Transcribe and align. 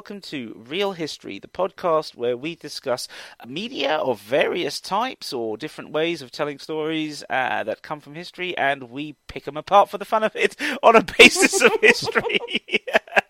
Welcome 0.00 0.22
to 0.22 0.64
Real 0.66 0.92
History, 0.92 1.38
the 1.38 1.46
podcast 1.46 2.14
where 2.14 2.34
we 2.34 2.54
discuss 2.54 3.06
media 3.46 3.96
of 3.96 4.18
various 4.18 4.80
types 4.80 5.30
or 5.30 5.58
different 5.58 5.90
ways 5.90 6.22
of 6.22 6.30
telling 6.30 6.58
stories 6.58 7.22
uh, 7.28 7.64
that 7.64 7.82
come 7.82 8.00
from 8.00 8.14
history, 8.14 8.56
and 8.56 8.84
we 8.84 9.16
pick 9.28 9.44
them 9.44 9.58
apart 9.58 9.90
for 9.90 9.98
the 9.98 10.06
fun 10.06 10.24
of 10.24 10.34
it 10.34 10.56
on 10.82 10.96
a 10.96 11.04
basis 11.04 11.60
of 11.60 11.72
history. 11.82 12.40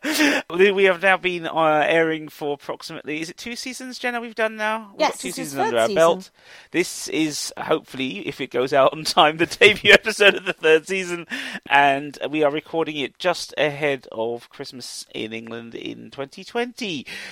we 0.73 0.84
have 0.84 1.02
now 1.02 1.16
been 1.16 1.47
uh, 1.47 1.84
airing 1.88 2.28
for 2.28 2.55
approximately, 2.55 3.20
is 3.20 3.30
it 3.30 3.37
two 3.37 3.56
seasons, 3.56 3.98
Jenna, 3.98 4.20
we've 4.20 4.37
done 4.37 4.55
now? 4.55 4.91
We've 4.92 5.00
Yes, 5.00 5.11
got 5.11 5.19
two 5.19 5.33
seasons 5.33 5.59
under 5.59 5.78
our 5.78 5.89
belt. 5.89 6.30
This 6.70 7.09
is, 7.09 7.52
hopefully, 7.59 8.28
if 8.28 8.41
it 8.41 8.52
goes 8.52 8.73
out 8.73 8.92
on 8.92 9.02
time, 9.02 9.39
the 9.39 9.47
debut 9.61 9.92
episode 9.92 10.37
of 10.37 10.45
the 10.45 10.52
third 10.52 10.87
season, 10.87 11.27
and 11.66 12.16
we 12.30 12.45
are 12.45 12.50
recording 12.52 12.97
it 12.97 13.19
just 13.19 13.52
ahead 13.59 14.06
of 14.12 14.48
Christmas 14.50 15.05
in 15.12 15.33
England 15.33 15.75
in 15.75 16.12
2020. 16.12 16.59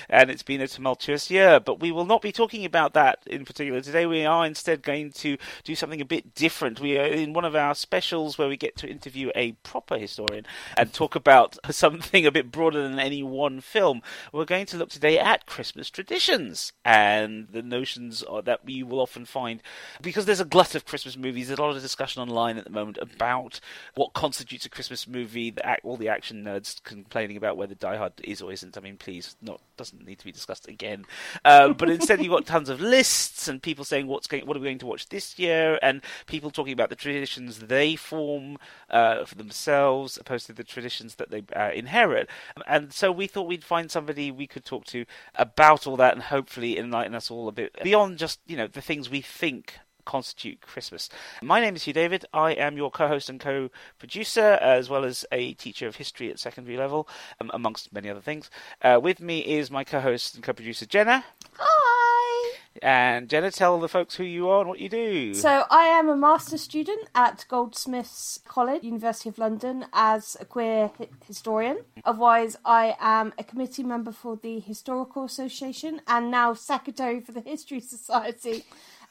And 0.09 0.31
it's 0.31 0.43
been 0.43 0.61
a 0.61 0.69
tumultuous 0.69 1.31
year, 1.31 1.61
but 1.61 1.81
we 1.81 1.93
will 1.93 2.05
not 2.05 2.23
be 2.23 2.33
talking 2.33 2.65
about 2.65 2.95
that 2.95 3.21
in 3.27 3.45
particular 3.45 3.81
today. 3.81 4.07
We 4.07 4.25
are 4.25 4.47
instead 4.47 4.83
going 4.83 5.13
to 5.13 5.37
do 5.65 5.75
something 5.75 6.01
a 6.01 6.05
bit 6.05 6.35
different. 6.35 6.81
We 6.81 6.99
are 6.99 7.05
in 7.07 7.33
one 7.33 7.45
of 7.45 7.55
our 7.55 7.75
specials 7.75 8.39
where 8.39 8.49
we 8.49 8.57
get 8.57 8.77
to 8.77 8.89
interview 8.89 9.31
a 9.35 9.53
proper 9.63 9.99
historian 9.99 10.47
and 10.77 10.93
talk 10.93 11.15
about 11.15 11.59
something 11.71 12.27
a 12.27 12.33
bit 12.33 12.51
broader 12.51 12.83
than 12.83 12.99
any 12.99 13.23
one 13.23 13.61
film. 13.61 14.03
We're 14.33 14.45
going 14.45 14.67
to 14.67 14.77
look 14.77 14.91
today 14.91 15.19
at 15.19 15.47
Christmas 15.47 15.91
traditions 15.91 16.73
and 16.85 17.49
the 17.49 17.63
notions 17.63 18.23
that 18.45 18.65
we 18.65 18.83
will 18.83 19.01
often 19.01 19.25
find 19.25 19.63
because 20.01 20.27
there's 20.27 20.41
a 20.41 20.45
glut 20.45 20.75
of 20.75 20.85
Christmas 20.85 21.17
movies. 21.17 21.49
There's 21.49 21.59
a 21.59 21.63
lot 21.63 21.75
of 21.75 21.83
discussion 21.83 22.23
online 22.23 22.59
at 22.59 22.65
the 22.65 22.71
moment 22.71 22.99
about 23.01 23.61
what 23.95 24.13
constitutes 24.13 24.67
a 24.67 24.71
Christmas 24.71 25.07
movie. 25.07 25.55
All 25.83 25.97
the 25.97 26.09
action 26.09 26.45
nerds 26.45 26.83
complaining 26.83 27.37
about 27.37 27.57
whether 27.57 27.75
Die 27.75 27.97
Hard 27.97 28.13
is 28.23 28.43
or 28.43 28.53
isn't. 28.53 28.77
I 28.77 28.81
mean, 28.81 28.97
please, 28.97 29.18
not 29.41 29.61
doesn't 29.77 30.05
need 30.05 30.19
to 30.19 30.25
be 30.25 30.33
discussed 30.33 30.69
again. 30.69 31.05
Uh, 31.45 31.73
but 31.73 31.89
instead, 31.89 32.21
you've 32.21 32.33
got 32.33 32.47
tons 32.47 32.69
of 32.69 32.81
lists 32.81 33.49
and 33.49 33.63
people 33.63 33.85
saying 33.85 34.07
what's 34.07 34.27
going, 34.27 34.47
what 34.47 34.57
are 34.57 34.61
we 34.61 34.67
going 34.67 34.79
to 34.79 34.87
watch 34.87 35.09
this 35.09 35.39
year, 35.39 35.79
and 35.83 36.03
people 36.27 36.51
talking 36.51 36.73
about 36.73 36.91
the 36.91 36.97
traditions 36.97 37.61
they 37.61 37.97
form 37.97 38.59
uh, 38.91 39.25
for 39.25 39.37
themselves, 39.37 40.19
opposed 40.19 40.47
to 40.47 40.53
the 40.53 40.65
traditions 40.65 41.15
that 41.15 41.31
they 41.31 41.43
uh, 41.55 41.71
inherit. 41.73 42.29
And 42.67 42.93
so 42.93 43.11
we 43.11 43.27
thought 43.27 43.47
we'd 43.47 43.65
find 43.65 43.91
somebody 43.91 44.31
we 44.31 44.47
could 44.47 44.65
talk 44.65 44.85
to 44.87 45.05
about 45.35 45.87
all 45.87 45.97
that, 45.97 46.15
and 46.15 46.23
hopefully 46.25 46.79
enlighten 46.79 47.15
us 47.15 47.31
all 47.31 47.49
a 47.49 47.53
bit 47.53 47.77
beyond 47.83 48.19
just 48.19 48.41
you 48.47 48.57
know 48.57 48.67
the 48.67 48.81
things 48.81 49.09
we 49.09 49.21
think 49.21 49.79
constitute 50.09 50.63
Christmas. 50.63 51.11
My 51.43 51.61
name 51.61 51.77
is 51.77 51.83
Hugh 51.83 51.93
David. 51.93 52.25
I 52.33 52.53
am 52.53 52.79
your 52.79 52.91
co-host 52.91 53.29
and 53.29 53.39
co-producer, 53.39 54.59
as 54.63 54.89
well 54.89 55.05
as 55.05 55.27
a 55.31 55.53
teacher 55.53 55.87
of 55.87 55.97
history 55.97 56.31
at 56.31 56.39
secondary 56.39 56.79
level, 56.79 57.07
um, 57.43 57.51
amongst 57.53 57.93
many 57.93 58.09
other 58.09 58.23
things. 58.23 58.51
Uh, 58.81 58.99
with 59.03 59.21
me 59.21 59.41
is 59.41 59.71
my 59.71 59.85
co-host 59.85 60.35
and 60.35 60.43
co-producer 60.43 60.87
Jenna. 60.87 61.25
Hi. 61.59 62.59
And 62.81 63.29
Jenna, 63.29 63.51
tell 63.51 63.79
the 63.79 63.89
folks 63.89 64.15
who 64.15 64.25
you 64.25 64.49
are 64.49 64.61
and 64.61 64.69
what 64.71 64.79
you 64.79 64.89
do. 64.89 65.35
So 65.35 65.65
I 65.71 65.85
am 65.99 66.09
a 66.09 66.17
master's 66.17 66.63
student 66.63 67.09
at 67.15 67.45
Goldsmiths 67.49 68.41
College, 68.47 68.85
University 68.85 69.29
of 69.29 69.37
London, 69.37 69.85
as 69.93 70.39
a 70.41 70.47
queer 70.47 70.91
hi- 70.97 71.09
historian. 71.27 71.81
Otherwise, 72.07 72.57
I 72.65 72.97
am 72.99 73.35
a 73.37 73.45
committee 73.45 73.83
member 73.83 74.13
for 74.13 74.37
the 74.37 74.61
Historical 74.61 75.25
Association 75.25 76.01
and 76.07 76.31
now 76.31 76.55
secretary 76.55 77.21
for 77.21 77.33
the 77.33 77.43
History 77.43 77.81
Society 77.81 78.65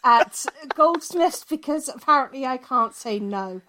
at 0.08 0.46
Goldsmiths 0.74 1.44
because 1.44 1.90
apparently 1.90 2.46
I 2.46 2.56
can't 2.56 2.96
say 2.96 3.20
no. 3.20 3.62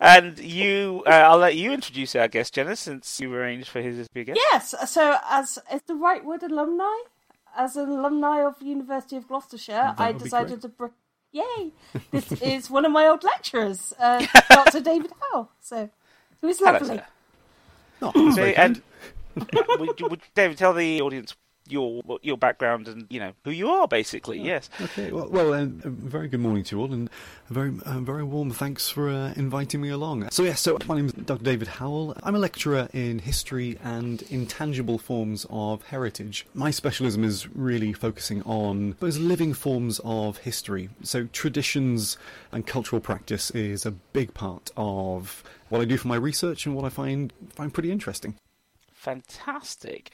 and 0.00 0.38
you, 0.38 1.02
uh, 1.06 1.10
I'll 1.10 1.36
let 1.38 1.54
you 1.56 1.70
introduce 1.72 2.14
our 2.16 2.28
guest, 2.28 2.54
Jenna, 2.54 2.76
since 2.76 3.20
you 3.20 3.32
arranged 3.34 3.68
for 3.68 3.82
his 3.82 4.06
to 4.06 4.12
be 4.14 4.20
a 4.22 4.24
guest. 4.24 4.40
Yes. 4.52 4.74
So 4.90 5.16
as 5.28 5.58
is 5.72 5.82
the 5.82 5.94
right 5.94 6.24
word 6.24 6.42
alumni, 6.42 6.96
as 7.56 7.76
an 7.76 7.90
alumni 7.90 8.42
of 8.42 8.62
University 8.62 9.16
of 9.16 9.28
Gloucestershire, 9.28 9.94
I 9.98 10.08
would 10.12 10.18
be 10.18 10.24
decided 10.24 10.62
to. 10.62 10.68
Br- 10.68 10.86
Yay! 11.32 11.70
This 12.10 12.32
is 12.42 12.70
one 12.70 12.84
of 12.84 12.90
my 12.90 13.06
old 13.06 13.22
lecturers, 13.22 13.92
uh, 14.00 14.26
Dr. 14.48 14.80
David 14.80 15.12
Howell. 15.20 15.50
So, 15.60 15.88
who 16.40 16.48
is 16.48 16.58
Hello, 16.58 16.72
lovely. 16.72 16.96
sir. 16.96 17.04
Oh, 18.02 18.12
So, 18.12 18.34
very 18.34 18.56
and 18.56 18.82
would, 19.78 20.00
would 20.00 20.22
David 20.34 20.58
tell 20.58 20.72
the 20.72 21.00
audience 21.00 21.36
your 21.70 22.02
your 22.22 22.36
background 22.36 22.88
and 22.88 23.06
you 23.10 23.20
know 23.20 23.32
who 23.44 23.50
you 23.50 23.68
are, 23.68 23.88
basically? 23.88 24.40
Yes. 24.40 24.68
Okay, 24.80 25.12
well, 25.12 25.28
well 25.28 25.54
um, 25.54 25.80
very 25.84 26.28
good 26.28 26.40
morning 26.40 26.64
to 26.64 26.76
you 26.76 26.82
all, 26.82 26.92
and 26.92 27.10
a 27.48 27.52
very, 27.52 27.70
very 27.70 28.22
warm 28.22 28.50
thanks 28.50 28.88
for 28.88 29.08
uh, 29.08 29.32
inviting 29.36 29.80
me 29.80 29.88
along. 29.88 30.30
So, 30.30 30.42
yes, 30.42 30.60
so 30.60 30.78
my 30.86 30.96
name 30.96 31.06
is 31.06 31.12
Dr. 31.12 31.42
David 31.44 31.68
Howell. 31.68 32.16
I'm 32.22 32.34
a 32.34 32.38
lecturer 32.38 32.88
in 32.92 33.18
history 33.18 33.78
and 33.82 34.22
intangible 34.30 34.98
forms 34.98 35.46
of 35.50 35.82
heritage. 35.84 36.46
My 36.54 36.70
specialism 36.70 37.24
is 37.24 37.48
really 37.54 37.92
focusing 37.92 38.42
on 38.42 38.96
those 39.00 39.18
living 39.18 39.52
forms 39.52 40.00
of 40.04 40.38
history. 40.38 40.90
So, 41.02 41.26
traditions 41.32 42.16
and 42.52 42.66
cultural 42.66 43.00
practice 43.00 43.50
is 43.50 43.84
a 43.84 43.90
big 43.90 44.32
part 44.34 44.70
of 44.76 45.42
what 45.68 45.80
I 45.80 45.84
do 45.84 45.96
for 45.96 46.08
my 46.08 46.16
research 46.16 46.66
and 46.66 46.74
what 46.74 46.84
I 46.84 46.88
find 46.88 47.32
find 47.54 47.72
pretty 47.72 47.90
interesting. 47.90 48.36
Fantastic. 48.92 50.10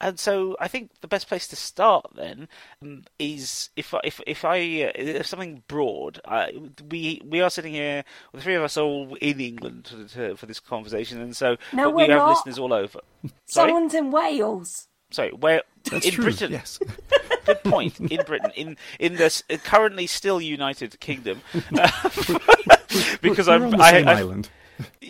And 0.00 0.18
so 0.18 0.56
I 0.60 0.68
think 0.68 0.90
the 1.00 1.08
best 1.08 1.26
place 1.28 1.48
to 1.48 1.56
start 1.56 2.06
then 2.14 2.48
um, 2.80 3.02
is 3.18 3.70
if 3.74 3.92
I- 3.94 4.00
if 4.04 4.20
if 4.26 4.44
I 4.44 4.58
uh, 4.58 4.92
if 4.94 5.26
something 5.26 5.64
broad. 5.66 6.20
Uh, 6.24 6.46
we 6.90 7.20
we 7.24 7.40
are 7.40 7.50
sitting 7.50 7.72
here, 7.74 8.04
the 8.32 8.40
three 8.40 8.54
of 8.54 8.62
us 8.62 8.76
all 8.76 9.16
in 9.20 9.40
England 9.40 9.86
to, 9.86 10.06
to, 10.08 10.36
for 10.36 10.46
this 10.46 10.60
conversation, 10.60 11.20
and 11.20 11.36
so 11.36 11.56
No, 11.72 11.86
but 11.86 11.94
we 11.96 12.04
we're 12.04 12.10
have 12.12 12.18
not. 12.18 12.28
listeners 12.30 12.58
all 12.58 12.72
over. 12.72 13.00
Sorry, 13.46 13.70
Someone's 13.70 13.94
in 13.94 14.10
Wales. 14.12 14.86
sorry, 15.10 15.30
where 15.32 15.62
That's 15.90 16.06
in 16.06 16.12
true, 16.12 16.24
Britain? 16.24 16.52
yes. 16.52 16.78
Good 17.46 17.64
point. 17.64 17.98
In 17.98 18.20
Britain, 18.24 18.52
in 18.54 18.76
in 19.00 19.14
the 19.16 19.42
currently 19.64 20.06
still 20.06 20.40
United 20.40 21.00
Kingdom, 21.00 21.40
because 23.20 23.48
I'm 23.48 23.64
on 23.64 23.70
the 23.70 23.78
I, 23.78 23.90
same 23.90 24.08
I, 24.08 24.14
island. 24.18 24.48
I 24.50 24.67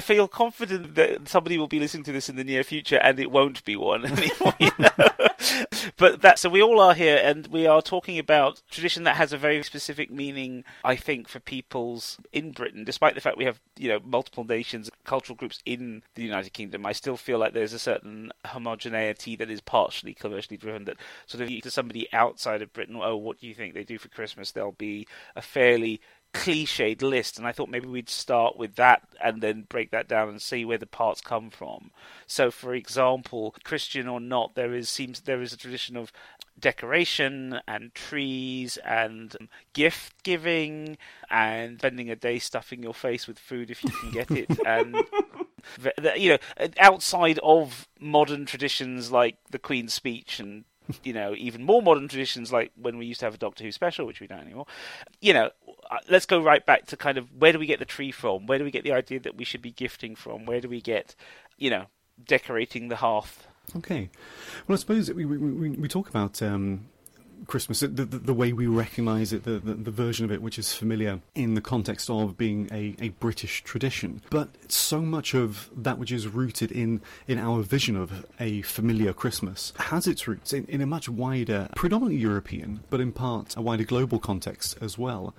feel 0.00 0.28
confident 0.28 0.94
that 0.94 1.28
somebody 1.28 1.58
will 1.58 1.66
be 1.66 1.80
listening 1.80 2.04
to 2.04 2.12
this 2.12 2.28
in 2.28 2.36
the 2.36 2.44
near 2.44 2.62
future, 2.62 2.96
and 2.96 3.18
it 3.18 3.30
won't 3.30 3.64
be 3.64 3.76
one 3.76 4.04
anymore. 4.06 4.54
you 4.58 4.70
know? 4.78 4.90
but 5.96 6.22
that 6.22 6.38
so 6.38 6.48
we 6.48 6.62
all 6.62 6.80
are 6.80 6.94
here, 6.94 7.20
and 7.22 7.46
we 7.48 7.66
are 7.66 7.82
talking 7.82 8.18
about 8.18 8.62
tradition 8.70 9.04
that 9.04 9.16
has 9.16 9.32
a 9.32 9.38
very 9.38 9.62
specific 9.62 10.10
meaning. 10.10 10.64
I 10.84 10.96
think 10.96 11.28
for 11.28 11.40
peoples 11.40 12.18
in 12.32 12.52
Britain, 12.52 12.84
despite 12.84 13.14
the 13.14 13.20
fact 13.20 13.36
we 13.36 13.44
have 13.44 13.60
you 13.76 13.88
know 13.88 14.00
multiple 14.04 14.44
nations, 14.44 14.90
cultural 15.04 15.36
groups 15.36 15.60
in 15.66 16.02
the 16.14 16.22
United 16.22 16.52
Kingdom, 16.52 16.86
I 16.86 16.92
still 16.92 17.16
feel 17.16 17.38
like 17.38 17.52
there's 17.52 17.72
a 17.72 17.78
certain 17.78 18.32
homogeneity 18.44 19.36
that 19.36 19.50
is 19.50 19.60
partially 19.60 20.14
commercially 20.14 20.56
driven. 20.56 20.84
That 20.84 20.96
sort 21.26 21.42
of 21.42 21.48
to 21.62 21.70
somebody 21.70 22.12
outside 22.12 22.62
of 22.62 22.72
Britain, 22.72 22.98
oh, 23.02 23.16
what 23.16 23.40
do 23.40 23.46
you 23.46 23.54
think 23.54 23.74
they 23.74 23.84
do 23.84 23.98
for 23.98 24.08
Christmas? 24.08 24.52
There'll 24.52 24.72
be 24.72 25.06
a 25.34 25.42
fairly 25.42 26.00
cliched 26.44 27.02
list, 27.02 27.38
and 27.38 27.46
I 27.46 27.52
thought 27.52 27.68
maybe 27.68 27.88
we'd 27.88 28.08
start 28.08 28.56
with 28.56 28.76
that 28.76 29.02
and 29.22 29.42
then 29.42 29.66
break 29.68 29.90
that 29.90 30.08
down 30.08 30.28
and 30.28 30.40
see 30.40 30.64
where 30.64 30.78
the 30.78 30.86
parts 30.86 31.20
come 31.20 31.50
from. 31.50 31.90
So, 32.26 32.50
for 32.50 32.74
example, 32.74 33.54
Christian 33.64 34.08
or 34.08 34.20
not, 34.20 34.54
there 34.54 34.74
is 34.74 34.88
seems 34.88 35.20
there 35.20 35.42
is 35.42 35.52
a 35.52 35.56
tradition 35.56 35.96
of 35.96 36.12
decoration 36.58 37.60
and 37.68 37.94
trees 37.94 38.78
and 38.78 39.36
gift 39.72 40.22
giving 40.22 40.96
and 41.30 41.78
spending 41.78 42.10
a 42.10 42.16
day 42.16 42.38
stuffing 42.38 42.82
your 42.82 42.94
face 42.94 43.26
with 43.26 43.38
food 43.38 43.70
if 43.70 43.84
you 43.84 43.90
can 43.90 44.10
get 44.10 44.30
it 44.30 44.48
and 44.66 44.96
you 46.16 46.30
know 46.30 46.68
outside 46.78 47.38
of 47.42 47.86
modern 48.00 48.46
traditions 48.46 49.12
like 49.12 49.36
the 49.50 49.58
Queen's 49.58 49.92
speech 49.92 50.40
and 50.40 50.64
you 51.02 51.12
know 51.12 51.34
even 51.36 51.62
more 51.62 51.82
modern 51.82 52.08
traditions 52.08 52.52
like 52.52 52.70
when 52.76 52.96
we 52.96 53.06
used 53.06 53.20
to 53.20 53.26
have 53.26 53.34
a 53.34 53.38
Doctor 53.38 53.64
Who 53.64 53.72
special 53.72 54.06
which 54.06 54.20
we 54.20 54.26
don't 54.26 54.40
anymore 54.40 54.66
you 55.20 55.34
know 55.34 55.50
let's 56.08 56.26
go 56.26 56.40
right 56.40 56.64
back 56.64 56.86
to 56.86 56.96
kind 56.96 57.18
of 57.18 57.32
where 57.32 57.52
do 57.52 57.58
we 57.58 57.66
get 57.66 57.78
the 57.78 57.84
tree 57.84 58.12
from? 58.12 58.46
Where 58.46 58.58
do 58.58 58.64
we 58.64 58.70
get 58.70 58.84
the 58.84 58.92
idea 58.92 59.20
that 59.20 59.36
we 59.36 59.44
should 59.44 59.62
be 59.62 59.70
gifting 59.70 60.14
from? 60.14 60.46
Where 60.46 60.60
do 60.60 60.68
we 60.68 60.80
get 60.80 61.14
you 61.56 61.70
know 61.70 61.86
decorating 62.24 62.88
the 62.88 62.96
hearth? 62.96 63.46
Okay. 63.76 64.10
Well, 64.66 64.76
I 64.76 64.78
suppose 64.78 65.12
we 65.12 65.24
we, 65.24 65.36
we, 65.38 65.70
we 65.70 65.88
talk 65.88 66.08
about 66.08 66.40
um, 66.42 66.88
Christmas, 67.46 67.80
the, 67.80 67.88
the, 67.88 68.04
the 68.04 68.34
way 68.34 68.52
we 68.52 68.66
recognise 68.66 69.32
it, 69.32 69.44
the, 69.44 69.58
the, 69.58 69.74
the 69.74 69.90
version 69.90 70.24
of 70.24 70.32
it 70.32 70.42
which 70.42 70.58
is 70.58 70.72
familiar 70.72 71.20
in 71.34 71.54
the 71.54 71.60
context 71.60 72.10
of 72.10 72.36
being 72.36 72.68
a, 72.72 72.96
a 73.00 73.10
British 73.10 73.62
tradition. 73.62 74.20
But 74.30 74.48
so 74.70 75.00
much 75.00 75.34
of 75.34 75.70
that 75.76 75.98
which 75.98 76.12
is 76.12 76.26
rooted 76.28 76.72
in, 76.72 77.00
in 77.28 77.38
our 77.38 77.62
vision 77.62 77.96
of 77.96 78.26
a 78.40 78.62
familiar 78.62 79.12
Christmas 79.12 79.72
has 79.78 80.06
its 80.06 80.26
roots 80.26 80.52
in, 80.52 80.64
in 80.66 80.80
a 80.80 80.86
much 80.86 81.08
wider, 81.08 81.68
predominantly 81.76 82.20
European, 82.20 82.80
but 82.90 83.00
in 83.00 83.12
part 83.12 83.56
a 83.56 83.62
wider 83.62 83.84
global 83.84 84.18
context 84.18 84.76
as 84.80 84.98
well. 84.98 85.34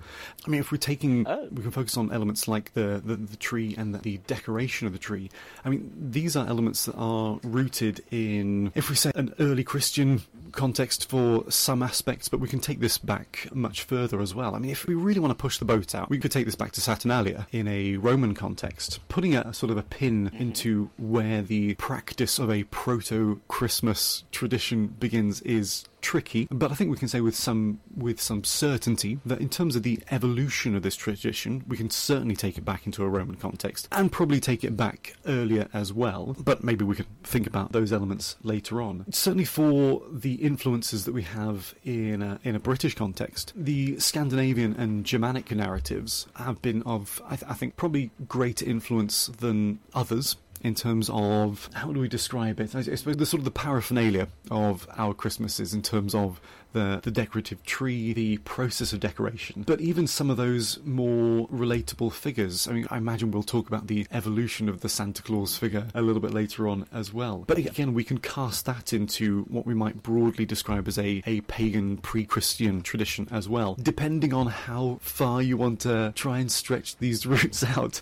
I 0.46 0.50
mean, 0.50 0.60
if 0.60 0.72
we're 0.72 0.78
taking, 0.78 1.26
Oh. 1.28 1.48
we 1.50 1.62
can 1.62 1.70
focus 1.70 1.96
on 1.96 2.12
elements 2.12 2.48
like 2.48 2.72
the, 2.74 3.02
the, 3.04 3.16
the 3.16 3.36
tree 3.36 3.74
and 3.76 3.94
the, 3.94 3.98
the 3.98 4.18
decoration 4.26 4.86
of 4.86 4.92
the 4.92 4.98
tree. 4.98 5.30
I 5.64 5.68
mean, 5.68 5.92
these 5.98 6.36
are 6.36 6.46
elements 6.46 6.86
that 6.86 6.94
are 6.94 7.38
rooted 7.42 8.02
in, 8.10 8.72
if 8.74 8.88
we 8.88 8.96
say, 8.96 9.10
an 9.14 9.34
early 9.40 9.64
Christian 9.64 10.22
context 10.52 11.08
for 11.08 11.50
some 11.50 11.82
aspects, 11.82 12.28
but 12.28 12.40
we 12.40 12.48
can 12.48 12.60
take 12.60 12.80
this 12.80 12.98
back 12.98 13.48
much 13.52 13.82
further 13.82 14.20
as 14.20 14.34
well. 14.34 14.54
I 14.54 14.58
mean, 14.58 14.70
if 14.70 14.86
we 14.86 14.94
really 14.94 15.20
want 15.20 15.30
to 15.30 15.40
push 15.40 15.58
the 15.58 15.64
boat 15.64 15.94
out, 15.94 16.10
we 16.10 16.18
could 16.18 16.32
take 16.32 16.46
this 16.46 16.54
back 16.54 16.72
to 16.72 16.80
Saturnalia 16.80 17.46
in 17.52 17.68
a 17.68 17.96
Roman 17.96 18.34
context, 18.34 19.00
putting 19.08 19.34
a 19.34 19.52
sort 19.52 19.70
of 19.70 19.76
a 19.76 19.82
pin 19.82 20.26
mm-hmm. 20.26 20.36
into 20.36 20.90
where 20.98 21.42
the 21.42 21.74
practice 21.74 22.38
of 22.38 22.50
a 22.50 22.64
proto 22.64 23.40
Christmas 23.48 24.24
tradition 24.32 24.88
begins 24.88 25.40
is 25.42 25.84
tricky, 26.08 26.48
but 26.50 26.72
I 26.72 26.74
think 26.74 26.90
we 26.90 26.96
can 26.96 27.06
say 27.06 27.20
with 27.20 27.36
some 27.36 27.80
with 27.94 28.18
some 28.18 28.42
certainty 28.42 29.18
that 29.26 29.42
in 29.42 29.50
terms 29.50 29.76
of 29.76 29.82
the 29.82 30.00
evolution 30.10 30.74
of 30.74 30.82
this 30.82 30.96
tradition, 30.96 31.62
we 31.68 31.76
can 31.76 31.90
certainly 31.90 32.34
take 32.34 32.56
it 32.56 32.64
back 32.64 32.86
into 32.86 33.04
a 33.04 33.08
Roman 33.10 33.36
context 33.36 33.88
and 33.92 34.10
probably 34.10 34.40
take 34.40 34.64
it 34.64 34.74
back 34.74 35.16
earlier 35.26 35.68
as 35.74 35.92
well. 35.92 36.34
But 36.42 36.64
maybe 36.64 36.82
we 36.82 36.96
could 36.96 37.12
think 37.24 37.46
about 37.46 37.72
those 37.72 37.92
elements 37.92 38.36
later 38.42 38.80
on. 38.80 39.04
Certainly 39.10 39.44
for 39.44 40.00
the 40.10 40.36
influences 40.36 41.04
that 41.04 41.12
we 41.12 41.24
have 41.24 41.74
in 41.84 42.22
a, 42.22 42.40
in 42.42 42.56
a 42.56 42.58
British 42.58 42.94
context, 42.94 43.52
the 43.54 44.00
Scandinavian 44.00 44.76
and 44.76 45.04
Germanic 45.04 45.50
narratives 45.50 46.26
have 46.36 46.62
been 46.62 46.82
of 46.84 47.20
I, 47.26 47.36
th- 47.36 47.50
I 47.50 47.52
think 47.52 47.76
probably 47.76 48.12
greater 48.26 48.64
influence 48.64 49.26
than 49.26 49.80
others 49.92 50.36
in 50.62 50.74
terms 50.74 51.10
of 51.12 51.68
how 51.74 51.92
do 51.92 52.00
we 52.00 52.08
describe 52.08 52.60
it? 52.60 52.74
I 52.74 52.82
suppose 52.82 53.16
the 53.16 53.26
sort 53.26 53.40
of 53.40 53.44
the 53.44 53.50
paraphernalia 53.50 54.28
of 54.50 54.88
our 54.96 55.14
Christmases 55.14 55.74
in 55.74 55.82
terms 55.82 56.14
of 56.14 56.40
the 56.72 57.00
the 57.02 57.10
decorative 57.10 57.62
tree, 57.64 58.12
the 58.12 58.38
process 58.38 58.92
of 58.92 59.00
decoration, 59.00 59.64
but 59.66 59.80
even 59.80 60.06
some 60.06 60.30
of 60.30 60.36
those 60.36 60.78
more 60.84 61.48
relatable 61.48 62.12
figures. 62.12 62.68
I 62.68 62.72
mean, 62.72 62.86
I 62.90 62.98
imagine 62.98 63.30
we'll 63.30 63.42
talk 63.42 63.68
about 63.68 63.86
the 63.86 64.06
evolution 64.12 64.68
of 64.68 64.80
the 64.80 64.88
Santa 64.88 65.22
Claus 65.22 65.56
figure 65.56 65.86
a 65.94 66.02
little 66.02 66.20
bit 66.20 66.32
later 66.32 66.68
on 66.68 66.86
as 66.92 67.12
well. 67.12 67.44
But 67.46 67.58
again, 67.58 67.94
we 67.94 68.04
can 68.04 68.18
cast 68.18 68.66
that 68.66 68.92
into 68.92 69.42
what 69.44 69.66
we 69.66 69.74
might 69.74 70.02
broadly 70.02 70.44
describe 70.44 70.88
as 70.88 70.98
a, 70.98 71.22
a 71.26 71.40
pagan 71.42 71.96
pre-Christian 71.98 72.82
tradition 72.82 73.28
as 73.30 73.48
well, 73.48 73.76
depending 73.80 74.34
on 74.34 74.48
how 74.48 74.98
far 75.00 75.40
you 75.42 75.56
want 75.56 75.80
to 75.80 76.12
try 76.14 76.38
and 76.38 76.50
stretch 76.50 76.96
these 76.96 77.26
roots 77.26 77.64
out. 77.64 78.00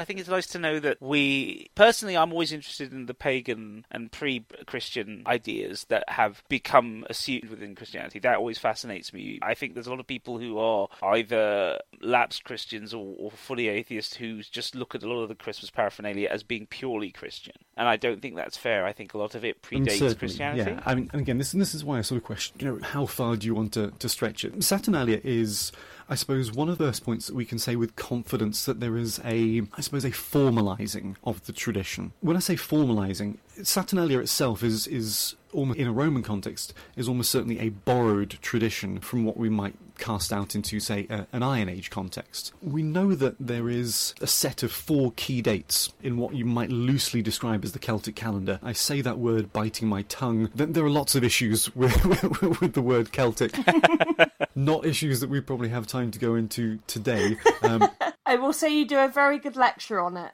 I 0.00 0.04
think 0.04 0.18
it's 0.18 0.30
nice 0.30 0.46
to 0.48 0.58
know 0.58 0.80
that 0.80 0.96
we 1.02 1.68
personally 1.74 2.16
I'm 2.16 2.32
always 2.32 2.52
interested 2.52 2.90
in 2.90 3.04
the 3.04 3.12
pagan 3.12 3.84
and 3.90 4.10
pre-Christian 4.10 5.24
ideas 5.26 5.84
that 5.90 6.04
have 6.08 6.42
become 6.48 7.04
assumed 7.10 7.50
within 7.50 7.74
Christianity. 7.74 8.18
That 8.18 8.38
always 8.38 8.58
fascinates 8.58 9.12
me. 9.12 9.38
I 9.42 9.52
think 9.52 9.74
there's 9.74 9.86
a 9.86 9.90
lot 9.90 10.00
of 10.00 10.06
people 10.06 10.38
who 10.38 10.58
are 10.58 10.88
either 11.02 11.80
lapsed 12.00 12.44
Christians 12.44 12.94
or, 12.94 13.14
or 13.18 13.30
fully 13.30 13.68
atheists 13.68 14.16
who 14.16 14.40
just 14.40 14.74
look 14.74 14.94
at 14.94 15.02
a 15.02 15.06
lot 15.06 15.20
of 15.20 15.28
the 15.28 15.34
Christmas 15.34 15.68
paraphernalia 15.68 16.30
as 16.30 16.42
being 16.42 16.66
purely 16.66 17.10
Christian, 17.10 17.56
and 17.76 17.86
I 17.86 17.98
don't 17.98 18.22
think 18.22 18.36
that's 18.36 18.56
fair. 18.56 18.86
I 18.86 18.94
think 18.94 19.12
a 19.12 19.18
lot 19.18 19.34
of 19.34 19.44
it 19.44 19.60
predates 19.60 20.18
Christianity. 20.18 20.70
Yeah, 20.70 20.80
I 20.86 20.94
mean, 20.94 21.10
and 21.12 21.20
again, 21.20 21.36
this 21.36 21.52
this 21.52 21.74
is 21.74 21.84
why 21.84 21.98
I 21.98 22.00
sort 22.00 22.16
of 22.16 22.24
question, 22.24 22.56
you 22.58 22.66
know, 22.66 22.78
how 22.82 23.04
far 23.04 23.36
do 23.36 23.46
you 23.46 23.54
want 23.54 23.74
to, 23.74 23.90
to 23.98 24.08
stretch 24.08 24.46
it? 24.46 24.64
Saturnalia 24.64 25.20
is 25.22 25.72
I 26.10 26.16
suppose 26.16 26.50
one 26.50 26.68
of 26.68 26.78
first 26.78 27.04
points 27.04 27.28
that 27.28 27.36
we 27.36 27.44
can 27.44 27.60
say 27.60 27.76
with 27.76 27.94
confidence 27.94 28.64
that 28.64 28.80
there 28.80 28.96
is 28.96 29.20
a, 29.24 29.62
I 29.76 29.80
suppose, 29.80 30.04
a 30.04 30.10
formalising 30.10 31.14
of 31.22 31.46
the 31.46 31.52
tradition. 31.52 32.12
When 32.20 32.36
I 32.36 32.40
say 32.40 32.56
formalising, 32.56 33.36
Saturnalia 33.64 34.18
itself 34.20 34.62
is 34.62 34.86
is 34.86 35.36
almost 35.52 35.78
in 35.78 35.86
a 35.86 35.92
Roman 35.92 36.22
context 36.22 36.72
is 36.96 37.08
almost 37.08 37.30
certainly 37.30 37.58
a 37.58 37.70
borrowed 37.70 38.38
tradition 38.40 39.00
from 39.00 39.24
what 39.24 39.36
we 39.36 39.48
might 39.48 39.74
cast 39.98 40.32
out 40.32 40.54
into, 40.54 40.80
say, 40.80 41.06
a, 41.10 41.26
an 41.32 41.42
Iron 41.42 41.68
Age 41.68 41.90
context. 41.90 42.52
We 42.62 42.82
know 42.82 43.14
that 43.14 43.36
there 43.38 43.68
is 43.68 44.14
a 44.20 44.26
set 44.26 44.62
of 44.62 44.72
four 44.72 45.12
key 45.16 45.42
dates 45.42 45.92
in 46.02 46.16
what 46.16 46.34
you 46.34 46.44
might 46.44 46.70
loosely 46.70 47.22
describe 47.22 47.64
as 47.64 47.72
the 47.72 47.78
Celtic 47.78 48.16
calendar. 48.16 48.58
I 48.62 48.72
say 48.72 49.02
that 49.02 49.18
word 49.18 49.52
biting 49.52 49.88
my 49.88 50.02
tongue. 50.02 50.50
There 50.54 50.84
are 50.84 50.90
lots 50.90 51.14
of 51.14 51.22
issues 51.22 51.74
with, 51.76 52.04
with, 52.40 52.60
with 52.60 52.72
the 52.72 52.82
word 52.82 53.12
Celtic. 53.12 53.54
Not 54.54 54.84
issues 54.84 55.20
that 55.20 55.30
we 55.30 55.40
probably 55.40 55.68
have 55.68 55.86
time 55.86 56.10
to 56.10 56.18
go 56.18 56.34
into 56.34 56.78
today. 56.86 57.36
Um, 57.62 57.90
I 58.24 58.36
will 58.36 58.54
say 58.54 58.74
you 58.74 58.86
do 58.86 58.98
a 58.98 59.08
very 59.08 59.38
good 59.38 59.54
lecture 59.54 60.00
on 60.00 60.16
it. 60.16 60.32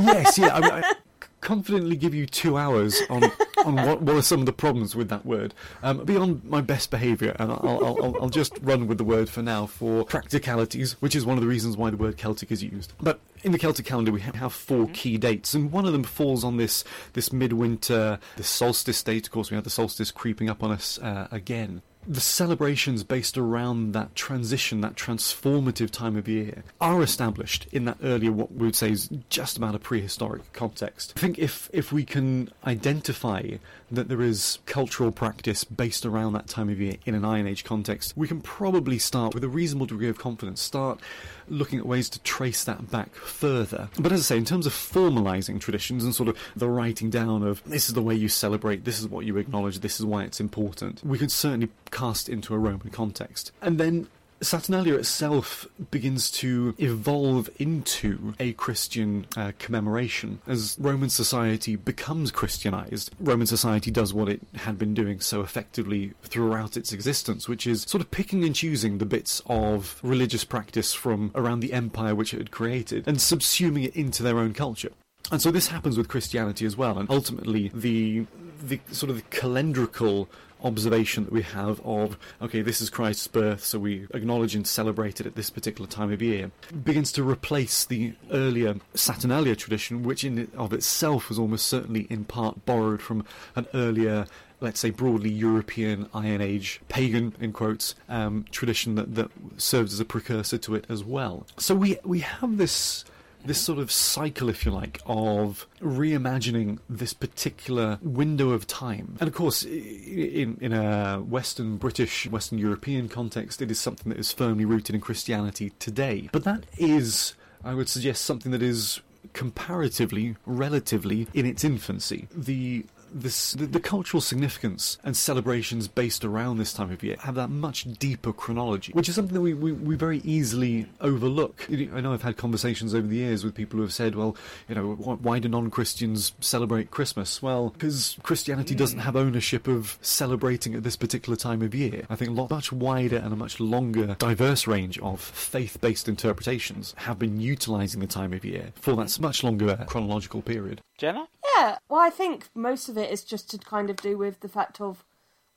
yes, 0.00 0.38
yeah. 0.38 0.54
I, 0.54 0.78
I, 0.78 0.94
confidently 1.40 1.96
give 1.96 2.14
you 2.14 2.26
two 2.26 2.56
hours 2.56 3.00
on 3.10 3.30
on 3.64 3.76
what, 3.76 4.02
what 4.02 4.16
are 4.16 4.22
some 4.22 4.40
of 4.40 4.46
the 4.46 4.52
problems 4.52 4.94
with 4.94 5.08
that 5.08 5.26
word. 5.26 5.54
Um, 5.82 6.04
beyond 6.04 6.44
my 6.44 6.60
best 6.60 6.90
behaviour, 6.90 7.36
and 7.38 7.52
I'll, 7.52 7.84
I'll, 7.84 8.16
I'll 8.22 8.28
just 8.28 8.58
run 8.62 8.86
with 8.86 8.98
the 8.98 9.04
word 9.04 9.28
for 9.28 9.42
now 9.42 9.66
for 9.66 10.04
practicalities, 10.04 10.92
which 11.00 11.14
is 11.14 11.26
one 11.26 11.36
of 11.36 11.42
the 11.42 11.48
reasons 11.48 11.76
why 11.76 11.90
the 11.90 11.96
word 11.96 12.16
Celtic 12.16 12.50
is 12.52 12.62
used. 12.62 12.92
But 13.00 13.20
in 13.42 13.52
the 13.52 13.58
Celtic 13.58 13.86
calendar, 13.86 14.12
we 14.12 14.20
have 14.20 14.52
four 14.52 14.84
mm-hmm. 14.84 14.92
key 14.92 15.18
dates, 15.18 15.54
and 15.54 15.70
one 15.72 15.86
of 15.86 15.92
them 15.92 16.04
falls 16.04 16.44
on 16.44 16.56
this 16.56 16.84
this 17.12 17.32
midwinter, 17.32 18.18
the 18.36 18.44
solstice 18.44 19.02
date. 19.02 19.26
Of 19.26 19.32
course, 19.32 19.50
we 19.50 19.54
have 19.56 19.64
the 19.64 19.70
solstice 19.70 20.10
creeping 20.10 20.48
up 20.48 20.62
on 20.62 20.72
us 20.72 20.98
uh, 20.98 21.28
again 21.30 21.82
the 22.06 22.20
celebrations 22.20 23.04
based 23.04 23.36
around 23.36 23.92
that 23.92 24.14
transition, 24.14 24.80
that 24.80 24.94
transformative 24.94 25.90
time 25.90 26.16
of 26.16 26.28
year, 26.28 26.62
are 26.80 27.02
established 27.02 27.66
in 27.72 27.84
that 27.84 27.98
earlier, 28.02 28.32
what 28.32 28.52
we 28.52 28.66
would 28.66 28.76
say 28.76 28.90
is 28.90 29.10
just 29.28 29.56
about 29.56 29.74
a 29.74 29.78
prehistoric 29.78 30.52
context. 30.52 31.12
I 31.16 31.20
think 31.20 31.38
if, 31.38 31.68
if 31.72 31.92
we 31.92 32.04
can 32.04 32.50
identify 32.66 33.56
that 33.90 34.08
there 34.08 34.20
is 34.20 34.58
cultural 34.66 35.10
practice 35.10 35.64
based 35.64 36.04
around 36.04 36.32
that 36.34 36.46
time 36.46 36.68
of 36.68 36.80
year 36.80 36.96
in 37.06 37.14
an 37.14 37.24
Iron 37.24 37.46
Age 37.46 37.64
context, 37.64 38.16
we 38.16 38.28
can 38.28 38.40
probably 38.40 38.98
start 38.98 39.34
with 39.34 39.44
a 39.44 39.48
reasonable 39.48 39.86
degree 39.86 40.08
of 40.08 40.18
confidence, 40.18 40.60
start 40.60 41.00
looking 41.48 41.78
at 41.78 41.86
ways 41.86 42.08
to 42.10 42.18
trace 42.20 42.64
that 42.64 42.90
back 42.90 43.14
further. 43.14 43.88
But 43.98 44.12
as 44.12 44.20
I 44.20 44.22
say, 44.22 44.36
in 44.36 44.44
terms 44.44 44.66
of 44.66 44.72
formalising 44.72 45.60
traditions 45.60 46.04
and 46.04 46.14
sort 46.14 46.28
of 46.28 46.36
the 46.54 46.68
writing 46.68 47.10
down 47.10 47.42
of 47.42 47.62
this 47.64 47.88
is 47.88 47.94
the 47.94 48.02
way 48.02 48.14
you 48.14 48.28
celebrate, 48.28 48.84
this 48.84 49.00
is 49.00 49.08
what 49.08 49.24
you 49.24 49.36
acknowledge, 49.38 49.80
this 49.80 49.98
is 49.98 50.06
why 50.06 50.24
it's 50.24 50.40
important, 50.40 51.02
we 51.04 51.18
could 51.18 51.32
certainly 51.32 51.68
cast 51.90 52.28
into 52.28 52.54
a 52.54 52.58
Roman 52.58 52.90
context. 52.90 53.52
And 53.62 53.78
then 53.78 54.08
Saturnalia 54.40 54.94
itself 54.94 55.66
begins 55.90 56.30
to 56.30 56.74
evolve 56.78 57.50
into 57.58 58.34
a 58.38 58.52
Christian 58.52 59.26
uh, 59.36 59.52
commemoration. 59.58 60.40
As 60.46 60.76
Roman 60.78 61.10
society 61.10 61.76
becomes 61.76 62.30
Christianized, 62.30 63.10
Roman 63.18 63.46
society 63.46 63.90
does 63.90 64.14
what 64.14 64.28
it 64.28 64.40
had 64.54 64.78
been 64.78 64.94
doing 64.94 65.20
so 65.20 65.40
effectively 65.40 66.12
throughout 66.22 66.76
its 66.76 66.92
existence, 66.92 67.48
which 67.48 67.66
is 67.66 67.82
sort 67.82 68.00
of 68.00 68.10
picking 68.10 68.44
and 68.44 68.54
choosing 68.54 68.98
the 68.98 69.06
bits 69.06 69.42
of 69.46 69.98
religious 70.02 70.44
practice 70.44 70.94
from 70.94 71.30
around 71.34 71.60
the 71.60 71.72
empire 71.72 72.14
which 72.14 72.32
it 72.32 72.38
had 72.38 72.50
created 72.50 73.06
and 73.06 73.18
subsuming 73.18 73.84
it 73.84 73.96
into 73.96 74.22
their 74.22 74.38
own 74.38 74.54
culture. 74.54 74.92
And 75.30 75.42
so 75.42 75.50
this 75.50 75.68
happens 75.68 75.98
with 75.98 76.08
Christianity 76.08 76.64
as 76.64 76.76
well, 76.76 76.98
and 76.98 77.10
ultimately 77.10 77.70
the 77.74 78.26
the 78.62 78.80
sort 78.90 79.10
of 79.10 79.16
the 79.16 79.22
calendrical 79.22 80.26
observation 80.62 81.24
that 81.24 81.32
we 81.32 81.42
have 81.42 81.80
of, 81.84 82.18
okay, 82.42 82.62
this 82.62 82.80
is 82.80 82.90
Christ's 82.90 83.28
birth, 83.28 83.64
so 83.64 83.78
we 83.78 84.06
acknowledge 84.14 84.54
and 84.54 84.66
celebrate 84.66 85.20
it 85.20 85.26
at 85.26 85.34
this 85.34 85.50
particular 85.50 85.88
time 85.88 86.12
of 86.12 86.22
year, 86.22 86.50
begins 86.84 87.12
to 87.12 87.22
replace 87.22 87.84
the 87.84 88.14
earlier 88.30 88.76
Saturnalia 88.94 89.56
tradition, 89.56 90.02
which 90.02 90.24
in 90.24 90.50
of 90.56 90.72
itself 90.72 91.28
was 91.28 91.38
almost 91.38 91.66
certainly 91.66 92.06
in 92.10 92.24
part 92.24 92.64
borrowed 92.64 93.00
from 93.00 93.24
an 93.56 93.66
earlier 93.74 94.26
let's 94.60 94.80
say 94.80 94.90
broadly 94.90 95.30
European 95.30 96.08
Iron 96.12 96.40
Age 96.40 96.80
pagan 96.88 97.34
in 97.40 97.52
quotes 97.52 97.94
um, 98.08 98.44
tradition 98.50 98.96
that, 98.96 99.14
that 99.14 99.30
serves 99.56 99.92
as 99.92 100.00
a 100.00 100.04
precursor 100.04 100.58
to 100.58 100.74
it 100.74 100.84
as 100.88 101.04
well. 101.04 101.46
So 101.58 101.74
we 101.74 101.98
we 102.04 102.20
have 102.20 102.58
this 102.58 103.04
this 103.48 103.58
sort 103.58 103.78
of 103.78 103.90
cycle, 103.90 104.48
if 104.48 104.64
you 104.64 104.70
like, 104.70 105.00
of 105.06 105.66
reimagining 105.80 106.78
this 106.88 107.12
particular 107.12 107.98
window 108.02 108.50
of 108.50 108.66
time. 108.66 109.16
And 109.20 109.28
of 109.28 109.34
course, 109.34 109.64
in, 109.64 110.56
in 110.60 110.72
a 110.72 111.18
Western 111.18 111.76
British, 111.76 112.26
Western 112.28 112.58
European 112.58 113.08
context, 113.08 113.60
it 113.60 113.70
is 113.70 113.80
something 113.80 114.10
that 114.10 114.18
is 114.18 114.32
firmly 114.32 114.64
rooted 114.64 114.94
in 114.94 115.00
Christianity 115.00 115.72
today. 115.78 116.28
But 116.30 116.44
that 116.44 116.64
is, 116.76 117.34
I 117.64 117.74
would 117.74 117.88
suggest, 117.88 118.24
something 118.24 118.52
that 118.52 118.62
is 118.62 119.00
comparatively, 119.32 120.36
relatively 120.46 121.26
in 121.34 121.46
its 121.46 121.64
infancy. 121.64 122.28
The 122.34 122.86
this, 123.12 123.52
the, 123.52 123.66
the, 123.66 123.80
cultural 123.80 124.20
significance 124.20 124.98
and 125.04 125.16
celebrations 125.16 125.88
based 125.88 126.24
around 126.24 126.58
this 126.58 126.72
time 126.72 126.90
of 126.90 127.02
year 127.02 127.16
have 127.20 127.34
that 127.36 127.48
much 127.48 127.84
deeper 127.98 128.32
chronology, 128.32 128.92
which 128.92 129.08
is 129.08 129.14
something 129.14 129.34
that 129.34 129.40
we, 129.40 129.54
we, 129.54 129.72
we 129.72 129.94
very 129.94 130.18
easily 130.18 130.86
overlook. 131.00 131.66
I 131.70 132.00
know 132.00 132.12
I've 132.12 132.22
had 132.22 132.36
conversations 132.36 132.94
over 132.94 133.06
the 133.06 133.16
years 133.16 133.44
with 133.44 133.54
people 133.54 133.78
who 133.78 133.82
have 133.82 133.92
said, 133.92 134.14
well, 134.14 134.36
you 134.68 134.74
know, 134.74 134.94
why 134.94 135.38
do 135.38 135.48
non 135.48 135.70
Christians 135.70 136.32
celebrate 136.40 136.90
Christmas? 136.90 137.42
Well, 137.42 137.70
because 137.70 138.16
Christianity 138.22 138.74
doesn't 138.74 138.98
hmm. 138.98 139.04
have 139.04 139.16
ownership 139.16 139.66
of 139.68 139.98
celebrating 140.02 140.74
at 140.74 140.82
this 140.82 140.96
particular 140.96 141.36
time 141.36 141.62
of 141.62 141.74
year. 141.74 142.04
I 142.10 142.16
think 142.16 142.30
a 142.30 142.34
lot, 142.34 142.50
much 142.50 142.72
wider 142.72 143.16
and 143.16 143.32
a 143.32 143.36
much 143.36 143.60
longer, 143.60 144.16
diverse 144.18 144.66
range 144.66 144.98
of 144.98 145.20
faith 145.20 145.80
based 145.80 146.08
interpretations 146.08 146.94
have 146.98 147.18
been 147.18 147.40
utilising 147.40 148.00
the 148.00 148.06
time 148.06 148.32
of 148.32 148.44
year 148.44 148.72
for 148.74 148.94
that 148.96 149.18
much 149.20 149.42
longer 149.42 149.84
chronological 149.86 150.42
period. 150.42 150.80
Jenna? 150.98 151.28
Yeah, 151.56 151.78
well, 151.88 152.00
I 152.00 152.10
think 152.10 152.48
most 152.54 152.88
of 152.88 152.98
it 152.98 153.10
is 153.10 153.24
just 153.24 153.48
to 153.52 153.58
kind 153.58 153.88
of 153.88 153.96
do 153.96 154.18
with 154.18 154.40
the 154.40 154.48
fact 154.48 154.80
of 154.80 155.04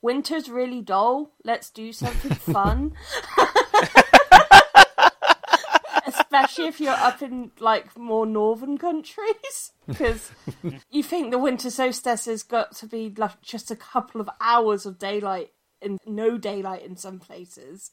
winter's 0.01 0.49
really 0.49 0.81
dull. 0.81 1.31
Let's 1.43 1.69
do 1.71 1.91
something 1.91 2.35
fun. 2.53 2.93
especially 6.05 6.67
if 6.67 6.79
you're 6.79 6.93
up 6.93 7.21
in 7.21 7.51
like 7.59 7.97
more 7.97 8.25
northern 8.25 8.77
countries, 8.77 9.71
because 9.87 10.31
you 10.91 11.03
think 11.03 11.31
the 11.31 11.39
winter 11.39 11.71
solstice 11.71 12.25
has 12.25 12.43
got 12.43 12.75
to 12.75 12.85
be 12.85 13.11
like 13.17 13.41
just 13.41 13.71
a 13.71 13.75
couple 13.75 14.21
of 14.21 14.29
hours 14.39 14.85
of 14.85 14.99
daylight 14.99 15.51
and 15.81 15.99
no 16.05 16.37
daylight 16.37 16.85
in 16.85 16.95
some 16.95 17.19
places. 17.19 17.91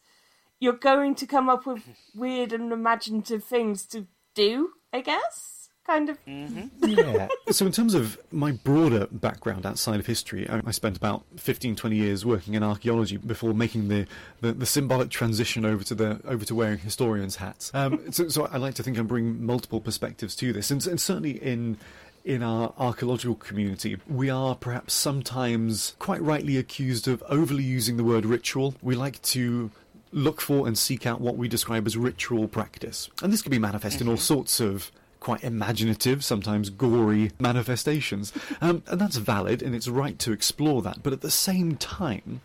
You're 0.60 0.74
going 0.74 1.14
to 1.16 1.26
come 1.26 1.48
up 1.48 1.66
with 1.66 1.82
weird 2.14 2.52
and 2.52 2.72
imaginative 2.72 3.44
things 3.44 3.86
to 3.86 4.06
do, 4.34 4.72
I 4.92 5.00
guess 5.00 5.57
kind 5.88 6.10
of. 6.10 6.24
Mm-hmm. 6.26 6.86
yeah. 6.86 7.28
So, 7.50 7.66
in 7.66 7.72
terms 7.72 7.94
of 7.94 8.18
my 8.30 8.52
broader 8.52 9.08
background 9.10 9.64
outside 9.66 9.98
of 9.98 10.06
history, 10.06 10.48
I, 10.48 10.60
I 10.66 10.70
spent 10.70 10.96
about 10.96 11.24
15, 11.36 11.76
20 11.76 11.96
years 11.96 12.24
working 12.26 12.54
in 12.54 12.62
archaeology 12.62 13.16
before 13.16 13.54
making 13.54 13.88
the, 13.88 14.06
the, 14.40 14.52
the, 14.52 14.66
symbolic 14.66 15.08
transition 15.10 15.64
over 15.64 15.82
to 15.84 15.94
the 15.94 16.20
over 16.26 16.44
to 16.44 16.54
wearing 16.54 16.78
historians' 16.78 17.36
hats. 17.36 17.70
Um, 17.74 18.00
so, 18.12 18.28
so, 18.28 18.46
I 18.46 18.58
like 18.58 18.74
to 18.74 18.82
think 18.82 18.98
I 18.98 19.02
bring 19.02 19.44
multiple 19.44 19.80
perspectives 19.80 20.36
to 20.36 20.52
this, 20.52 20.70
and, 20.70 20.86
and 20.86 21.00
certainly 21.00 21.42
in 21.42 21.78
in 22.24 22.42
our 22.42 22.74
archaeological 22.76 23.36
community, 23.36 23.96
we 24.06 24.28
are 24.28 24.54
perhaps 24.54 24.92
sometimes 24.92 25.96
quite 25.98 26.20
rightly 26.20 26.58
accused 26.58 27.08
of 27.08 27.22
overly 27.28 27.62
using 27.62 27.96
the 27.96 28.04
word 28.04 28.26
ritual. 28.26 28.74
We 28.82 28.94
like 28.94 29.22
to 29.22 29.70
look 30.12 30.40
for 30.40 30.66
and 30.66 30.76
seek 30.76 31.06
out 31.06 31.20
what 31.22 31.36
we 31.36 31.48
describe 31.48 31.86
as 31.86 31.96
ritual 31.96 32.46
practice. 32.48 33.08
And 33.22 33.32
this 33.32 33.40
can 33.40 33.50
be 33.50 33.58
manifest 33.58 34.02
in 34.02 34.08
all 34.08 34.14
mm-hmm. 34.14 34.20
sorts 34.20 34.60
of 34.60 34.90
quite 35.20 35.42
imaginative, 35.44 36.24
sometimes 36.24 36.70
gory 36.70 37.32
manifestations. 37.38 38.32
Um, 38.60 38.82
and 38.88 39.00
that's 39.00 39.16
valid, 39.16 39.62
and 39.62 39.74
it's 39.74 39.86
right 39.86 40.18
to 40.20 40.32
explore 40.32 40.82
that. 40.82 41.02
But 41.02 41.12
at 41.12 41.20
the 41.20 41.30
same 41.30 41.76
time, 41.76 42.40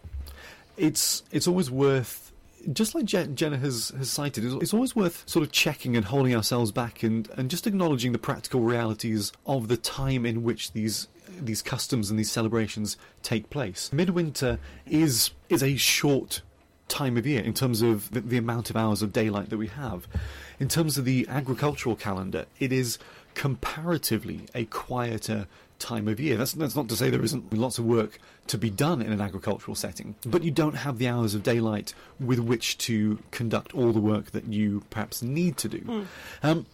it's 0.78 1.24
it's 1.32 1.48
always 1.48 1.72
worth. 1.72 2.32
Just 2.72 2.94
like 2.94 3.06
Jenna 3.06 3.58
has, 3.58 3.90
has 3.98 4.10
cited, 4.10 4.46
it's 4.62 4.74
always 4.74 4.96
worth 4.96 5.24
sort 5.26 5.44
of 5.44 5.52
checking 5.52 5.98
and 5.98 6.06
holding 6.06 6.36
ourselves 6.36 6.72
back 6.72 7.04
and, 7.04 7.30
and 7.36 7.50
just 7.50 7.68
acknowledging 7.68 8.12
the 8.12 8.20
practical 8.20 8.62
realities 8.62 9.34
of 9.46 9.68
the 9.68 9.76
time 9.76 10.26
in 10.26 10.44
which 10.44 10.72
these 10.72 11.08
these 11.42 11.62
customs 11.62 12.10
and 12.10 12.20
these 12.20 12.32
celebrations 12.32 12.96
take 13.22 13.50
place. 13.50 13.92
Midwinter 13.92 14.60
is 14.86 15.32
is 15.50 15.64
a 15.64 15.76
short 15.76 16.42
time 16.88 17.18
of 17.18 17.26
year 17.26 17.42
in 17.42 17.54
terms 17.54 17.82
of 17.82 18.12
the, 18.12 18.22
the 18.22 18.38
amount 18.38 18.70
of 18.70 18.78
hours 18.78 19.02
of 19.02 19.12
daylight 19.12 19.50
that 19.50 19.58
we 19.58 19.68
have. 19.68 20.08
In 20.60 20.68
terms 20.68 20.98
of 20.98 21.06
the 21.06 21.28
agricultural 21.30 21.96
calendar, 21.96 22.46
it 22.60 22.72
is 22.72 23.00
comparatively 23.34 24.42
a 24.54 24.66
quieter 24.66 25.48
time 25.80 26.08
of 26.08 26.20
year. 26.20 26.38
That's, 26.38 26.54
that's 26.54 26.76
not 26.76 26.88
to 26.90 26.96
say 26.96 27.10
there 27.10 27.24
isn't 27.24 27.54
lots 27.54 27.78
of 27.78 27.86
work 27.86 28.20
to 28.48 28.58
be 28.58 28.70
done 28.70 29.02
in 29.02 29.12
an 29.12 29.22
agricultural 29.22 29.76
setting, 29.76 30.16
but 30.26 30.44
you 30.44 30.52
don't 30.52 30.76
have 30.76 30.98
the 30.98 31.08
hours 31.08 31.36
of 31.36 31.44
daylight 31.44 31.94
with 32.20 32.40
which 32.40 32.78
to 32.80 33.20
conduct 33.32 33.74
all 33.74 33.92
the 33.92 34.00
work 34.00 34.32
that 34.32 34.46
you 34.46 34.84
perhaps 34.90 35.22
need 35.22 35.58
to 35.58 35.68
do. 35.68 35.80
Mm. 35.80 36.06
Um, 36.42 36.66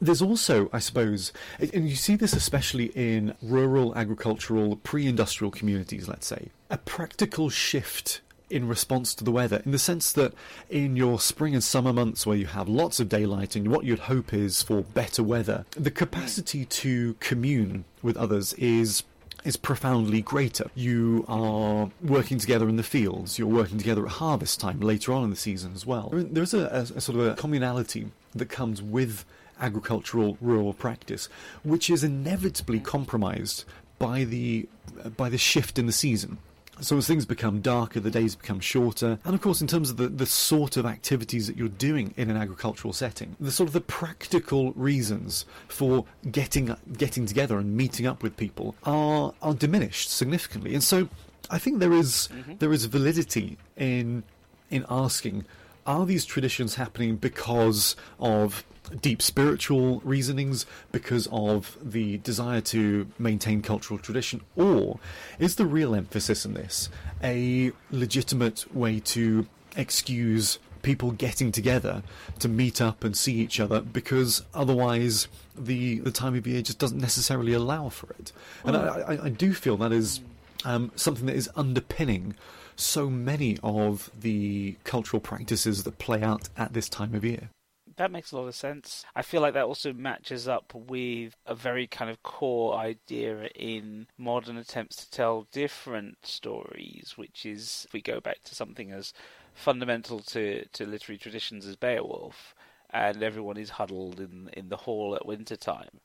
there's 0.00 0.20
also, 0.22 0.68
I 0.72 0.78
suppose, 0.78 1.32
and 1.58 1.88
you 1.88 1.96
see 1.96 2.16
this 2.16 2.34
especially 2.34 2.86
in 2.94 3.34
rural 3.40 3.96
agricultural 3.96 4.76
pre 4.76 5.06
industrial 5.06 5.50
communities, 5.50 6.06
let's 6.06 6.26
say, 6.26 6.50
a 6.70 6.76
practical 6.76 7.48
shift 7.48 8.20
in 8.48 8.68
response 8.68 9.14
to 9.14 9.24
the 9.24 9.32
weather, 9.32 9.62
in 9.64 9.72
the 9.72 9.78
sense 9.78 10.12
that 10.12 10.32
in 10.70 10.96
your 10.96 11.18
spring 11.18 11.54
and 11.54 11.64
summer 11.64 11.92
months 11.92 12.26
where 12.26 12.36
you 12.36 12.46
have 12.46 12.68
lots 12.68 13.00
of 13.00 13.08
daylight 13.08 13.56
and 13.56 13.68
what 13.68 13.84
you'd 13.84 14.00
hope 14.00 14.32
is 14.32 14.62
for 14.62 14.82
better 14.82 15.22
weather, 15.22 15.64
the 15.72 15.90
capacity 15.90 16.64
to 16.64 17.14
commune 17.20 17.84
with 18.02 18.16
others 18.16 18.52
is 18.54 19.02
is 19.44 19.56
profoundly 19.56 20.20
greater. 20.20 20.68
You 20.74 21.24
are 21.28 21.88
working 22.02 22.38
together 22.38 22.68
in 22.68 22.76
the 22.76 22.82
fields, 22.82 23.38
you're 23.38 23.46
working 23.46 23.78
together 23.78 24.04
at 24.04 24.12
harvest 24.12 24.58
time 24.58 24.80
later 24.80 25.12
on 25.12 25.22
in 25.22 25.30
the 25.30 25.36
season 25.36 25.72
as 25.72 25.86
well. 25.86 26.10
There's 26.12 26.52
a, 26.52 26.66
a, 26.66 26.96
a 26.96 27.00
sort 27.00 27.18
of 27.20 27.26
a 27.26 27.34
communality 27.34 28.10
that 28.34 28.48
comes 28.48 28.82
with 28.82 29.24
agricultural 29.60 30.36
rural 30.40 30.72
practice, 30.72 31.28
which 31.62 31.88
is 31.88 32.02
inevitably 32.02 32.80
compromised 32.80 33.64
by 33.98 34.24
the 34.24 34.68
by 35.16 35.28
the 35.28 35.38
shift 35.38 35.78
in 35.78 35.86
the 35.86 35.92
season. 35.92 36.38
So 36.80 36.98
as 36.98 37.06
things 37.06 37.24
become 37.24 37.60
darker, 37.60 38.00
the 38.00 38.10
days 38.10 38.36
become 38.36 38.60
shorter, 38.60 39.18
and 39.24 39.34
of 39.34 39.40
course, 39.40 39.60
in 39.60 39.66
terms 39.66 39.90
of 39.90 39.96
the, 39.96 40.08
the 40.08 40.26
sort 40.26 40.76
of 40.76 40.84
activities 40.84 41.46
that 41.46 41.56
you're 41.56 41.68
doing 41.68 42.12
in 42.16 42.30
an 42.30 42.36
agricultural 42.36 42.92
setting, 42.92 43.34
the 43.40 43.50
sort 43.50 43.68
of 43.68 43.72
the 43.72 43.80
practical 43.80 44.72
reasons 44.72 45.46
for 45.68 46.04
getting 46.30 46.74
getting 46.96 47.26
together 47.26 47.58
and 47.58 47.76
meeting 47.76 48.06
up 48.06 48.22
with 48.22 48.36
people 48.36 48.74
are 48.84 49.32
are 49.42 49.54
diminished 49.54 50.10
significantly. 50.10 50.74
And 50.74 50.82
so, 50.82 51.08
I 51.50 51.58
think 51.58 51.78
there 51.78 51.92
is, 51.92 52.28
mm-hmm. 52.32 52.54
there 52.58 52.72
is 52.72 52.84
validity 52.86 53.56
in 53.76 54.22
in 54.70 54.84
asking, 54.90 55.44
are 55.86 56.04
these 56.04 56.24
traditions 56.24 56.74
happening 56.74 57.16
because 57.16 57.96
of 58.18 58.64
deep 59.00 59.22
spiritual 59.22 60.00
reasonings, 60.04 60.66
because 60.92 61.28
of 61.32 61.76
the 61.82 62.18
desire 62.18 62.60
to 62.60 63.06
maintain 63.18 63.62
cultural 63.62 63.98
tradition, 63.98 64.40
or 64.54 64.98
is 65.38 65.56
the 65.56 65.66
real 65.66 65.94
emphasis 65.94 66.44
in 66.44 66.54
this 66.54 66.88
a 67.22 67.72
legitimate 67.90 68.74
way 68.74 69.00
to 69.00 69.46
excuse 69.76 70.58
people 70.82 71.10
getting 71.10 71.50
together 71.50 72.02
to 72.38 72.48
meet 72.48 72.80
up 72.80 73.02
and 73.02 73.16
see 73.16 73.34
each 73.34 73.58
other 73.58 73.80
because 73.80 74.44
otherwise 74.54 75.26
the 75.56 75.98
the 75.98 76.12
time 76.12 76.36
of 76.36 76.46
year 76.46 76.62
just 76.62 76.78
doesn't 76.78 77.00
necessarily 77.00 77.52
allow 77.52 77.88
for 77.88 78.08
it. 78.20 78.30
And 78.64 78.76
I, 78.76 78.86
I, 78.86 79.24
I, 79.24 79.28
do 79.30 79.52
feel 79.52 79.76
that 79.78 79.90
is 79.90 80.20
um, 80.64 80.92
something 80.94 81.26
that 81.26 81.34
is 81.34 81.50
underpinning 81.56 82.36
so 82.76 83.10
many 83.10 83.58
of 83.64 84.10
the 84.20 84.76
cultural 84.84 85.20
practices 85.20 85.82
that 85.82 85.98
play 85.98 86.22
out 86.22 86.48
at 86.56 86.72
this 86.72 86.88
time 86.88 87.14
of 87.14 87.24
year 87.24 87.50
that 87.96 88.10
makes 88.10 88.32
a 88.32 88.36
lot 88.36 88.46
of 88.46 88.54
sense. 88.54 89.04
I 89.14 89.22
feel 89.22 89.40
like 89.40 89.54
that 89.54 89.64
also 89.64 89.92
matches 89.92 90.46
up 90.46 90.72
with 90.74 91.34
a 91.46 91.54
very 91.54 91.86
kind 91.86 92.10
of 92.10 92.22
core 92.22 92.76
idea 92.76 93.48
in 93.54 94.06
modern 94.18 94.56
attempts 94.56 94.96
to 94.96 95.10
tell 95.10 95.46
different 95.52 96.26
stories, 96.26 97.14
which 97.16 97.46
is 97.46 97.84
if 97.86 97.92
we 97.92 98.02
go 98.02 98.20
back 98.20 98.42
to 98.44 98.54
something 98.54 98.92
as 98.92 99.12
fundamental 99.54 100.20
to, 100.20 100.66
to 100.66 100.86
literary 100.86 101.18
traditions 101.18 101.66
as 101.66 101.76
Beowulf, 101.76 102.54
and 102.90 103.22
everyone 103.22 103.56
is 103.56 103.70
huddled 103.70 104.20
in 104.20 104.48
in 104.52 104.68
the 104.68 104.76
hall 104.76 105.14
at 105.14 105.26
winter 105.26 105.56
time 105.56 106.00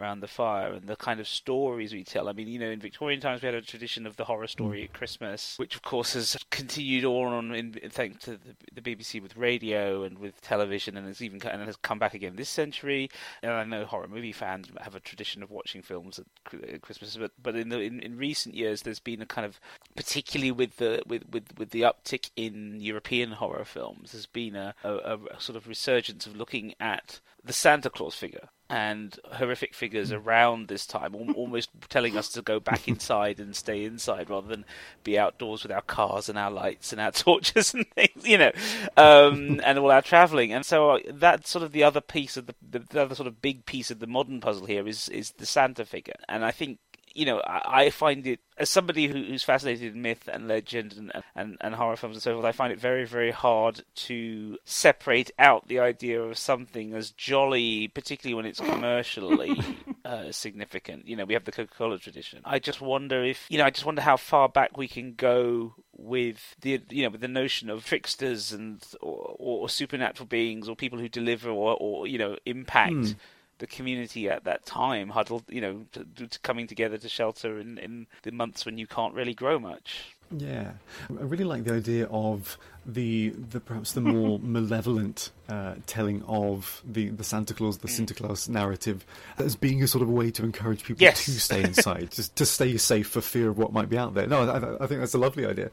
around 0.00 0.20
the 0.20 0.28
fire 0.28 0.72
and 0.72 0.86
the 0.88 0.96
kind 0.96 1.20
of 1.20 1.28
stories 1.28 1.92
we 1.92 2.04
tell. 2.04 2.28
I 2.28 2.32
mean, 2.32 2.48
you 2.48 2.58
know, 2.58 2.70
in 2.70 2.80
Victorian 2.80 3.20
times 3.20 3.42
we 3.42 3.46
had 3.46 3.54
a 3.54 3.62
tradition 3.62 4.06
of 4.06 4.16
the 4.16 4.24
horror 4.24 4.46
story 4.46 4.80
mm. 4.80 4.84
at 4.84 4.92
Christmas, 4.92 5.58
which 5.58 5.74
of 5.74 5.82
course 5.82 6.14
has 6.14 6.36
continued 6.50 7.04
on 7.04 7.54
in, 7.54 7.74
in 7.82 7.90
thanks 7.90 8.24
to 8.24 8.32
the, 8.32 8.56
the, 8.72 8.80
BBC 8.80 9.22
with 9.22 9.36
radio 9.36 10.02
and 10.02 10.18
with 10.18 10.40
television, 10.40 10.96
and 10.96 11.06
has 11.06 11.20
even 11.20 11.40
and 11.46 11.62
has 11.62 11.76
come 11.76 11.98
back 11.98 12.14
again 12.14 12.36
this 12.36 12.48
century. 12.48 13.10
And 13.42 13.52
I 13.52 13.64
know 13.64 13.84
horror 13.84 14.08
movie 14.08 14.32
fans 14.32 14.68
have 14.80 14.94
a 14.94 15.00
tradition 15.00 15.42
of 15.42 15.50
watching 15.50 15.82
films 15.82 16.18
at 16.18 16.82
Christmas, 16.82 17.16
but 17.16 17.32
but 17.42 17.56
in 17.56 17.68
the 17.68 17.80
in, 17.80 18.00
in 18.00 18.16
recent 18.16 18.54
years 18.54 18.82
there's 18.82 19.00
been 19.00 19.22
a 19.22 19.26
kind 19.26 19.44
of 19.44 19.60
particularly 19.96 20.52
with 20.52 20.76
the 20.76 21.02
with 21.06 21.24
with, 21.30 21.58
with 21.58 21.70
the 21.70 21.82
uptick 21.82 22.30
in 22.36 22.80
European 22.80 23.32
horror 23.32 23.64
films, 23.64 24.12
there's 24.12 24.26
been 24.26 24.56
a, 24.56 24.74
a, 24.82 25.18
a 25.30 25.40
sort 25.40 25.56
of 25.56 25.68
resurgence 25.68 26.26
of 26.26 26.36
looking 26.36 26.74
at 26.80 27.20
the 27.44 27.52
Santa 27.52 27.90
Claus 27.90 28.14
figure 28.14 28.48
and 28.70 29.18
horrific 29.32 29.74
figures 29.74 30.12
around 30.12 30.68
this 30.68 30.86
time, 30.86 31.14
almost 31.34 31.70
telling 31.88 32.16
us 32.16 32.28
to 32.28 32.40
go 32.40 32.60
back 32.60 32.86
inside 32.88 33.40
and 33.40 33.54
stay 33.56 33.84
inside 33.84 34.30
rather 34.30 34.46
than 34.46 34.64
be 35.02 35.18
outdoors 35.18 35.64
with 35.64 35.72
our 35.72 35.82
cars 35.82 36.28
and 36.28 36.38
our 36.38 36.52
lights 36.52 36.92
and 36.92 37.00
our 37.00 37.10
torches 37.10 37.74
and 37.74 37.84
things, 37.90 38.26
you 38.26 38.38
know, 38.38 38.52
um, 38.96 39.60
and 39.64 39.78
all 39.78 39.90
our 39.90 40.00
travelling. 40.00 40.52
And 40.52 40.64
so 40.64 40.90
uh, 40.90 40.98
that's 41.08 41.50
sort 41.50 41.64
of 41.64 41.72
the 41.72 41.82
other 41.82 42.00
piece 42.00 42.36
of 42.36 42.46
the, 42.46 42.54
the, 42.70 42.78
the 42.78 43.02
other 43.02 43.14
sort 43.16 43.26
of 43.26 43.42
big 43.42 43.66
piece 43.66 43.90
of 43.90 43.98
the 43.98 44.06
modern 44.06 44.40
puzzle 44.40 44.66
here 44.66 44.86
is 44.86 45.08
is 45.08 45.32
the 45.32 45.46
Santa 45.46 45.84
figure. 45.84 46.14
And 46.28 46.44
I 46.44 46.52
think 46.52 46.78
you 47.14 47.26
know, 47.26 47.40
I, 47.40 47.84
I 47.84 47.90
find 47.90 48.26
it 48.26 48.40
as 48.56 48.70
somebody 48.70 49.06
who, 49.06 49.14
who's 49.14 49.42
fascinated 49.42 49.94
in 49.94 50.02
myth 50.02 50.28
and 50.30 50.46
legend 50.46 50.94
and, 50.96 51.12
and, 51.34 51.56
and 51.60 51.74
horror 51.74 51.96
films 51.96 52.16
and 52.16 52.22
so 52.22 52.34
forth. 52.34 52.44
I 52.44 52.52
find 52.52 52.72
it 52.72 52.80
very 52.80 53.04
very 53.04 53.30
hard 53.30 53.82
to 53.94 54.58
separate 54.64 55.30
out 55.38 55.68
the 55.68 55.80
idea 55.80 56.20
of 56.22 56.38
something 56.38 56.94
as 56.94 57.10
jolly, 57.10 57.88
particularly 57.88 58.34
when 58.34 58.46
it's 58.46 58.60
commercially 58.60 59.58
uh, 60.04 60.30
significant. 60.32 61.06
You 61.06 61.16
know, 61.16 61.24
we 61.24 61.34
have 61.34 61.44
the 61.44 61.52
Coca 61.52 61.74
Cola 61.74 61.98
tradition. 61.98 62.40
I 62.44 62.58
just 62.58 62.80
wonder 62.80 63.24
if 63.24 63.46
you 63.48 63.58
know, 63.58 63.64
I 63.64 63.70
just 63.70 63.86
wonder 63.86 64.02
how 64.02 64.16
far 64.16 64.48
back 64.48 64.76
we 64.76 64.88
can 64.88 65.14
go 65.14 65.74
with 65.96 66.56
the 66.60 66.80
you 66.88 67.02
know 67.02 67.10
with 67.10 67.20
the 67.20 67.28
notion 67.28 67.68
of 67.68 67.84
tricksters 67.84 68.52
and 68.52 68.82
or, 69.00 69.36
or 69.38 69.68
supernatural 69.68 70.26
beings 70.26 70.68
or 70.68 70.76
people 70.76 70.98
who 70.98 71.08
deliver 71.08 71.50
or, 71.50 71.76
or 71.80 72.06
you 72.06 72.18
know 72.18 72.36
impact. 72.46 72.94
Mm 72.94 73.16
the 73.60 73.66
community 73.66 74.28
at 74.28 74.44
that 74.44 74.66
time 74.66 75.10
huddled, 75.10 75.44
you 75.48 75.60
know, 75.60 75.84
to, 75.92 76.26
to 76.26 76.38
coming 76.40 76.66
together 76.66 76.98
to 76.98 77.08
shelter 77.08 77.58
in, 77.58 77.78
in 77.78 78.06
the 78.22 78.32
months 78.32 78.66
when 78.66 78.76
you 78.76 78.86
can't 78.86 79.14
really 79.14 79.34
grow 79.34 79.58
much. 79.58 80.16
Yeah, 80.36 80.72
I 81.08 81.22
really 81.22 81.44
like 81.44 81.64
the 81.64 81.74
idea 81.74 82.06
of 82.06 82.56
the 82.86 83.30
the 83.30 83.58
perhaps 83.58 83.92
the 83.92 84.00
more 84.00 84.38
malevolent 84.42 85.30
uh, 85.48 85.74
telling 85.86 86.22
of 86.22 86.82
the, 86.84 87.08
the 87.08 87.24
Santa 87.24 87.52
Claus, 87.52 87.78
the 87.78 87.88
mm. 87.88 88.06
Sinterklaas 88.06 88.48
narrative 88.48 89.04
as 89.38 89.56
being 89.56 89.82
a 89.82 89.88
sort 89.88 90.02
of 90.02 90.08
a 90.08 90.12
way 90.12 90.30
to 90.30 90.44
encourage 90.44 90.84
people 90.84 91.02
yes. 91.02 91.24
to 91.24 91.32
stay 91.32 91.64
inside, 91.64 92.10
just 92.12 92.36
to 92.36 92.46
stay 92.46 92.76
safe 92.76 93.08
for 93.08 93.20
fear 93.20 93.48
of 93.48 93.58
what 93.58 93.72
might 93.72 93.88
be 93.88 93.98
out 93.98 94.14
there. 94.14 94.28
No, 94.28 94.48
I, 94.48 94.84
I 94.84 94.86
think 94.86 95.00
that's 95.00 95.14
a 95.14 95.18
lovely 95.18 95.46
idea. 95.46 95.70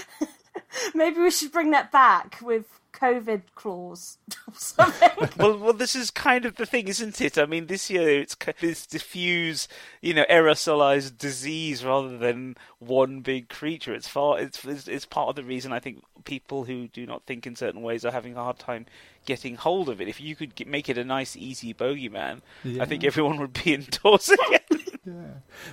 Maybe 0.94 1.20
we 1.20 1.30
should 1.30 1.52
bring 1.52 1.70
that 1.72 1.92
back 1.92 2.38
with 2.42 2.64
COVID 2.96 3.42
clause 3.54 4.18
or 4.48 4.54
something. 4.54 5.28
well, 5.36 5.58
well, 5.58 5.72
this 5.72 5.94
is 5.94 6.10
kind 6.10 6.44
of 6.44 6.56
the 6.56 6.66
thing, 6.66 6.88
isn't 6.88 7.20
it? 7.20 7.38
I 7.38 7.46
mean, 7.46 7.66
this 7.66 7.90
year 7.90 8.20
it's 8.20 8.36
this 8.60 8.86
diffuse, 8.86 9.68
you 10.00 10.14
know, 10.14 10.24
aerosolized 10.30 11.18
disease 11.18 11.84
rather 11.84 12.16
than 12.16 12.56
one 12.78 13.20
big 13.20 13.48
creature. 13.48 13.94
It's 13.94 14.08
far. 14.08 14.40
It's, 14.40 14.64
it's 14.64 14.88
it's 14.88 15.04
part 15.04 15.28
of 15.28 15.36
the 15.36 15.44
reason 15.44 15.72
I 15.72 15.80
think 15.80 16.02
people 16.24 16.64
who 16.64 16.88
do 16.88 17.06
not 17.06 17.24
think 17.26 17.46
in 17.46 17.54
certain 17.54 17.82
ways 17.82 18.04
are 18.04 18.12
having 18.12 18.36
a 18.36 18.42
hard 18.42 18.58
time 18.58 18.86
getting 19.26 19.56
hold 19.56 19.88
of 19.88 20.00
it. 20.00 20.08
If 20.08 20.20
you 20.20 20.34
could 20.34 20.54
get, 20.54 20.66
make 20.66 20.88
it 20.88 20.96
a 20.96 21.04
nice, 21.04 21.36
easy 21.36 21.74
bogeyman, 21.74 22.40
yeah. 22.64 22.82
I 22.82 22.86
think 22.86 23.04
everyone 23.04 23.38
would 23.38 23.52
be 23.52 23.74
indoors 23.74 24.30
again. 24.30 24.60
Yeah, 25.06 25.12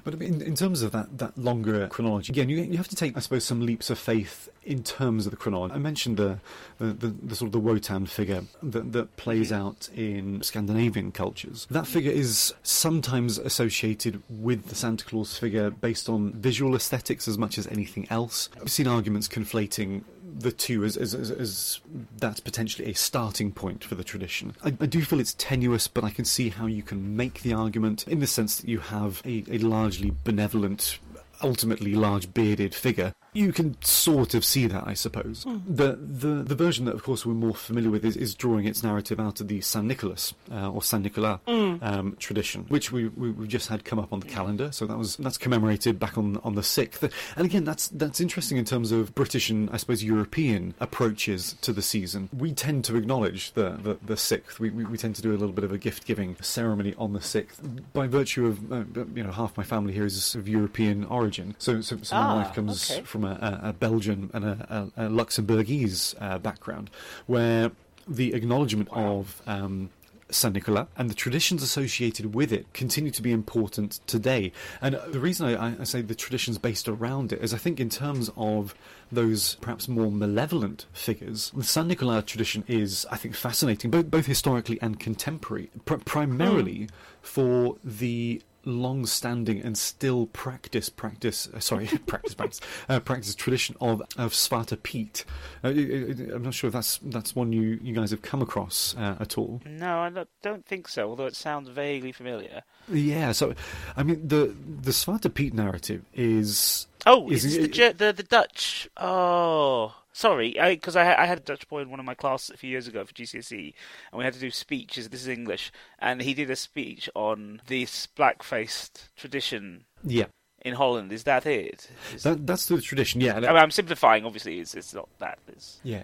but 0.04 0.14
I 0.14 0.18
mean, 0.18 0.42
in 0.42 0.56
terms 0.56 0.84
of 0.84 0.92
that, 0.92 1.18
that 1.18 1.36
longer 1.38 1.88
chronology, 1.88 2.32
again, 2.32 2.50
you, 2.50 2.58
you 2.58 2.78
have 2.78 2.88
to 2.90 2.96
take, 2.96 3.18
I 3.18 3.20
suppose, 3.20 3.44
some 3.44 3.66
leaps 3.66 3.90
of 3.90 3.98
faith 3.98 4.48
in 4.64 4.84
terms 4.84 5.26
of 5.26 5.32
the 5.32 5.38
chronology. 5.38 5.74
I 5.74 5.80
mentioned 5.80 6.18
the 6.18 6.40
the, 6.78 6.86
the, 6.86 7.08
the 7.08 7.36
sort 7.36 7.48
of 7.48 7.52
the 7.54 7.60
Wotan 7.60 8.06
figure 8.06 8.44
that, 8.62 8.92
that 8.94 9.18
plays 9.18 9.52
out 9.52 9.90
in 9.96 10.44
Scandinavian 10.44 11.12
cultures. 11.12 11.66
That 11.72 11.88
figure 11.88 12.12
is 12.12 12.54
sometimes 12.62 13.40
associated 13.40 14.22
with 14.30 14.68
the 14.68 14.76
Santa 14.76 15.04
Claus 15.06 15.38
figure 15.38 15.72
based 15.72 16.10
on 16.10 16.34
visual 16.34 16.76
aesthetics 16.76 17.28
as 17.28 17.38
much 17.38 17.58
as 17.58 17.66
anything 17.68 18.08
else. 18.10 18.50
I've 18.62 18.72
seen 18.72 18.88
arguments 18.88 19.28
conflating 19.28 20.04
the 20.40 20.52
two 20.52 20.84
as, 20.84 20.98
as, 20.98 21.14
as, 21.14 21.32
as, 21.32 21.80
that's 22.18 22.40
potentially 22.40 22.90
a 22.90 22.94
starting 22.94 23.52
point 23.52 23.84
for 23.84 23.96
the 23.96 24.04
tradition. 24.04 24.56
I, 24.64 24.70
I, 24.80 24.86
do 24.86 25.02
feel 25.04 25.20
it's 25.20 25.36
tenuous, 25.36 25.88
but 25.88 26.04
I 26.04 26.10
can 26.10 26.26
see 26.26 26.50
how 26.50 26.66
you 26.66 26.84
can 26.84 27.16
make 27.16 27.42
the 27.42 27.54
argument 27.54 28.08
in 28.08 28.20
the 28.20 28.28
sense 28.28 28.58
that 28.58 28.70
you 28.70 28.80
have 28.80 29.22
a, 29.26 29.44
a 29.50 29.60
largely 29.60 30.14
benevolent 30.24 31.00
ultimately 31.42 31.94
large 31.94 32.34
bearded 32.34 32.74
figure 32.74 33.14
you 33.34 33.52
can 33.52 33.82
sort 33.82 34.34
of 34.34 34.46
see 34.46 34.68
that, 34.68 34.88
I 34.88 34.94
suppose. 34.94 35.46
Mm. 35.46 35.62
The, 35.68 35.96
the 35.96 36.44
the 36.44 36.56
version 36.56 36.86
that, 36.86 36.96
of 36.96 37.04
course, 37.04 37.26
we're 37.26 37.34
more 37.34 37.56
familiar 37.56 37.90
with 37.90 38.06
is, 38.06 38.16
is 38.16 38.36
drawing 38.36 38.66
its 38.66 38.84
narrative 38.84 39.20
out 39.20 39.42
of 39.42 39.48
the 39.48 39.62
San 39.62 39.88
Nicholas 39.88 40.34
uh, 40.52 40.72
or 40.72 40.82
San 40.82 41.02
Nicolas 41.02 41.40
mm. 41.48 41.82
um, 41.82 42.16
tradition, 42.20 42.66
which 42.70 42.92
we, 42.92 43.08
we 43.10 43.32
we 43.32 43.48
just 43.48 43.70
had 43.70 43.86
come 43.86 44.00
up 44.00 44.14
on 44.14 44.20
the 44.20 44.28
calendar. 44.28 44.72
So 44.72 44.86
that 44.86 44.98
was 44.98 45.18
that's 45.18 45.38
commemorated 45.38 46.00
back 46.00 46.18
on 46.18 46.38
on 46.44 46.56
the 46.56 46.64
sixth. 46.64 47.04
And 47.36 47.46
again, 47.46 47.64
that's 47.64 47.88
that's 47.90 48.22
interesting 48.22 48.58
in 48.58 48.66
terms 48.66 48.92
of 48.92 49.14
British 49.16 49.50
and 49.50 49.70
I 49.72 49.78
suppose 49.78 50.04
European 50.04 50.74
approaches 50.80 51.56
to 51.62 51.74
the 51.74 51.82
season. 51.82 52.30
We 52.36 52.54
tend 52.54 52.86
to 52.86 52.96
acknowledge 52.96 53.54
the 53.54 53.72
the, 53.72 53.98
the 54.06 54.18
sixth. 54.18 54.60
We, 54.60 54.70
we, 54.70 54.86
we 54.86 54.98
tend 54.98 55.16
to 55.16 55.22
do 55.22 55.32
a 55.32 55.38
little 55.38 55.54
bit 55.54 55.64
of 55.64 55.72
a 55.72 55.78
gift 55.78 56.06
giving 56.06 56.36
ceremony 56.42 56.94
on 56.98 57.14
the 57.14 57.22
sixth 57.22 57.62
by 57.94 58.08
virtue 58.08 58.48
of 58.48 58.72
uh, 58.72 58.84
you 59.16 59.24
know 59.24 59.32
half 59.32 59.58
my 59.58 59.64
family 59.64 59.94
here 59.94 60.06
is 60.06 60.36
of 60.36 60.48
European 60.48 61.06
origin. 61.06 61.56
So 61.58 61.82
so, 61.82 61.98
so 62.02 62.16
ah, 62.16 62.28
my 62.28 62.44
wife 62.44 62.54
comes 62.54 62.92
okay. 62.92 63.02
from 63.02 63.23
from 63.24 63.44
a, 63.44 63.60
a 63.70 63.74
Belgian 63.74 64.30
and 64.34 64.46
a, 64.46 64.92
a, 64.98 65.10
Luxembourgese 65.10 66.16
uh, 66.20 66.38
background, 66.40 66.90
where 67.28 67.72
the 68.08 68.34
acknowledgement 68.34 68.92
wow. 68.92 69.18
of 69.18 69.42
um, 69.48 69.90
Saint 70.30 70.56
Nicolas 70.56 70.88
and 70.98 71.10
the 71.10 71.14
traditions 71.14 71.64
associated 71.64 72.34
with 72.34 72.52
it 72.52 72.72
continue 72.74 73.12
to 73.12 73.22
be 73.22 73.32
important 73.32 74.00
today. 74.08 74.52
And 74.82 75.00
the 75.08 75.20
reason 75.20 75.48
I, 75.48 75.80
I, 75.80 75.84
say 75.84 76.02
the 76.02 76.16
traditions 76.16 76.58
based 76.58 76.90
around 76.90 77.32
it 77.32 77.42
is 77.42 77.54
I 77.54 77.58
think 77.58 77.80
in 77.80 77.90
terms 77.90 78.30
of 78.36 78.76
those 79.12 79.56
perhaps 79.56 79.88
more 79.88 80.12
malevolent 80.12 80.86
figures, 80.92 81.52
the 81.56 81.64
Saint 81.64 81.88
Nicolas 81.88 82.26
tradition 82.26 82.64
is, 82.68 83.06
I 83.12 83.18
think, 83.18 83.36
fascinating, 83.36 83.92
both, 83.92 84.10
both 84.10 84.26
historically 84.26 84.82
and 84.82 85.00
contemporary, 85.00 85.70
pr- 85.86 85.96
primarily 85.96 86.88
mm. 86.88 86.90
for 87.22 87.78
the 87.84 88.42
long-standing 88.66 89.62
and 89.62 89.78
still 89.78 90.28
practice 90.28 90.90
practice 90.90 91.48
uh, 91.54 91.60
sorry 91.60 91.88
practice 92.08 92.34
practice 92.34 92.62
uh, 92.90 93.00
practice 93.00 93.36
tradition 93.36 93.76
of 93.82 94.02
of 94.18 94.34
Zwarte 94.34 94.82
Piet. 94.84 95.26
Uh, 95.64 95.70
I'm 95.70 96.44
not 96.44 96.54
sure 96.54 96.68
if 96.68 96.74
that's 96.74 97.00
that's 97.04 97.36
one 97.36 97.52
you 97.52 97.80
you 97.82 97.94
guys 97.94 98.12
have 98.12 98.22
come 98.22 98.42
across 98.42 98.96
uh, 98.98 99.16
at 99.20 99.38
all. 99.38 99.62
No, 99.66 100.00
I 100.00 100.26
don't 100.42 100.66
think 100.66 100.88
so. 100.88 101.10
Although 101.10 101.28
it 101.28 101.36
sounds 101.36 101.70
vaguely 101.70 102.12
familiar. 102.12 102.64
Yeah, 102.92 103.32
so 103.32 103.54
I 103.96 104.04
mean 104.04 104.28
the 104.28 104.56
the 104.82 104.92
Zwarte 104.92 105.34
Piet 105.34 105.54
narrative 105.54 106.04
is 106.14 106.88
oh 107.06 107.30
is, 107.30 107.44
the, 107.44 107.94
the 107.98 108.14
the 108.14 108.24
Dutch 108.24 108.90
oh 108.98 109.96
Sorry, 110.14 110.56
because 110.60 110.96
I, 110.96 111.12
I, 111.12 111.24
I, 111.24 111.26
had 111.26 111.40
a 111.40 111.42
Dutch 111.42 111.68
boy 111.68 111.82
in 111.82 111.90
one 111.90 112.00
of 112.00 112.06
my 112.06 112.14
classes 112.14 112.52
a 112.52 112.58
few 112.58 112.70
years 112.70 112.88
ago 112.88 113.04
for 113.04 113.14
GCSE, 113.14 113.74
and 114.12 114.20
we 114.20 114.24
had 114.24 114.36
to 114.36 114.40
do 114.40 114.52
speeches. 114.52 115.10
This 115.10 115.22
is 115.22 115.28
English, 115.28 115.72
and 115.98 116.22
he 116.22 116.36
did 116.36 116.52
a 116.52 116.56
speech 116.56 117.10
on 117.16 117.62
this 117.66 118.06
black-faced 118.06 119.10
tradition. 119.18 119.86
Yeah. 120.04 120.26
In 120.62 120.76
Holland, 120.76 121.12
is 121.12 121.24
that 121.24 121.48
it? 121.48 121.90
Is... 122.14 122.24
That, 122.24 122.46
that's 122.46 122.68
the 122.68 122.80
tradition. 122.80 123.22
Yeah. 123.22 123.36
I 123.36 123.40
mean, 123.40 123.50
I'm 123.50 123.72
simplifying. 123.72 124.24
Obviously, 124.24 124.60
it's, 124.60 124.76
it's 124.76 124.94
not 124.94 125.10
that. 125.18 125.40
It's... 125.48 125.82
Yeah. 125.84 126.04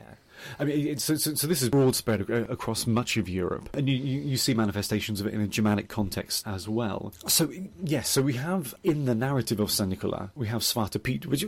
I 0.60 0.66
mean, 0.66 0.98
so, 0.98 1.16
so, 1.16 1.36
so, 1.36 1.48
this 1.48 1.62
is 1.62 1.70
broad 1.70 1.96
spread 1.96 2.22
across 2.30 2.88
much 2.88 3.18
of 3.18 3.30
Europe, 3.30 3.70
and 3.74 3.90
you, 3.90 3.96
you, 3.96 4.38
see 4.38 4.54
manifestations 4.54 5.20
of 5.22 5.28
it 5.28 5.34
in 5.34 5.42
a 5.42 5.48
Germanic 5.48 5.90
context 5.90 6.48
as 6.48 6.68
well. 6.68 7.14
So, 7.28 7.52
yes, 7.84 8.10
so 8.10 8.22
we 8.22 8.34
have 8.34 8.74
in 8.84 9.06
the 9.06 9.16
narrative 9.16 9.60
of 9.60 9.72
Saint 9.72 9.90
Nicolas, 9.90 10.30
we 10.36 10.48
have 10.48 10.62
Zwarte 10.62 11.02
Piet, 11.02 11.26
which 11.26 11.42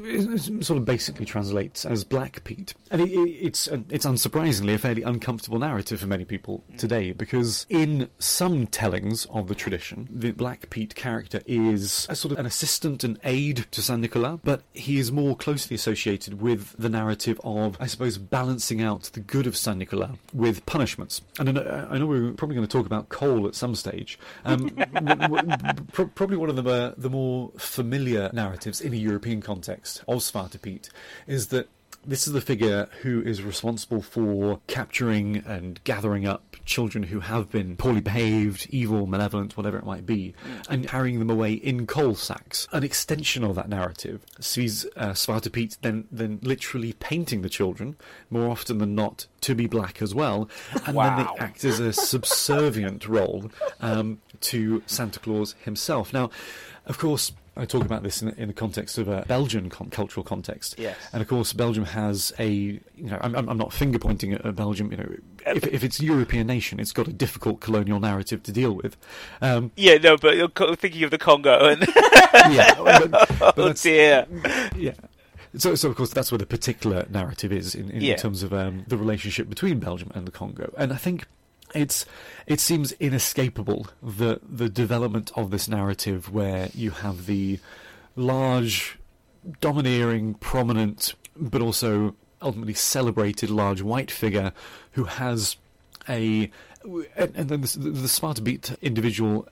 sort 0.63 0.77
of 0.77 0.85
basically 0.85 1.25
translates 1.25 1.85
as 1.85 2.03
Black 2.03 2.43
Pete, 2.43 2.73
and 2.89 3.01
it, 3.01 3.11
it's 3.11 3.67
uh, 3.67 3.79
it's 3.89 4.05
unsurprisingly 4.05 4.75
a 4.75 4.77
fairly 4.77 5.03
uncomfortable 5.03 5.59
narrative 5.59 5.99
for 5.99 6.07
many 6.07 6.25
people 6.25 6.63
mm. 6.71 6.77
today 6.77 7.11
because 7.11 7.65
in 7.69 8.09
some 8.19 8.67
tellings 8.67 9.25
of 9.27 9.47
the 9.47 9.55
tradition, 9.55 10.07
the 10.11 10.31
Black 10.31 10.69
Pete 10.69 10.95
character 10.95 11.41
is 11.45 12.07
a 12.09 12.15
sort 12.15 12.31
of 12.33 12.39
an 12.39 12.45
assistant 12.45 13.03
and 13.03 13.19
aid 13.23 13.65
to 13.71 13.81
Saint 13.81 14.01
Nicolas, 14.01 14.39
but 14.43 14.63
he 14.73 14.99
is 14.99 15.11
more 15.11 15.35
closely 15.35 15.75
associated 15.75 16.41
with 16.41 16.75
the 16.77 16.89
narrative 16.89 17.39
of, 17.43 17.77
I 17.79 17.87
suppose, 17.87 18.17
balancing 18.17 18.80
out 18.81 19.03
the 19.13 19.19
good 19.19 19.47
of 19.47 19.55
Saint 19.55 19.77
Nicolas 19.77 20.11
with 20.33 20.65
punishments. 20.65 21.21
And 21.39 21.49
I 21.49 21.51
know, 21.51 21.87
I 21.89 21.97
know 21.97 22.05
we're 22.05 22.31
probably 22.33 22.55
going 22.55 22.67
to 22.67 22.71
talk 22.71 22.85
about 22.85 23.09
coal 23.09 23.47
at 23.47 23.55
some 23.55 23.75
stage. 23.75 24.19
Um, 24.45 24.69
probably 26.15 26.37
one 26.37 26.49
of 26.49 26.55
the, 26.55 26.69
uh, 26.69 26.93
the 26.97 27.09
more 27.09 27.51
familiar 27.57 28.29
narratives 28.33 28.81
in 28.81 28.93
a 28.93 28.97
European 28.97 29.41
context 29.41 30.03
of 30.07 30.19
Zwarte 30.19 30.61
Piet 30.61 30.89
is 31.27 31.47
that 31.47 31.69
this 32.05 32.27
is 32.27 32.33
the 32.33 32.41
figure 32.41 32.89
who 33.01 33.21
is 33.21 33.43
responsible 33.43 34.01
for 34.01 34.59
capturing 34.67 35.37
and 35.37 35.83
gathering 35.83 36.25
up 36.25 36.57
children 36.65 37.03
who 37.03 37.19
have 37.19 37.49
been 37.51 37.75
poorly 37.75 38.01
behaved, 38.01 38.67
evil, 38.69 39.05
malevolent, 39.05 39.57
whatever 39.57 39.77
it 39.77 39.85
might 39.85 40.05
be, 40.05 40.33
and 40.69 40.87
carrying 40.87 41.19
them 41.19 41.29
away 41.29 41.53
in 41.53 41.85
coal 41.85 42.15
sacks. 42.15 42.67
An 42.71 42.83
extension 42.83 43.43
of 43.43 43.55
that 43.55 43.69
narrative 43.69 44.25
sees 44.39 44.85
uh, 44.95 45.13
then, 45.81 46.07
then 46.11 46.39
literally 46.41 46.93
painting 46.93 47.41
the 47.41 47.49
children, 47.49 47.95
more 48.29 48.49
often 48.49 48.77
than 48.79 48.95
not 48.95 49.27
to 49.41 49.55
be 49.55 49.67
black 49.67 50.01
as 50.01 50.13
well, 50.15 50.49
and 50.85 50.95
wow. 50.95 51.15
then 51.15 51.25
they 51.25 51.43
act 51.43 51.63
as 51.63 51.79
a 51.79 51.93
subservient 52.11 53.07
role 53.07 53.51
um, 53.79 54.21
to 54.41 54.81
Santa 54.85 55.19
Claus 55.19 55.55
himself. 55.63 56.13
Now, 56.13 56.29
of 56.85 56.97
course, 56.97 57.31
I 57.57 57.65
talk 57.65 57.83
about 57.83 58.01
this 58.01 58.21
in, 58.21 58.29
in 58.29 58.47
the 58.47 58.53
context 58.53 58.97
of 58.97 59.09
a 59.09 59.25
Belgian 59.27 59.69
con- 59.69 59.89
cultural 59.89 60.23
context. 60.23 60.75
Yes. 60.77 60.95
And 61.11 61.21
of 61.21 61.27
course, 61.27 61.51
Belgium 61.51 61.83
has 61.83 62.31
a, 62.39 62.49
you 62.49 62.81
know, 62.95 63.17
I'm, 63.19 63.35
I'm 63.35 63.57
not 63.57 63.73
finger 63.73 63.99
pointing 63.99 64.33
at 64.33 64.55
Belgium, 64.55 64.89
you 64.91 64.97
know, 64.97 65.15
if, 65.45 65.67
if 65.67 65.83
it's 65.83 65.99
a 65.99 66.05
European 66.05 66.47
nation, 66.47 66.79
it's 66.79 66.93
got 66.93 67.09
a 67.09 67.13
difficult 67.13 67.59
colonial 67.59 67.99
narrative 67.99 68.41
to 68.43 68.53
deal 68.53 68.71
with. 68.71 68.95
Um, 69.41 69.71
yeah, 69.75 69.95
no, 69.97 70.15
but 70.17 70.37
you're 70.37 70.49
thinking 70.75 71.03
of 71.03 71.11
the 71.11 71.17
Congo. 71.17 71.67
And 71.67 71.81
yeah. 72.53 72.75
But, 72.75 73.11
but 73.11 73.57
oh 73.57 73.73
dear. 73.73 74.25
Yeah. 74.77 74.93
So, 75.57 75.75
so 75.75 75.89
of 75.89 75.97
course, 75.97 76.11
that's 76.11 76.31
where 76.31 76.39
the 76.39 76.45
particular 76.45 77.05
narrative 77.09 77.51
is 77.51 77.75
in, 77.75 77.89
in, 77.91 78.01
yeah. 78.01 78.15
terms 78.15 78.43
of 78.43 78.53
um, 78.53 78.85
the 78.87 78.95
relationship 78.95 79.49
between 79.49 79.79
Belgium 79.79 80.09
and 80.15 80.25
the 80.25 80.31
Congo. 80.31 80.73
And 80.77 80.93
I 80.93 80.95
think 80.95 81.25
it's 81.73 82.05
it 82.47 82.59
seems 82.59 82.91
inescapable 82.93 83.87
that 84.01 84.39
the 84.43 84.69
development 84.69 85.31
of 85.35 85.51
this 85.51 85.67
narrative 85.67 86.31
where 86.31 86.69
you 86.73 86.91
have 86.91 87.25
the 87.25 87.59
large, 88.15 88.99
domineering, 89.59 90.35
prominent, 90.35 91.15
but 91.35 91.61
also 91.61 92.15
ultimately 92.41 92.73
celebrated 92.73 93.49
large 93.49 93.81
white 93.81 94.11
figure 94.11 94.51
who 94.93 95.03
has 95.05 95.57
a 96.09 96.51
and, 97.15 97.35
then 97.35 97.61
the, 97.61 97.77
the 97.77 98.07
Zwarte 98.07 98.43
Piet 98.43 98.77
individual 98.81 99.47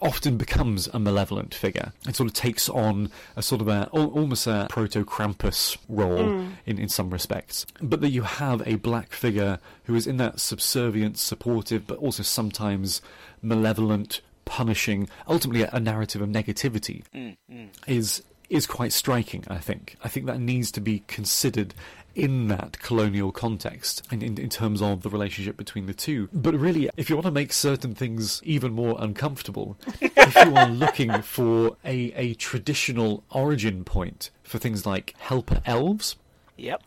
often 0.00 0.36
becomes 0.36 0.88
a 0.88 0.98
malevolent 0.98 1.54
figure. 1.54 1.92
It 2.06 2.16
sort 2.16 2.28
of 2.28 2.34
takes 2.34 2.68
on 2.68 3.10
a 3.36 3.42
sort 3.42 3.60
of 3.60 3.68
a 3.68 3.88
almost 3.88 4.46
a 4.46 4.66
proto 4.70 5.04
Krampus 5.04 5.76
role 5.88 6.18
mm. 6.18 6.52
in, 6.66 6.78
in 6.78 6.88
some 6.88 7.10
respects. 7.10 7.66
But 7.80 8.00
that 8.00 8.10
you 8.10 8.22
have 8.22 8.66
a 8.66 8.76
black 8.76 9.12
figure 9.12 9.58
who 9.84 9.94
is 9.94 10.06
in 10.06 10.16
that 10.18 10.40
subservient, 10.40 11.18
supportive, 11.18 11.86
but 11.86 11.98
also 11.98 12.22
sometimes 12.22 13.02
malevolent, 13.42 14.20
punishing, 14.44 15.08
ultimately 15.26 15.62
a, 15.62 15.70
a 15.72 15.80
narrative 15.80 16.22
of 16.22 16.28
negativity 16.28 17.02
mm, 17.14 17.36
mm. 17.50 17.68
is 17.86 18.22
is 18.48 18.66
quite 18.66 18.92
striking, 18.92 19.44
I 19.48 19.58
think. 19.58 19.96
I 20.02 20.08
think 20.08 20.26
that 20.26 20.40
needs 20.40 20.70
to 20.72 20.80
be 20.80 21.02
considered 21.06 21.74
in 22.18 22.48
that 22.48 22.80
colonial 22.80 23.30
context 23.30 24.02
in, 24.10 24.22
in, 24.22 24.36
in, 24.38 24.48
terms 24.48 24.82
of 24.82 25.02
the 25.02 25.08
relationship 25.08 25.56
between 25.56 25.86
the 25.86 25.94
two. 25.94 26.28
But 26.32 26.54
really, 26.54 26.90
if 26.96 27.08
you 27.08 27.14
want 27.14 27.26
to 27.26 27.30
make 27.30 27.52
certain 27.52 27.94
things 27.94 28.42
even 28.44 28.72
more 28.72 28.96
uncomfortable, 28.98 29.78
if 30.00 30.34
you 30.34 30.56
are 30.56 30.68
looking 30.68 31.22
for 31.22 31.76
a, 31.84 32.12
a 32.14 32.34
traditional 32.34 33.22
origin 33.30 33.84
point 33.84 34.30
for 34.42 34.58
things 34.58 34.84
like 34.84 35.14
helper 35.18 35.62
elves, 35.64 36.16
yep. 36.56 36.82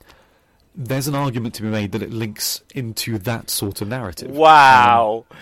there's 0.75 1.07
an 1.07 1.15
argument 1.15 1.55
to 1.55 1.61
be 1.61 1.69
made 1.69 1.93
that 1.93 2.01
it 2.01 2.11
links 2.11 2.61
into 2.75 3.17
that 3.19 3.49
sort 3.49 3.81
of 3.81 3.87
narrative. 3.87 4.31
Wow. 4.31 5.25
Um, 5.31 5.37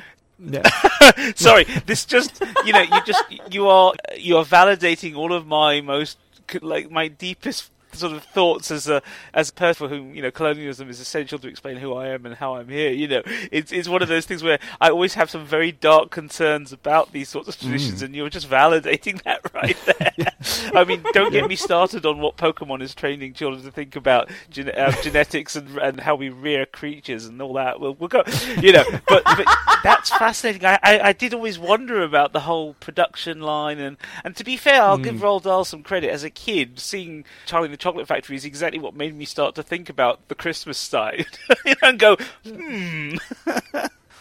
yeah. 0.54 0.69
Sorry, 1.36 1.65
this 1.86 2.06
just 2.06 2.41
you 2.63 2.73
know 2.73 2.82
you 2.82 3.04
just 3.06 3.23
you 3.52 3.67
are 3.67 3.93
you 4.17 4.38
are 4.38 4.45
validating 4.45 5.17
all 5.17 5.34
of 5.34 5.47
my 5.47 5.82
most 5.82 6.17
like 6.62 6.89
my 6.89 7.08
deepest 7.08 7.71
sort 7.93 8.13
of 8.13 8.23
thoughts 8.23 8.71
as 8.71 8.88
a 8.88 9.02
as 9.34 9.49
a 9.49 9.54
person 9.54 9.88
for 9.88 9.93
whom 9.93 10.13
you 10.15 10.21
know 10.21 10.32
colonialism 10.32 10.89
is 10.89 10.99
essential 10.99 11.39
to 11.39 11.47
explain 11.47 11.78
who 11.78 11.93
I 11.93 12.10
am 12.10 12.25
and 12.25 12.36
how 12.36 12.56
I'm 12.56 12.69
here. 12.69 12.91
You 12.91 13.08
know, 13.08 13.21
it's 13.52 13.71
it's 13.71 13.88
one 13.88 14.02
of 14.02 14.08
those 14.08 14.25
things 14.25 14.43
where 14.43 14.60
I 14.80 14.89
always 14.89 15.13
have 15.15 15.30
some 15.30 15.45
very 15.45 15.71
dark 15.71 16.12
concerns 16.12 16.71
about 16.71 17.12
these 17.12 17.30
sorts 17.30 17.49
of 17.49 17.60
traditions, 17.60 18.02
mm. 18.02 18.06
and 18.06 18.15
you're 18.15 18.30
just 18.30 18.49
validating 18.49 19.21
that 19.23 19.41
right 19.54 19.78
there. 19.86 20.32
I 20.73 20.84
mean, 20.84 21.04
don't 21.13 21.32
get 21.32 21.47
me 21.47 21.56
started 21.56 22.06
on 22.06 22.19
what 22.19 22.38
Pokemon 22.38 22.82
is 22.82 22.93
training 22.93 23.34
children 23.34 23.63
to 23.63 23.71
think 23.71 23.95
about 23.95 24.30
gen- 24.49 24.69
uh, 24.69 24.91
genetics 25.04 25.56
and 25.56 25.78
and 25.78 25.99
how 25.99 26.15
we 26.15 26.30
rear 26.30 26.65
creatures 26.65 27.25
and 27.25 27.41
all 27.41 27.54
that. 27.54 27.80
We'll 27.80 27.95
we'll 27.95 28.10
go, 28.10 28.23
you 28.62 28.71
know, 28.71 28.84
but, 29.08 29.23
but 29.23 29.47
that's 29.84 30.10
fascinating. 30.10 30.65
I, 30.65 30.80
I, 30.84 30.99
I 31.10 31.13
did 31.13 31.34
always 31.34 31.58
wonder 31.58 32.04
about 32.04 32.34
the 32.34 32.41
whole 32.41 32.73
production 32.75 33.41
line, 33.41 33.80
and 33.80 33.97
and 34.23 34.36
to 34.36 34.43
be 34.43 34.58
fair, 34.58 34.82
I'll 34.82 34.97
mm. 34.97 35.04
give 35.04 35.15
Roald 35.15 35.43
Dahl 35.43 35.65
some 35.65 35.84
credit 35.84 36.10
as 36.10 36.23
a 36.23 36.30
kid 36.30 36.80
seeing 36.80 37.25
Charlie 37.45 37.69
the 37.69 37.78
Chocolate 37.78 37.88
Factory 38.08 38.36
is 38.36 38.45
exactly 38.45 38.80
what 38.80 38.95
made 38.95 39.15
me 39.15 39.25
start 39.25 39.56
to 39.56 39.63
think 39.63 39.89
about 39.89 40.28
the 40.28 40.36
Christmas 40.36 40.78
side 40.78 41.28
and 41.82 41.99
go, 41.99 42.17
hmm. 42.45 43.15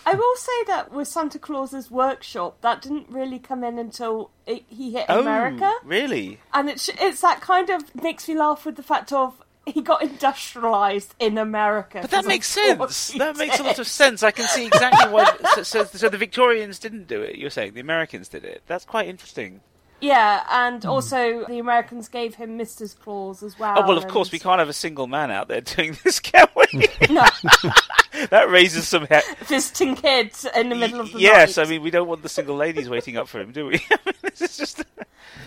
I 0.06 0.14
will 0.14 0.36
say 0.36 0.64
that 0.68 0.90
with 0.90 1.06
Santa 1.06 1.38
Claus's 1.38 1.90
workshop, 1.90 2.62
that 2.62 2.80
didn't 2.80 3.10
really 3.10 3.38
come 3.38 3.62
in 3.62 3.78
until 3.78 4.30
it, 4.46 4.64
he 4.68 4.92
hit 4.92 5.04
oh, 5.08 5.20
America. 5.20 5.70
Really? 5.84 6.40
And 6.54 6.70
it's 6.70 6.88
it's 6.98 7.20
that 7.20 7.42
kind 7.42 7.68
of 7.68 7.94
makes 7.94 8.26
me 8.26 8.34
laugh 8.34 8.64
with 8.64 8.76
the 8.76 8.82
fact 8.82 9.12
of 9.12 9.42
he 9.66 9.82
got 9.82 10.02
industrialized 10.02 11.14
in 11.18 11.36
America. 11.38 11.98
But 12.00 12.10
that 12.10 12.26
makes 12.26 12.48
sense. 12.48 13.12
That 13.18 13.34
did. 13.34 13.38
makes 13.38 13.60
a 13.60 13.62
lot 13.62 13.78
of 13.78 13.86
sense. 13.86 14.22
I 14.22 14.30
can 14.30 14.46
see 14.48 14.66
exactly 14.66 15.12
why. 15.12 15.36
so, 15.54 15.62
so, 15.62 15.84
so, 15.84 16.08
the 16.08 16.18
Victorians 16.18 16.78
didn't 16.78 17.06
do 17.06 17.20
it. 17.20 17.36
You're 17.36 17.50
saying 17.50 17.74
the 17.74 17.80
Americans 17.80 18.28
did 18.28 18.44
it. 18.44 18.62
That's 18.66 18.84
quite 18.84 19.08
interesting. 19.08 19.60
Yeah, 20.00 20.44
and 20.50 20.82
hmm. 20.82 20.88
also 20.88 21.44
the 21.46 21.58
Americans 21.58 22.08
gave 22.08 22.34
him 22.34 22.58
Mrs. 22.58 22.98
Claus 22.98 23.42
as 23.42 23.58
well. 23.58 23.74
Oh 23.78 23.88
well, 23.88 23.96
of 23.96 24.04
and... 24.04 24.12
course 24.12 24.30
we 24.30 24.38
can't 24.38 24.58
have 24.58 24.68
a 24.68 24.74
single 24.74 25.06
man 25.06 25.30
out 25.30 25.48
there 25.48 25.60
doing 25.76 25.96
this, 26.04 26.20
can 26.20 26.46
we? 26.54 26.88
no. 27.10 27.24
that 28.30 28.46
raises 28.48 28.86
some 28.86 29.06
he- 29.06 29.44
visiting 29.44 29.96
kids 29.96 30.46
in 30.54 30.68
the 30.68 30.76
middle 30.76 31.00
of 31.00 31.12
the 31.12 31.20
yes, 31.20 31.56
night. 31.56 31.66
I 31.66 31.70
mean 31.70 31.82
we 31.82 31.90
don't 31.90 32.08
want 32.08 32.22
the 32.22 32.28
single 32.28 32.56
ladies 32.56 32.88
waiting 32.88 33.16
up 33.16 33.28
for 33.28 33.40
him, 33.40 33.52
do 33.52 33.66
we? 33.66 33.84
this 34.22 34.40
is 34.40 34.56
just 34.56 34.84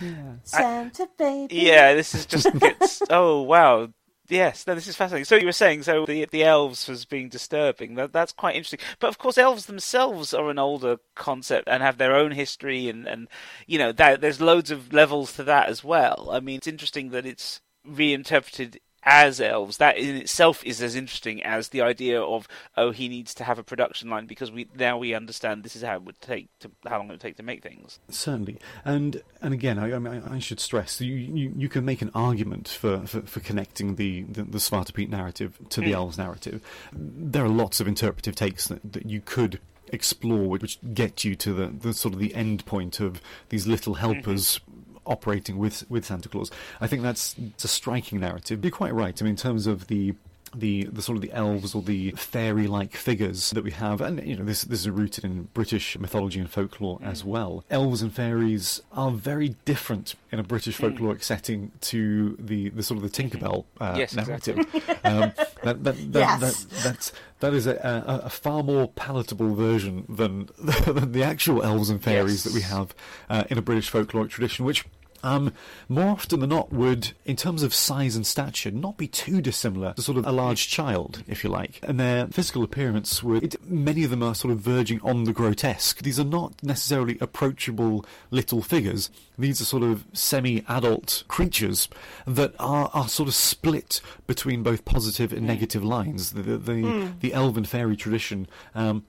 yeah. 0.00 0.32
Santa 0.44 1.08
baby. 1.18 1.54
Yeah, 1.54 1.94
this 1.94 2.14
is 2.14 2.26
just 2.26 2.52
gets. 2.58 3.02
oh 3.10 3.42
wow, 3.42 3.88
Yes, 4.28 4.66
no, 4.66 4.74
this 4.74 4.86
is 4.86 4.96
fascinating. 4.96 5.24
So 5.24 5.34
you 5.36 5.46
were 5.46 5.52
saying, 5.52 5.82
so 5.82 6.06
the 6.06 6.26
the 6.26 6.44
elves 6.44 6.88
was 6.88 7.04
being 7.04 7.28
disturbing. 7.28 7.96
That 7.96 8.12
that's 8.12 8.32
quite 8.32 8.54
interesting. 8.54 8.78
But 9.00 9.08
of 9.08 9.18
course, 9.18 9.36
elves 9.36 9.66
themselves 9.66 10.32
are 10.32 10.48
an 10.48 10.58
older 10.58 10.98
concept 11.16 11.68
and 11.68 11.82
have 11.82 11.98
their 11.98 12.14
own 12.14 12.30
history, 12.30 12.88
and 12.88 13.06
and 13.06 13.28
you 13.66 13.78
know 13.78 13.90
that, 13.92 14.20
there's 14.20 14.40
loads 14.40 14.70
of 14.70 14.92
levels 14.92 15.32
to 15.34 15.44
that 15.44 15.68
as 15.68 15.82
well. 15.82 16.28
I 16.30 16.40
mean, 16.40 16.58
it's 16.58 16.66
interesting 16.68 17.10
that 17.10 17.26
it's 17.26 17.60
reinterpreted 17.84 18.78
as 19.04 19.40
elves, 19.40 19.78
that 19.78 19.98
in 19.98 20.16
itself 20.16 20.64
is 20.64 20.80
as 20.82 20.94
interesting 20.94 21.42
as 21.42 21.68
the 21.68 21.80
idea 21.80 22.20
of 22.20 22.46
oh 22.76 22.90
he 22.90 23.08
needs 23.08 23.34
to 23.34 23.44
have 23.44 23.58
a 23.58 23.64
production 23.64 24.08
line 24.08 24.26
because 24.26 24.50
we 24.50 24.68
now 24.76 24.96
we 24.96 25.14
understand 25.14 25.62
this 25.62 25.76
is 25.76 25.82
how 25.82 25.96
it 25.96 26.02
would 26.02 26.20
take 26.20 26.48
to 26.60 26.70
how 26.86 26.98
long 26.98 27.08
it 27.08 27.12
would 27.12 27.20
take 27.20 27.36
to 27.36 27.42
make 27.42 27.62
things. 27.62 27.98
Certainly, 28.08 28.58
and 28.84 29.22
and 29.40 29.52
again, 29.52 29.78
I, 29.78 29.92
I, 29.92 30.34
I 30.34 30.38
should 30.38 30.60
stress 30.60 31.00
you, 31.00 31.14
you, 31.14 31.52
you 31.56 31.68
can 31.68 31.84
make 31.84 32.02
an 32.02 32.10
argument 32.14 32.68
for, 32.68 33.00
for, 33.06 33.22
for 33.22 33.40
connecting 33.40 33.96
the 33.96 34.22
the, 34.22 34.42
the 34.42 34.58
Zwarte 34.58 34.94
Piet 34.94 35.10
narrative 35.10 35.58
to 35.70 35.80
the 35.80 35.92
mm. 35.92 35.94
elves 35.94 36.18
narrative. 36.18 36.62
There 36.92 37.44
are 37.44 37.48
lots 37.48 37.80
of 37.80 37.88
interpretive 37.88 38.36
takes 38.36 38.66
that, 38.68 38.92
that 38.92 39.06
you 39.06 39.20
could 39.20 39.60
explore 39.88 40.48
which 40.48 40.78
get 40.94 41.22
you 41.22 41.34
to 41.36 41.52
the, 41.52 41.66
the 41.66 41.92
sort 41.92 42.14
of 42.14 42.20
the 42.20 42.34
end 42.34 42.64
point 42.64 42.98
of 42.98 43.20
these 43.50 43.66
little 43.66 43.94
helpers 43.94 44.58
mm-hmm 44.58 44.81
operating 45.06 45.58
with 45.58 45.88
with 45.90 46.04
Santa 46.04 46.28
Claus. 46.28 46.50
I 46.80 46.86
think 46.86 47.02
that's 47.02 47.36
a 47.64 47.68
striking 47.68 48.20
narrative. 48.20 48.64
You're 48.64 48.70
quite 48.70 48.94
right. 48.94 49.20
I 49.20 49.24
mean, 49.24 49.30
in 49.30 49.36
terms 49.36 49.66
of 49.66 49.86
the 49.88 50.14
the, 50.54 50.84
the 50.84 51.02
sort 51.02 51.16
of 51.16 51.22
the 51.22 51.32
elves 51.32 51.74
or 51.74 51.82
the 51.82 52.12
fairy 52.12 52.66
like 52.66 52.94
figures 52.94 53.50
that 53.50 53.64
we 53.64 53.70
have 53.70 54.00
and 54.00 54.24
you 54.26 54.36
know 54.36 54.44
this 54.44 54.62
this 54.62 54.80
is 54.80 54.90
rooted 54.90 55.24
in 55.24 55.48
British 55.54 55.98
mythology 55.98 56.40
and 56.40 56.50
folklore 56.50 56.98
mm. 56.98 57.06
as 57.06 57.24
well. 57.24 57.64
Elves 57.70 58.02
and 58.02 58.12
fairies 58.12 58.82
are 58.92 59.10
very 59.10 59.56
different 59.64 60.14
in 60.30 60.38
a 60.38 60.42
British 60.42 60.78
mm. 60.78 60.88
folkloric 60.88 61.18
mm. 61.18 61.22
setting 61.22 61.72
to 61.80 62.36
the, 62.38 62.68
the 62.70 62.82
sort 62.82 63.02
of 63.02 63.02
the 63.02 63.22
Tinkerbell 63.22 63.64
uh, 63.80 63.94
yes, 63.96 64.14
narrative. 64.14 64.58
Exactly. 64.58 65.10
um, 65.10 65.32
that, 65.62 65.84
that, 65.84 66.12
that, 66.12 66.18
yes. 66.18 66.40
that, 66.40 66.70
that's 66.82 67.12
that 67.40 67.54
is 67.54 67.66
a, 67.66 67.74
a, 67.74 68.26
a, 68.26 68.30
far 68.30 68.62
more 68.62 68.88
palatable 68.88 69.54
version 69.54 70.04
than, 70.08 70.48
than 70.86 71.10
the 71.12 71.24
actual 71.24 71.62
elves 71.62 71.90
and 71.90 72.02
fairies 72.02 72.44
yes. 72.44 72.44
that 72.44 72.54
we 72.54 72.62
have 72.62 72.94
uh, 73.28 73.44
in 73.50 73.58
a 73.58 73.62
British 73.62 73.90
folkloric 73.90 74.30
tradition, 74.30 74.64
which 74.64 74.84
um, 75.22 75.52
more 75.88 76.10
often 76.10 76.40
than 76.40 76.50
not 76.50 76.72
would, 76.72 77.12
in 77.24 77.36
terms 77.36 77.62
of 77.62 77.74
size 77.74 78.16
and 78.16 78.26
stature, 78.26 78.70
not 78.70 78.96
be 78.96 79.08
too 79.08 79.40
dissimilar 79.40 79.92
to 79.94 80.02
sort 80.02 80.18
of 80.18 80.26
a 80.26 80.32
large 80.32 80.68
child, 80.68 81.22
if 81.26 81.44
you 81.44 81.50
like. 81.50 81.80
And 81.82 81.98
their 81.98 82.26
physical 82.28 82.62
appearance 82.62 83.22
would, 83.22 83.42
it, 83.42 83.70
many 83.70 84.04
of 84.04 84.10
them 84.10 84.22
are 84.22 84.34
sort 84.34 84.52
of 84.52 84.60
verging 84.60 85.00
on 85.02 85.24
the 85.24 85.32
grotesque. 85.32 86.02
These 86.02 86.18
are 86.20 86.24
not 86.24 86.62
necessarily 86.62 87.18
approachable 87.20 88.04
little 88.30 88.62
figures. 88.62 89.10
These 89.38 89.60
are 89.60 89.64
sort 89.64 89.82
of 89.82 90.04
semi-adult 90.12 91.24
creatures 91.28 91.88
that 92.26 92.54
are, 92.58 92.90
are 92.92 93.08
sort 93.08 93.28
of 93.28 93.34
split 93.34 94.00
between 94.26 94.62
both 94.62 94.84
positive 94.84 95.32
and 95.32 95.46
negative 95.46 95.84
lines. 95.84 96.32
The, 96.32 96.42
the, 96.42 96.58
the, 96.58 96.72
mm. 96.72 97.20
the 97.20 97.32
elven 97.32 97.64
fairy 97.64 97.96
tradition 97.96 98.46
um, 98.74 99.04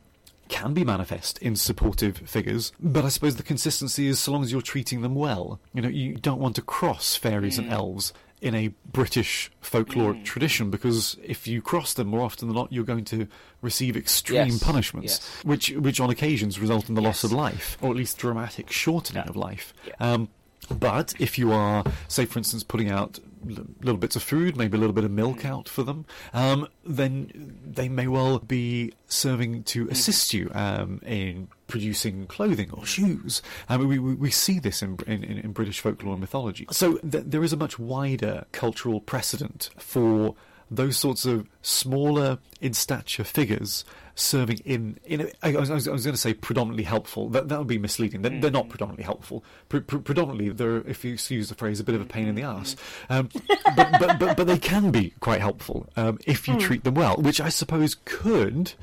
can 0.49 0.73
be 0.73 0.83
manifest 0.83 1.37
in 1.39 1.55
supportive 1.55 2.17
figures, 2.17 2.71
but 2.79 3.05
I 3.05 3.09
suppose 3.09 3.35
the 3.35 3.43
consistency 3.43 4.07
is 4.07 4.19
so 4.19 4.31
long 4.31 4.43
as 4.43 4.51
you're 4.51 4.61
treating 4.61 5.01
them 5.01 5.15
well. 5.15 5.59
You 5.73 5.81
know, 5.81 5.89
you 5.89 6.15
don't 6.15 6.39
want 6.39 6.55
to 6.55 6.61
cross 6.61 7.15
fairies 7.15 7.55
mm. 7.55 7.63
and 7.63 7.71
elves 7.71 8.13
in 8.41 8.53
a 8.53 8.67
British 8.91 9.49
folkloric 9.63 10.19
mm. 10.19 10.25
tradition 10.25 10.69
because 10.69 11.17
if 11.23 11.47
you 11.47 11.61
cross 11.61 11.93
them 11.93 12.07
more 12.07 12.21
often 12.21 12.49
than 12.49 12.55
not, 12.55 12.71
you're 12.73 12.83
going 12.83 13.05
to 13.05 13.25
receive 13.61 13.95
extreme 13.95 14.47
yes. 14.47 14.63
punishments, 14.63 15.19
yes. 15.21 15.43
which 15.45 15.69
which 15.71 15.99
on 16.01 16.09
occasions 16.09 16.59
result 16.59 16.89
in 16.89 16.95
the 16.95 17.01
loss 17.01 17.23
of 17.23 17.31
life 17.31 17.77
or 17.81 17.91
at 17.91 17.95
least 17.95 18.17
dramatic 18.17 18.69
shortening 18.69 19.23
yeah. 19.23 19.29
of 19.29 19.37
life. 19.37 19.73
Yeah. 19.87 19.93
Um, 19.99 20.29
but 20.69 21.13
if 21.19 21.37
you 21.37 21.51
are, 21.51 21.83
say, 22.07 22.25
for 22.25 22.39
instance, 22.39 22.63
putting 22.63 22.89
out 22.89 23.19
little 23.43 23.97
bits 23.97 24.15
of 24.15 24.23
food, 24.23 24.55
maybe 24.57 24.77
a 24.77 24.79
little 24.79 24.93
bit 24.93 25.03
of 25.03 25.11
milk 25.11 25.39
mm. 25.39 25.49
out 25.49 25.69
for 25.69 25.83
them, 25.83 26.05
um, 26.33 26.67
then 26.85 27.59
they 27.65 27.89
may 27.89 28.07
well 28.07 28.39
be 28.39 28.93
serving 29.07 29.63
to 29.63 29.85
mm. 29.85 29.91
assist 29.91 30.33
you 30.33 30.51
um, 30.53 31.01
in 31.05 31.47
producing 31.67 32.27
clothing 32.27 32.69
or 32.71 32.85
shoes. 32.85 33.41
I 33.69 33.77
mean, 33.77 33.87
we, 33.87 33.99
we 33.99 34.31
see 34.31 34.59
this 34.59 34.81
in, 34.81 34.97
in, 35.07 35.23
in 35.23 35.51
British 35.51 35.79
folklore 35.79 36.13
and 36.13 36.21
mythology. 36.21 36.67
So 36.71 36.97
th- 36.97 37.25
there 37.27 37.43
is 37.43 37.53
a 37.53 37.57
much 37.57 37.79
wider 37.79 38.45
cultural 38.51 39.01
precedent 39.01 39.69
for 39.77 40.35
those 40.69 40.97
sorts 40.97 41.25
of 41.25 41.47
smaller 41.61 42.39
in 42.61 42.73
stature 42.73 43.23
figures 43.23 43.85
serving 44.15 44.59
in 44.65 44.99
in 45.05 45.21
a, 45.21 45.31
I, 45.41 45.51
was, 45.55 45.71
I 45.71 45.73
was 45.73 45.85
going 45.85 45.97
to 45.97 46.17
say 46.17 46.33
predominantly 46.33 46.83
helpful. 46.83 47.29
That 47.29 47.49
that 47.49 47.57
would 47.57 47.67
be 47.67 47.77
misleading. 47.77 48.21
They're, 48.21 48.31
mm. 48.31 48.41
they're 48.41 48.51
not 48.51 48.69
predominantly 48.69 49.05
helpful. 49.05 49.43
Pre- 49.69 49.81
pre- 49.81 50.01
predominantly, 50.01 50.49
they're 50.49 50.77
if 50.87 51.03
you 51.03 51.17
use 51.29 51.49
the 51.49 51.55
phrase, 51.55 51.79
a 51.79 51.83
bit 51.83 51.95
of 51.95 52.01
a 52.01 52.05
pain 52.05 52.27
in 52.27 52.35
the 52.35 52.43
ass. 52.43 52.75
Um, 53.09 53.29
but, 53.75 53.99
but, 53.99 54.19
but 54.19 54.37
but 54.37 54.47
they 54.47 54.59
can 54.59 54.91
be 54.91 55.13
quite 55.19 55.41
helpful 55.41 55.87
um, 55.95 56.19
if 56.25 56.47
you 56.47 56.55
mm. 56.55 56.59
treat 56.59 56.83
them 56.83 56.95
well, 56.95 57.17
which 57.17 57.41
I 57.41 57.49
suppose 57.49 57.97
could 58.05 58.73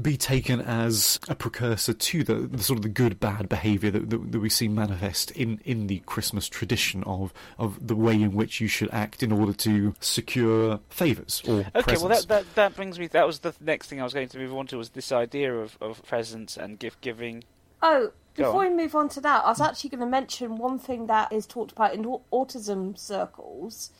be 0.00 0.16
taken 0.16 0.60
as 0.60 1.20
a 1.28 1.34
precursor 1.34 1.92
to 1.92 2.24
the, 2.24 2.34
the 2.34 2.62
sort 2.62 2.78
of 2.78 2.82
the 2.82 2.88
good 2.88 3.20
bad 3.20 3.48
behaviour 3.48 3.90
that, 3.90 4.10
that, 4.10 4.32
that, 4.32 4.40
we 4.40 4.48
see 4.48 4.68
manifest 4.68 5.30
in, 5.32 5.60
in 5.64 5.86
the 5.86 5.98
Christmas 6.00 6.48
tradition 6.48 7.02
of 7.04 7.32
of 7.58 7.86
the 7.86 7.96
way 7.96 8.14
in 8.14 8.32
which 8.32 8.60
you 8.60 8.68
should 8.68 8.90
act 8.92 9.22
in 9.22 9.32
order 9.32 9.52
to 9.52 9.94
secure 10.00 10.80
favours 10.88 11.42
or 11.46 11.60
okay. 11.60 11.82
Presents. 11.82 12.02
Well, 12.02 12.08
that, 12.08 12.28
that 12.28 12.54
that 12.54 12.76
brings 12.76 12.98
me. 12.98 13.06
That 13.08 13.26
was 13.26 13.40
the 13.40 13.54
next 13.60 13.88
thing 13.88 14.00
I 14.00 14.04
was 14.04 14.14
going 14.14 14.28
to 14.28 14.38
move 14.38 14.54
on 14.54 14.66
to 14.68 14.78
was 14.78 14.90
this 14.90 15.12
idea 15.12 15.54
of, 15.54 15.76
of 15.80 16.02
presents 16.04 16.56
and 16.56 16.78
gift 16.78 17.00
giving. 17.00 17.44
Oh, 17.82 18.12
before 18.34 18.60
we 18.60 18.70
move 18.70 18.94
on 18.94 19.08
to 19.10 19.20
that, 19.20 19.44
I 19.44 19.48
was 19.48 19.60
actually 19.60 19.90
going 19.90 20.00
to 20.00 20.06
mention 20.06 20.56
one 20.56 20.78
thing 20.78 21.06
that 21.06 21.32
is 21.32 21.46
talked 21.46 21.72
about 21.72 21.94
in 21.94 22.04
autism 22.04 22.98
circles 22.98 23.90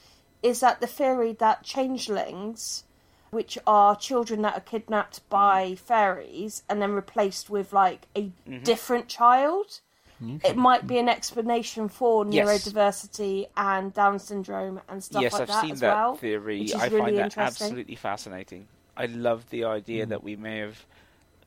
is 0.42 0.60
that 0.60 0.80
the 0.80 0.86
theory 0.86 1.32
that 1.34 1.62
changelings 1.62 2.84
which 3.32 3.58
are 3.66 3.96
children 3.96 4.42
that 4.42 4.54
are 4.54 4.60
kidnapped 4.60 5.26
by 5.30 5.74
fairies 5.74 6.62
and 6.68 6.82
then 6.82 6.92
replaced 6.92 7.48
with 7.48 7.72
like 7.72 8.06
a 8.14 8.24
mm-hmm. 8.24 8.62
different 8.62 9.08
child. 9.08 9.80
Okay. 10.22 10.50
It 10.50 10.56
might 10.56 10.86
be 10.86 10.98
an 10.98 11.08
explanation 11.08 11.88
for 11.88 12.24
neurodiversity 12.24 13.48
and 13.56 13.92
Down 13.92 14.18
syndrome 14.18 14.82
and 14.88 15.02
stuff 15.02 15.22
yes, 15.22 15.32
like 15.32 15.42
I've 15.42 15.48
that 15.48 15.54
Yes, 15.54 15.58
I've 15.58 15.64
seen 15.64 15.72
as 15.72 15.80
that 15.80 15.94
well. 15.94 16.14
theory. 16.16 16.72
I 16.74 16.86
really 16.86 16.98
find 17.00 17.18
that 17.18 17.38
absolutely 17.38 17.96
fascinating. 17.96 18.68
I 18.96 19.06
love 19.06 19.48
the 19.48 19.64
idea 19.64 20.04
mm. 20.06 20.10
that 20.10 20.22
we 20.22 20.36
may 20.36 20.58
have 20.58 20.84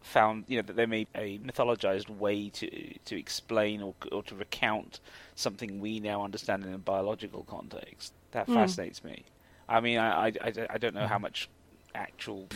found, 0.02 0.46
you 0.48 0.58
know, 0.58 0.64
that 0.64 0.76
there 0.76 0.88
may 0.88 1.04
be 1.04 1.10
a 1.16 1.38
mythologized 1.38 2.10
way 2.10 2.50
to 2.50 2.68
to 3.06 3.18
explain 3.18 3.84
or 3.84 3.94
or 4.12 4.24
to 4.24 4.36
recount 4.36 5.00
something 5.36 5.80
we 5.80 6.00
now 6.00 6.24
understand 6.24 6.66
in 6.66 6.74
a 6.74 6.80
biological 6.80 7.44
context. 7.44 8.14
That 8.32 8.48
mm. 8.48 8.56
fascinates 8.56 9.04
me. 9.04 9.24
I 9.70 9.80
mean, 9.80 10.00
I, 10.00 10.28
I, 10.28 10.32
I, 10.42 10.54
I 10.72 10.78
don't 10.78 10.94
know 10.94 11.08
how 11.08 11.18
much 11.18 11.50
actual 11.96 12.48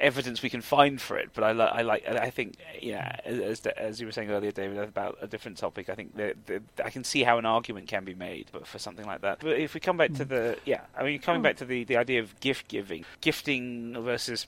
evidence 0.00 0.42
we 0.42 0.50
can 0.50 0.60
find 0.60 1.00
for 1.00 1.16
it, 1.16 1.30
but 1.34 1.44
I, 1.44 1.52
li- 1.52 1.70
I 1.72 1.82
like. 1.82 2.06
I 2.06 2.30
think, 2.30 2.56
yeah, 2.80 3.16
as, 3.24 3.64
as 3.64 4.00
you 4.00 4.06
were 4.06 4.12
saying 4.12 4.30
earlier, 4.30 4.50
David, 4.50 4.76
about 4.78 5.18
a 5.22 5.26
different 5.26 5.56
topic. 5.56 5.88
I 5.88 5.94
think 5.94 6.16
that, 6.16 6.46
that 6.46 6.62
I 6.84 6.90
can 6.90 7.04
see 7.04 7.22
how 7.22 7.38
an 7.38 7.46
argument 7.46 7.88
can 7.88 8.04
be 8.04 8.14
made, 8.14 8.46
but 8.52 8.66
for 8.66 8.78
something 8.78 9.06
like 9.06 9.20
that. 9.22 9.38
But 9.40 9.58
if 9.58 9.72
we 9.72 9.80
come 9.80 9.96
back 9.96 10.12
to 10.14 10.24
the, 10.24 10.58
yeah, 10.64 10.80
I 10.98 11.04
mean, 11.04 11.20
coming 11.20 11.42
back 11.42 11.56
to 11.58 11.64
the 11.64 11.84
the 11.84 11.96
idea 11.96 12.20
of 12.20 12.38
gift 12.40 12.68
giving, 12.68 13.04
gifting 13.20 13.96
versus, 14.02 14.46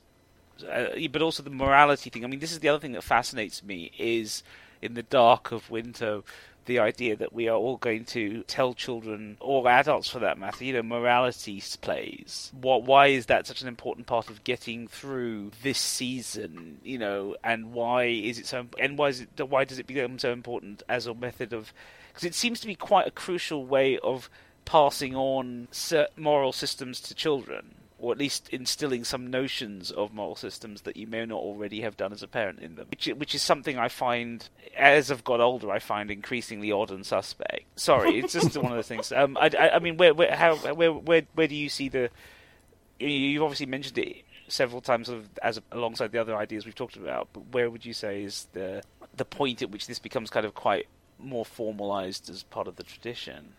uh, 0.69 0.87
but 1.11 1.23
also 1.23 1.43
the 1.43 1.51
morality 1.51 2.11
thing. 2.11 2.25
I 2.25 2.29
mean, 2.29 2.41
this 2.41 2.53
is 2.53 2.59
the 2.59 2.69
other 2.69 2.81
thing 2.81 2.93
that 2.93 3.05
fascinates 3.05 3.63
me 3.63 3.93
is 3.99 4.43
in 4.83 4.95
the 4.95 5.05
dark 5.05 5.53
of 5.53 5.71
winter 5.71 6.23
the 6.67 6.79
idea 6.79 7.17
that 7.17 7.33
we 7.33 7.49
are 7.49 7.57
all 7.57 7.77
going 7.77 8.05
to 8.07 8.43
tell 8.45 8.75
children, 8.75 9.37
or 9.41 9.67
adults 9.69 10.09
for 10.09 10.19
that 10.21 10.39
matter, 10.39 10.65
you 10.65 10.73
know, 10.73 10.83
morality 10.83 11.63
plays. 11.81 12.53
What? 12.61 12.85
Why 12.85 13.09
is 13.09 13.27
that 13.27 13.47
such 13.47 13.63
an 13.63 13.69
important 13.69 14.07
part 14.07 14.29
of 14.29 14.45
getting 14.45 14.89
through 14.89 15.53
this 15.63 15.79
season? 15.79 16.79
You 16.85 16.99
know, 16.99 17.37
and 17.43 17.73
why 17.73 18.05
is 18.05 18.39
it 18.39 18.47
so? 18.47 18.67
And 18.79 18.99
why 18.99 19.09
is 19.09 19.21
it? 19.23 19.49
Why 19.49 19.65
does 19.65 19.79
it 19.79 19.87
become 19.87 20.19
so 20.19 20.33
important 20.33 20.83
as 20.89 21.07
a 21.07 21.15
method 21.15 21.53
of? 21.53 21.73
Because 22.09 22.25
it 22.25 22.35
seems 22.35 22.61
to 22.61 22.67
be 22.67 22.75
quite 22.75 23.07
a 23.07 23.11
crucial 23.11 23.67
way 23.67 23.99
of 23.99 24.29
passing 24.65 25.15
on 25.15 25.69
moral 26.17 26.53
systems 26.53 27.01
to 27.01 27.15
children 27.15 27.75
or 27.99 28.13
at 28.13 28.19
least 28.19 28.49
instilling 28.51 29.05
some 29.05 29.27
notions 29.29 29.91
of 29.91 30.13
moral 30.13 30.37
systems 30.37 30.83
that 30.83 30.97
you 30.97 31.07
may 31.07 31.25
not 31.25 31.39
already 31.39 31.81
have 31.81 31.97
done 31.97 32.13
as 32.13 32.23
a 32.23 32.29
parent 32.29 32.61
in 32.61 32.75
them, 32.75 32.87
which 32.91 33.07
which 33.17 33.35
is 33.35 33.43
something 33.43 33.79
I 33.79 33.89
find 33.89 34.49
as 34.77 35.11
I've 35.11 35.25
got 35.25 35.41
older 35.41 35.71
I 35.71 35.79
find 35.79 36.11
increasingly 36.11 36.71
odd 36.71 36.91
and 36.91 37.07
suspect. 37.07 37.65
Sorry, 37.79 38.19
it's 38.19 38.35
just 38.35 38.57
one 38.57 38.73
of 38.73 38.77
those 38.77 38.89
things. 38.89 39.13
Um, 39.13 39.37
I, 39.41 39.51
I, 39.59 39.77
I 39.77 39.79
mean, 39.79 39.97
where 39.97 40.13
where 40.13 40.35
how 40.35 40.57
where 40.57 40.93
where 40.93 41.23
where 41.35 41.49
do 41.49 41.55
you 41.55 41.69
see 41.69 41.89
the? 41.89 42.11
You've 42.99 43.43
obviously 43.43 43.67
mentioned 43.67 43.99
it 43.99 44.25
several 44.49 44.81
times 44.81 45.11
as 45.43 45.61
alongside 45.73 46.13
the 46.13 46.19
other 46.19 46.37
ideas 46.37 46.67
we've 46.67 46.75
talked 46.75 46.97
about, 46.97 47.29
but 47.33 47.45
where 47.53 47.71
would 47.71 47.85
you 47.85 47.95
say 47.95 48.23
is 48.23 48.47
the 48.53 48.83
the 49.17 49.25
point 49.25 49.63
at 49.63 49.71
which 49.71 49.87
this 49.87 49.99
becomes 49.99 50.29
kind 50.29 50.45
of 50.45 50.55
quite 50.55 50.87
more 51.19 51.47
formalized 51.47 52.29
as 52.29 52.43
part 52.43 52.69
of 52.69 52.77
the 52.77 52.83
tradition? 52.83 53.55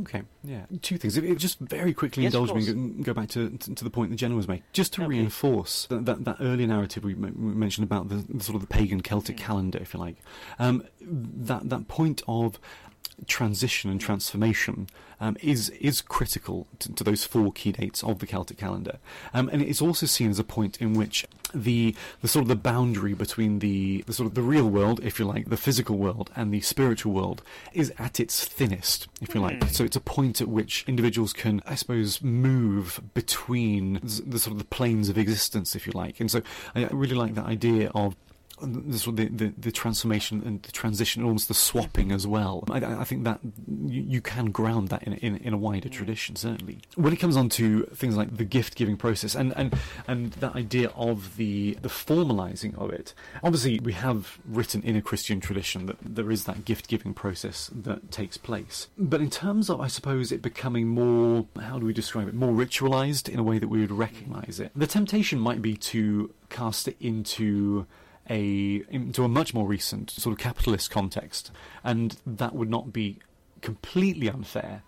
Okay, 0.00 0.22
yeah. 0.42 0.66
Two 0.82 0.98
things. 0.98 1.16
If, 1.16 1.38
just 1.38 1.60
very 1.60 1.94
quickly 1.94 2.24
yes, 2.24 2.34
indulge 2.34 2.52
me 2.52 2.68
and 2.68 3.04
go 3.04 3.14
back 3.14 3.28
to, 3.30 3.50
to, 3.50 3.74
to 3.74 3.84
the 3.84 3.90
point 3.90 4.10
that 4.10 4.16
Jenna 4.16 4.34
was 4.34 4.48
making, 4.48 4.64
just 4.72 4.92
to 4.94 5.02
okay. 5.02 5.08
reinforce 5.08 5.86
that, 5.86 6.06
that, 6.06 6.24
that, 6.24 6.36
earlier 6.40 6.66
narrative 6.66 7.04
we, 7.04 7.14
we 7.14 7.30
mentioned 7.30 7.84
about 7.84 8.08
the, 8.08 8.16
the, 8.28 8.42
sort 8.42 8.56
of 8.56 8.62
the 8.62 8.66
pagan 8.66 9.00
Celtic 9.00 9.36
mm. 9.36 9.40
calendar, 9.40 9.78
if 9.78 9.94
you 9.94 10.00
like. 10.00 10.16
Um, 10.58 10.84
that 11.00 11.68
that 11.68 11.88
point 11.88 12.22
of 12.26 12.58
transition 13.26 13.90
and 13.90 14.00
transformation 14.00 14.88
um, 15.20 15.36
is 15.40 15.70
is 15.70 16.00
critical 16.00 16.66
to, 16.78 16.92
to, 16.92 17.04
those 17.04 17.24
four 17.24 17.52
key 17.52 17.72
dates 17.72 18.02
of 18.02 18.18
the 18.18 18.26
Celtic 18.26 18.58
calendar, 18.58 18.98
um, 19.32 19.48
and 19.50 19.62
it's 19.62 19.80
also 19.80 20.06
seen 20.06 20.30
as 20.30 20.38
a 20.38 20.44
point 20.44 20.80
in 20.80 20.94
which 20.94 21.26
the 21.54 21.94
the 22.20 22.28
sort 22.28 22.42
of 22.42 22.48
the 22.48 22.56
boundary 22.56 23.14
between 23.14 23.60
the, 23.60 24.02
the 24.06 24.12
sort 24.12 24.26
of 24.26 24.34
the 24.34 24.42
real 24.42 24.68
world, 24.68 25.00
if 25.02 25.18
you 25.18 25.24
like, 25.24 25.48
the 25.48 25.56
physical 25.56 25.96
world, 25.96 26.30
and 26.36 26.52
the 26.52 26.60
spiritual 26.60 27.12
world 27.12 27.42
is 27.72 27.92
at 27.98 28.20
its 28.20 28.44
thinnest, 28.44 29.08
if 29.20 29.34
you 29.34 29.40
like. 29.40 29.62
Hmm. 29.62 29.68
So 29.70 29.84
it's 29.84 29.96
a 29.96 30.00
point 30.00 30.40
at 30.40 30.48
which 30.48 30.84
individuals 30.86 31.32
can, 31.32 31.62
I 31.66 31.74
suppose, 31.74 32.22
move 32.22 33.00
between 33.14 34.00
the 34.02 34.38
sort 34.38 34.52
of 34.52 34.58
the 34.58 34.64
planes 34.64 35.08
of 35.08 35.16
existence, 35.16 35.74
if 35.74 35.86
you 35.86 35.92
like. 35.92 36.20
And 36.20 36.30
so 36.30 36.42
I 36.74 36.88
really 36.90 37.16
like 37.16 37.34
that 37.34 37.46
idea 37.46 37.90
of 37.94 38.16
the, 38.60 39.10
the, 39.12 39.24
the, 39.26 39.54
the, 39.58 39.72
transformation 39.72 40.42
and 40.44 40.62
the 40.62 40.72
transition, 40.72 41.22
almost 41.22 41.48
the 41.48 41.54
swapping 41.54 42.10
as 42.10 42.26
well. 42.26 42.64
I, 42.70 43.00
I 43.00 43.04
think 43.04 43.24
that 43.24 43.40
you, 43.66 44.02
you, 44.02 44.20
can 44.20 44.50
ground 44.50 44.88
that 44.88 45.02
in, 45.02 45.14
in, 45.14 45.36
in 45.38 45.52
a 45.52 45.58
wider 45.58 45.88
tradition, 45.88 46.36
certainly. 46.36 46.78
When 46.94 47.12
it 47.12 47.16
comes 47.16 47.36
on 47.36 47.48
to 47.50 47.82
things 47.94 48.16
like 48.16 48.36
the 48.36 48.44
gift 48.44 48.74
giving 48.76 48.96
process 48.96 49.34
and, 49.34 49.54
and, 49.56 49.74
and 50.08 50.32
that 50.32 50.56
idea 50.56 50.90
of 50.96 51.36
the, 51.36 51.74
the 51.82 51.88
formalizing 51.88 52.76
of 52.78 52.90
it, 52.90 53.12
obviously 53.42 53.78
we 53.80 53.92
have 53.92 54.38
written 54.46 54.82
in 54.82 54.96
a 54.96 55.02
Christian 55.02 55.40
tradition 55.40 55.86
that 55.86 55.96
there 56.00 56.30
is 56.30 56.44
that 56.44 56.64
gift 56.64 56.88
giving 56.88 57.12
process 57.12 57.70
that 57.74 58.10
takes 58.10 58.36
place. 58.36 58.88
But 58.96 59.20
in 59.20 59.30
terms 59.30 59.68
of, 59.68 59.80
I 59.80 59.88
suppose, 59.88 60.32
it 60.32 60.40
becoming 60.40 60.88
more, 60.88 61.46
how 61.60 61.78
do 61.78 61.86
we 61.86 61.92
describe 61.92 62.28
it, 62.28 62.34
more 62.34 62.52
ritualized 62.52 63.28
in 63.28 63.38
a 63.38 63.42
way 63.42 63.58
that 63.58 63.68
we 63.68 63.80
would 63.80 63.92
recognize 63.92 64.60
it, 64.60 64.72
the 64.74 64.86
temptation 64.86 65.38
might 65.38 65.60
be 65.60 65.76
to 65.76 66.32
cast 66.48 66.88
it 66.88 66.96
into 67.00 67.86
a 68.28 68.82
into 68.90 69.24
a 69.24 69.28
much 69.28 69.54
more 69.54 69.66
recent 69.66 70.10
sort 70.10 70.32
of 70.32 70.38
capitalist 70.38 70.90
context, 70.90 71.50
and 71.84 72.16
that 72.26 72.54
would 72.54 72.70
not 72.70 72.92
be 72.92 73.18
completely 73.60 74.28
unfair. 74.28 74.82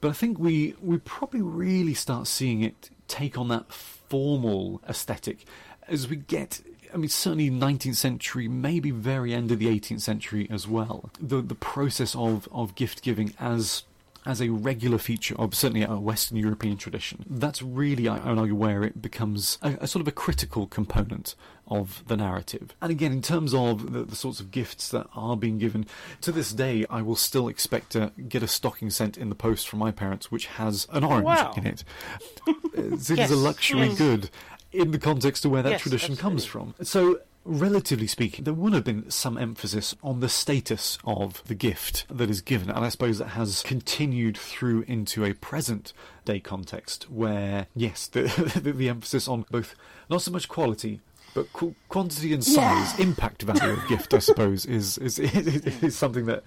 But 0.00 0.08
I 0.08 0.12
think 0.12 0.38
we 0.38 0.74
we 0.80 0.98
probably 0.98 1.42
really 1.42 1.94
start 1.94 2.26
seeing 2.26 2.62
it 2.62 2.90
take 3.08 3.36
on 3.36 3.48
that 3.48 3.72
formal 3.72 4.80
aesthetic 4.88 5.44
as 5.88 6.08
we 6.08 6.16
get 6.16 6.60
I 6.92 6.96
mean, 6.96 7.08
certainly 7.08 7.50
19th 7.50 7.96
century, 7.96 8.48
maybe 8.48 8.90
very 8.90 9.32
end 9.32 9.52
of 9.52 9.58
the 9.58 9.66
18th 9.66 10.00
century 10.00 10.48
as 10.50 10.66
well. 10.66 11.10
The 11.20 11.40
the 11.40 11.54
process 11.54 12.14
of, 12.14 12.48
of 12.50 12.74
gift 12.74 13.02
giving 13.02 13.34
as 13.38 13.84
as 14.26 14.40
a 14.40 14.50
regular 14.50 14.98
feature 14.98 15.34
of 15.38 15.54
certainly 15.54 15.82
a 15.82 15.96
Western 15.96 16.36
European 16.36 16.76
tradition. 16.76 17.24
That's 17.28 17.62
really, 17.62 18.08
I 18.08 18.18
would 18.28 18.38
argue, 18.38 18.54
where 18.54 18.82
it 18.82 19.00
becomes 19.00 19.58
a, 19.62 19.78
a, 19.80 19.86
sort 19.86 20.00
of 20.00 20.08
a 20.08 20.12
critical 20.12 20.66
component 20.66 21.34
of 21.66 22.02
the 22.06 22.16
narrative. 22.16 22.74
And 22.80 22.90
again, 22.90 23.12
in 23.12 23.22
terms 23.22 23.54
of 23.54 23.92
the, 23.92 24.04
the, 24.04 24.16
sorts 24.16 24.40
of 24.40 24.50
gifts 24.50 24.90
that 24.90 25.06
are 25.14 25.36
being 25.36 25.58
given, 25.58 25.86
to 26.20 26.32
this 26.32 26.52
day, 26.52 26.84
I 26.90 27.02
will 27.02 27.16
still 27.16 27.48
expect 27.48 27.90
to 27.92 28.12
get 28.28 28.42
a 28.42 28.48
stocking 28.48 28.90
sent 28.90 29.16
in 29.16 29.28
the 29.28 29.34
post 29.34 29.68
from 29.68 29.78
my 29.78 29.90
parents 29.90 30.30
which 30.30 30.46
has 30.46 30.86
an 30.92 31.04
orange 31.04 31.24
wow. 31.24 31.54
in 31.56 31.66
it. 31.66 31.84
it 32.74 33.08
yes. 33.08 33.10
is 33.10 33.30
a 33.30 33.36
luxury 33.36 33.94
good 33.94 34.30
in 34.72 34.90
the 34.90 34.98
context 34.98 35.44
of 35.44 35.50
where 35.50 35.62
that 35.62 35.72
yes, 35.72 35.80
tradition 35.80 36.12
absolutely. 36.12 36.22
comes 36.30 36.44
from. 36.44 36.74
So 36.82 37.20
relatively 37.44 38.06
speaking, 38.06 38.44
there 38.44 38.54
would 38.54 38.72
have 38.72 38.84
been 38.84 39.10
some 39.10 39.38
emphasis 39.38 39.94
on 40.02 40.20
the 40.20 40.28
status 40.28 40.98
of 41.04 41.42
the 41.46 41.54
gift 41.54 42.06
that 42.08 42.30
is 42.30 42.40
given, 42.40 42.70
and 42.70 42.84
I 42.84 42.88
suppose 42.88 43.18
that 43.18 43.28
has 43.28 43.62
continued 43.62 44.36
through 44.36 44.82
into 44.82 45.24
a 45.24 45.32
present 45.34 45.92
day 46.24 46.40
context 46.40 47.10
where, 47.10 47.66
yes, 47.74 48.06
the, 48.06 48.22
the, 48.62 48.72
the 48.72 48.88
emphasis 48.88 49.28
on 49.28 49.44
both 49.50 49.74
not 50.08 50.22
so 50.22 50.30
much 50.30 50.48
quality 50.48 51.00
but 51.34 51.52
qu- 51.52 51.74
quantity 51.88 52.32
and 52.34 52.44
size, 52.44 52.98
yeah. 52.98 53.04
impact 53.06 53.42
value 53.42 53.72
of 53.72 53.88
gift, 53.88 54.12
I 54.14 54.18
suppose, 54.18 54.66
is, 54.66 54.98
is 54.98 55.18
is 55.18 55.96
something 55.96 56.26
that 56.26 56.42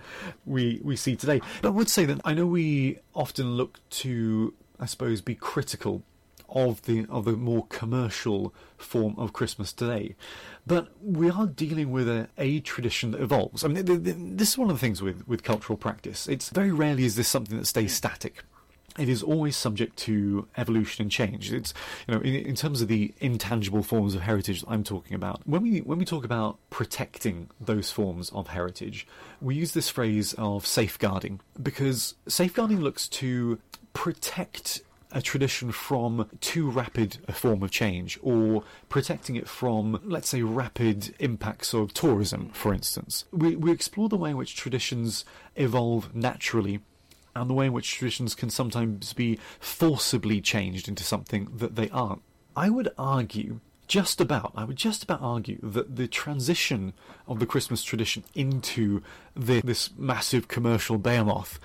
we 0.45 0.81
we 0.83 0.95
see 0.95 1.15
today. 1.15 1.41
But 1.61 1.69
I 1.69 1.71
would 1.71 1.89
say 1.89 2.05
that 2.05 2.21
I 2.25 2.33
know 2.33 2.45
we 2.45 2.99
often 3.13 3.55
look 3.55 3.79
to, 4.01 4.53
I 4.79 4.85
suppose, 4.85 5.21
be 5.21 5.35
critical 5.35 6.03
of 6.49 6.81
the 6.83 7.05
of 7.09 7.25
the 7.25 7.33
more 7.33 7.65
commercial 7.67 8.53
form 8.77 9.15
of 9.17 9.33
Christmas 9.33 9.73
today. 9.73 10.15
But 10.65 10.89
we 11.01 11.29
are 11.29 11.47
dealing 11.47 11.91
with 11.91 12.07
a, 12.07 12.29
a 12.37 12.59
tradition 12.61 13.11
that 13.11 13.21
evolves. 13.21 13.63
I 13.63 13.67
mean, 13.67 14.35
this 14.35 14.49
is 14.49 14.57
one 14.57 14.69
of 14.69 14.75
the 14.75 14.79
things 14.79 15.01
with, 15.01 15.27
with 15.27 15.43
cultural 15.43 15.77
practice. 15.77 16.27
It's 16.27 16.49
very 16.49 16.71
rarely 16.71 17.05
is 17.05 17.15
this 17.15 17.27
something 17.27 17.57
that 17.57 17.65
stays 17.65 17.93
static 17.93 18.43
it 18.97 19.09
is 19.09 19.23
always 19.23 19.55
subject 19.55 19.97
to 19.97 20.47
evolution 20.57 21.03
and 21.03 21.11
change. 21.11 21.51
It's 21.51 21.73
you 22.07 22.13
know 22.13 22.21
in, 22.21 22.35
in, 22.35 22.55
terms 22.55 22.81
of 22.81 22.87
the 22.87 23.13
intangible 23.19 23.83
forms 23.83 24.13
of 24.13 24.21
heritage 24.21 24.61
that 24.61 24.69
I'm 24.69 24.83
talking 24.83 25.15
about. 25.15 25.41
When 25.45 25.63
we 25.63 25.79
when 25.79 25.97
we 25.97 26.05
talk 26.05 26.23
about 26.23 26.59
protecting 26.69 27.49
those 27.59 27.91
forms 27.91 28.29
of 28.29 28.47
heritage, 28.47 29.07
we 29.41 29.55
use 29.55 29.71
this 29.71 29.89
phrase 29.89 30.33
of 30.37 30.65
safeguarding 30.65 31.39
because 31.61 32.15
safeguarding 32.27 32.81
looks 32.81 33.07
to 33.09 33.59
protect 33.93 34.81
a 35.13 35.21
tradition 35.21 35.71
from 35.71 36.27
too 36.41 36.69
rapid 36.69 37.19
a 37.27 37.33
form 37.33 37.63
of 37.63 37.71
change 37.71 38.19
or 38.21 38.63
protecting 38.89 39.35
it 39.35 39.47
from, 39.47 40.01
let's 40.03 40.29
say, 40.29 40.41
rapid 40.41 41.15
impacts 41.19 41.73
of 41.73 41.93
tourism, 41.93 42.49
for 42.49 42.73
instance. 42.73 43.25
We, 43.31 43.55
we 43.55 43.71
explore 43.71 44.09
the 44.09 44.17
way 44.17 44.31
in 44.31 44.37
which 44.37 44.55
traditions 44.55 45.23
evolve 45.55 46.13
naturally 46.15 46.79
and 47.35 47.49
the 47.49 47.53
way 47.53 47.67
in 47.67 47.73
which 47.73 47.95
traditions 47.95 48.35
can 48.35 48.49
sometimes 48.49 49.13
be 49.13 49.39
forcibly 49.59 50.41
changed 50.41 50.87
into 50.87 51.03
something 51.03 51.47
that 51.55 51.75
they 51.75 51.89
aren't. 51.89 52.21
I 52.55 52.69
would 52.69 52.89
argue 52.97 53.59
just 53.87 54.21
about, 54.21 54.53
I 54.55 54.63
would 54.63 54.77
just 54.77 55.03
about 55.03 55.21
argue 55.21 55.59
that 55.61 55.95
the 55.95 56.07
transition 56.07 56.93
of 57.27 57.39
the 57.39 57.45
Christmas 57.45 57.83
tradition 57.83 58.23
into 58.33 59.03
the, 59.35 59.61
this 59.61 59.91
massive 59.97 60.47
commercial 60.47 60.97
behemoth 60.97 61.59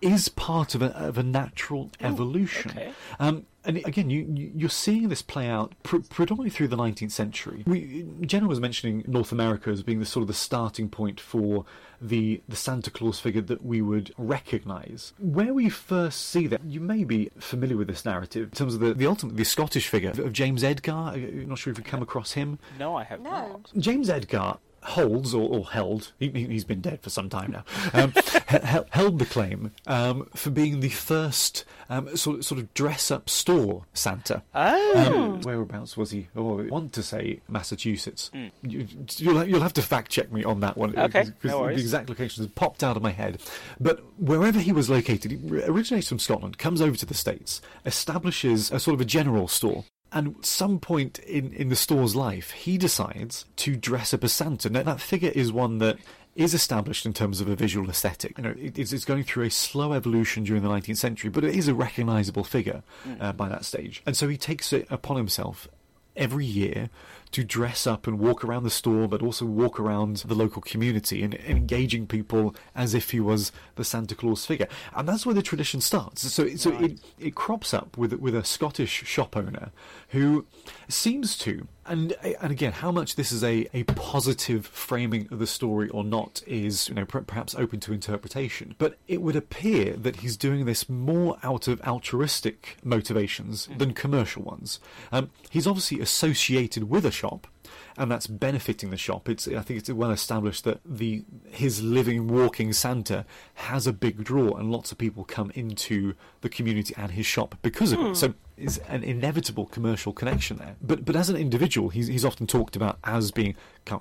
is 0.00 0.28
part 0.28 0.74
of 0.74 0.82
a, 0.82 0.96
of 0.96 1.18
a 1.18 1.22
natural 1.22 1.90
evolution. 2.00 2.70
okay. 2.70 2.92
um, 3.18 3.46
and 3.64 3.76
again, 3.84 4.08
you, 4.08 4.52
you're 4.56 4.70
seeing 4.70 5.08
this 5.10 5.20
play 5.20 5.46
out 5.46 5.74
pr- 5.82 5.98
predominantly 5.98 6.48
through 6.48 6.68
the 6.68 6.76
19th 6.76 7.10
century. 7.10 7.62
We, 7.66 8.06
Jenna 8.22 8.48
was 8.48 8.58
mentioning 8.58 9.04
North 9.06 9.32
America 9.32 9.68
as 9.68 9.82
being 9.82 10.00
the 10.00 10.06
sort 10.06 10.22
of 10.22 10.28
the 10.28 10.34
starting 10.34 10.88
point 10.88 11.20
for 11.20 11.66
the 12.00 12.40
the 12.48 12.56
Santa 12.56 12.90
Claus 12.90 13.20
figure 13.20 13.42
that 13.42 13.62
we 13.62 13.82
would 13.82 14.14
recognise. 14.16 15.12
Where 15.18 15.52
we 15.52 15.68
first 15.68 16.30
see 16.30 16.46
that, 16.46 16.64
you 16.64 16.80
may 16.80 17.04
be 17.04 17.30
familiar 17.38 17.76
with 17.76 17.88
this 17.88 18.06
narrative 18.06 18.44
in 18.44 18.50
terms 18.50 18.74
of 18.74 18.80
the, 18.80 18.94
the 18.94 19.06
ultimate, 19.06 19.36
the 19.36 19.44
Scottish 19.44 19.88
figure 19.88 20.10
of 20.10 20.32
James 20.32 20.64
Edgar. 20.64 20.92
I'm 20.92 21.48
not 21.48 21.58
sure 21.58 21.70
if 21.70 21.78
you've 21.78 21.86
come 21.86 22.02
across 22.02 22.32
him. 22.32 22.58
No, 22.78 22.96
I 22.96 23.04
have 23.04 23.20
no. 23.20 23.30
not. 23.30 23.70
James 23.76 24.08
Edgar 24.08 24.56
holds 24.82 25.34
or, 25.34 25.48
or 25.48 25.66
held, 25.66 26.12
he, 26.18 26.28
has 26.54 26.64
been 26.64 26.80
dead 26.80 27.00
for 27.02 27.10
some 27.10 27.28
time 27.28 27.52
now, 27.52 27.64
um, 27.92 28.12
held 28.90 29.18
the 29.18 29.26
claim 29.26 29.72
um, 29.86 30.28
for 30.34 30.50
being 30.50 30.80
the 30.80 30.88
first 30.88 31.64
um, 31.88 32.16
sort, 32.16 32.44
sort 32.44 32.60
of 32.60 32.72
dress 32.74 33.10
up 33.10 33.28
store 33.28 33.84
Santa. 33.92 34.42
Oh. 34.54 34.94
Um, 34.96 35.40
whereabouts 35.42 35.96
was 35.96 36.10
he? 36.10 36.28
Oh, 36.36 36.60
I 36.60 36.62
want 36.64 36.92
to 36.94 37.02
say 37.02 37.40
Massachusetts. 37.48 38.30
Mm. 38.34 38.50
You, 38.62 39.32
will 39.32 39.44
you'll 39.44 39.60
have 39.60 39.72
to 39.74 39.82
fact 39.82 40.10
check 40.10 40.32
me 40.32 40.44
on 40.44 40.60
that 40.60 40.76
one. 40.76 40.98
Okay, 40.98 41.26
no 41.44 41.66
the 41.66 41.72
exact 41.72 42.08
location 42.08 42.44
has 42.44 42.52
popped 42.52 42.82
out 42.82 42.96
of 42.96 43.02
my 43.02 43.10
head. 43.10 43.40
But 43.78 44.02
wherever 44.18 44.60
he 44.60 44.72
was 44.72 44.88
located, 44.88 45.32
he 45.32 45.62
originates 45.62 46.08
from 46.08 46.18
Scotland, 46.18 46.58
comes 46.58 46.80
over 46.80 46.96
to 46.96 47.06
the 47.06 47.14
States, 47.14 47.60
establishes 47.84 48.70
a 48.70 48.80
sort 48.80 48.94
of 48.94 49.00
a 49.00 49.04
general 49.04 49.48
store 49.48 49.84
and 50.12 50.44
some 50.44 50.78
point 50.78 51.18
in, 51.20 51.52
in 51.52 51.68
the 51.68 51.76
store's 51.76 52.16
life, 52.16 52.50
he 52.50 52.78
decides 52.78 53.44
to 53.56 53.76
dress 53.76 54.12
up 54.12 54.24
as 54.24 54.32
Santa. 54.32 54.68
Now, 54.68 54.82
that 54.82 55.00
figure 55.00 55.30
is 55.34 55.52
one 55.52 55.78
that 55.78 55.98
is 56.36 56.54
established 56.54 57.06
in 57.06 57.12
terms 57.12 57.40
of 57.40 57.48
a 57.48 57.56
visual 57.56 57.88
aesthetic. 57.88 58.36
You 58.38 58.44
know, 58.44 58.54
it, 58.58 58.78
it's, 58.78 59.04
going 59.04 59.24
through 59.24 59.44
a 59.44 59.50
slow 59.50 59.92
evolution 59.92 60.44
during 60.44 60.62
the 60.62 60.68
19th 60.68 60.96
century, 60.96 61.30
but 61.30 61.44
it 61.44 61.54
is 61.54 61.68
a 61.68 61.74
recognisable 61.74 62.44
figure 62.44 62.82
uh, 63.20 63.32
by 63.32 63.48
that 63.48 63.64
stage. 63.64 64.02
And 64.06 64.16
so 64.16 64.28
he 64.28 64.36
takes 64.36 64.72
it 64.72 64.86
upon 64.90 65.16
himself 65.16 65.68
every 66.16 66.46
year 66.46 66.90
to 67.32 67.44
dress 67.44 67.86
up 67.86 68.06
and 68.06 68.18
walk 68.18 68.44
around 68.44 68.64
the 68.64 68.70
store, 68.70 69.06
but 69.06 69.22
also 69.22 69.44
walk 69.44 69.78
around 69.78 70.18
the 70.18 70.34
local 70.34 70.60
community 70.62 71.22
and, 71.22 71.34
engaging 71.34 72.06
people 72.06 72.54
as 72.74 72.94
if 72.94 73.10
he 73.10 73.20
was 73.20 73.52
the 73.76 73.84
Santa 73.84 74.14
Claus 74.14 74.44
figure. 74.44 74.66
And 74.94 75.08
that's 75.08 75.24
where 75.24 75.34
the 75.34 75.42
tradition 75.42 75.80
starts. 75.80 76.22
So, 76.32 76.48
so 76.56 76.70
right. 76.70 76.82
it, 76.82 77.00
it 77.18 77.34
crops 77.34 77.72
up 77.72 77.96
with 77.96 78.12
with 78.14 78.34
a 78.34 78.44
Scottish 78.44 79.04
shop 79.04 79.36
owner 79.36 79.70
who 80.08 80.46
seems 80.88 81.38
to, 81.38 81.68
and 81.90 82.12
and 82.40 82.52
again, 82.52 82.72
how 82.72 82.92
much 82.92 83.16
this 83.16 83.32
is 83.32 83.42
a, 83.42 83.68
a 83.74 83.82
positive 83.82 84.64
framing 84.66 85.28
of 85.30 85.40
the 85.40 85.46
story 85.46 85.88
or 85.88 86.04
not 86.04 86.42
is 86.46 86.88
you 86.88 86.94
know 86.94 87.04
perhaps 87.04 87.54
open 87.56 87.80
to 87.80 87.92
interpretation. 87.92 88.76
But 88.78 88.96
it 89.08 89.20
would 89.20 89.36
appear 89.36 89.94
that 89.96 90.16
he's 90.16 90.36
doing 90.36 90.64
this 90.64 90.88
more 90.88 91.36
out 91.42 91.66
of 91.66 91.80
altruistic 91.82 92.76
motivations 92.84 93.66
mm. 93.66 93.78
than 93.78 93.92
commercial 93.92 94.42
ones. 94.44 94.78
Um, 95.10 95.30
he's 95.50 95.66
obviously 95.66 96.00
associated 96.00 96.84
with 96.88 97.04
a 97.04 97.10
shop 97.10 97.48
and 97.96 98.10
that's 98.10 98.26
benefiting 98.26 98.90
the 98.90 98.96
shop. 98.96 99.28
It's 99.28 99.46
I 99.48 99.60
think 99.60 99.80
it's 99.80 99.90
well 99.90 100.10
established 100.10 100.64
that 100.64 100.80
the 100.84 101.24
his 101.50 101.82
living 101.82 102.28
walking 102.28 102.72
Santa 102.72 103.24
has 103.54 103.86
a 103.86 103.92
big 103.92 104.24
draw, 104.24 104.54
and 104.56 104.70
lots 104.70 104.92
of 104.92 104.98
people 104.98 105.24
come 105.24 105.50
into 105.54 106.14
the 106.40 106.48
community 106.48 106.94
and 106.96 107.12
his 107.12 107.26
shop 107.26 107.56
because 107.62 107.92
of 107.92 108.00
it. 108.00 108.06
Hmm. 108.08 108.14
So 108.14 108.34
it's 108.56 108.78
an 108.88 109.02
inevitable 109.02 109.66
commercial 109.66 110.12
connection 110.12 110.58
there. 110.58 110.76
But 110.80 111.04
but 111.04 111.16
as 111.16 111.30
an 111.30 111.36
individual, 111.36 111.88
he's 111.88 112.06
he's 112.06 112.24
often 112.24 112.46
talked 112.46 112.76
about 112.76 112.98
as 113.04 113.30
being 113.30 113.56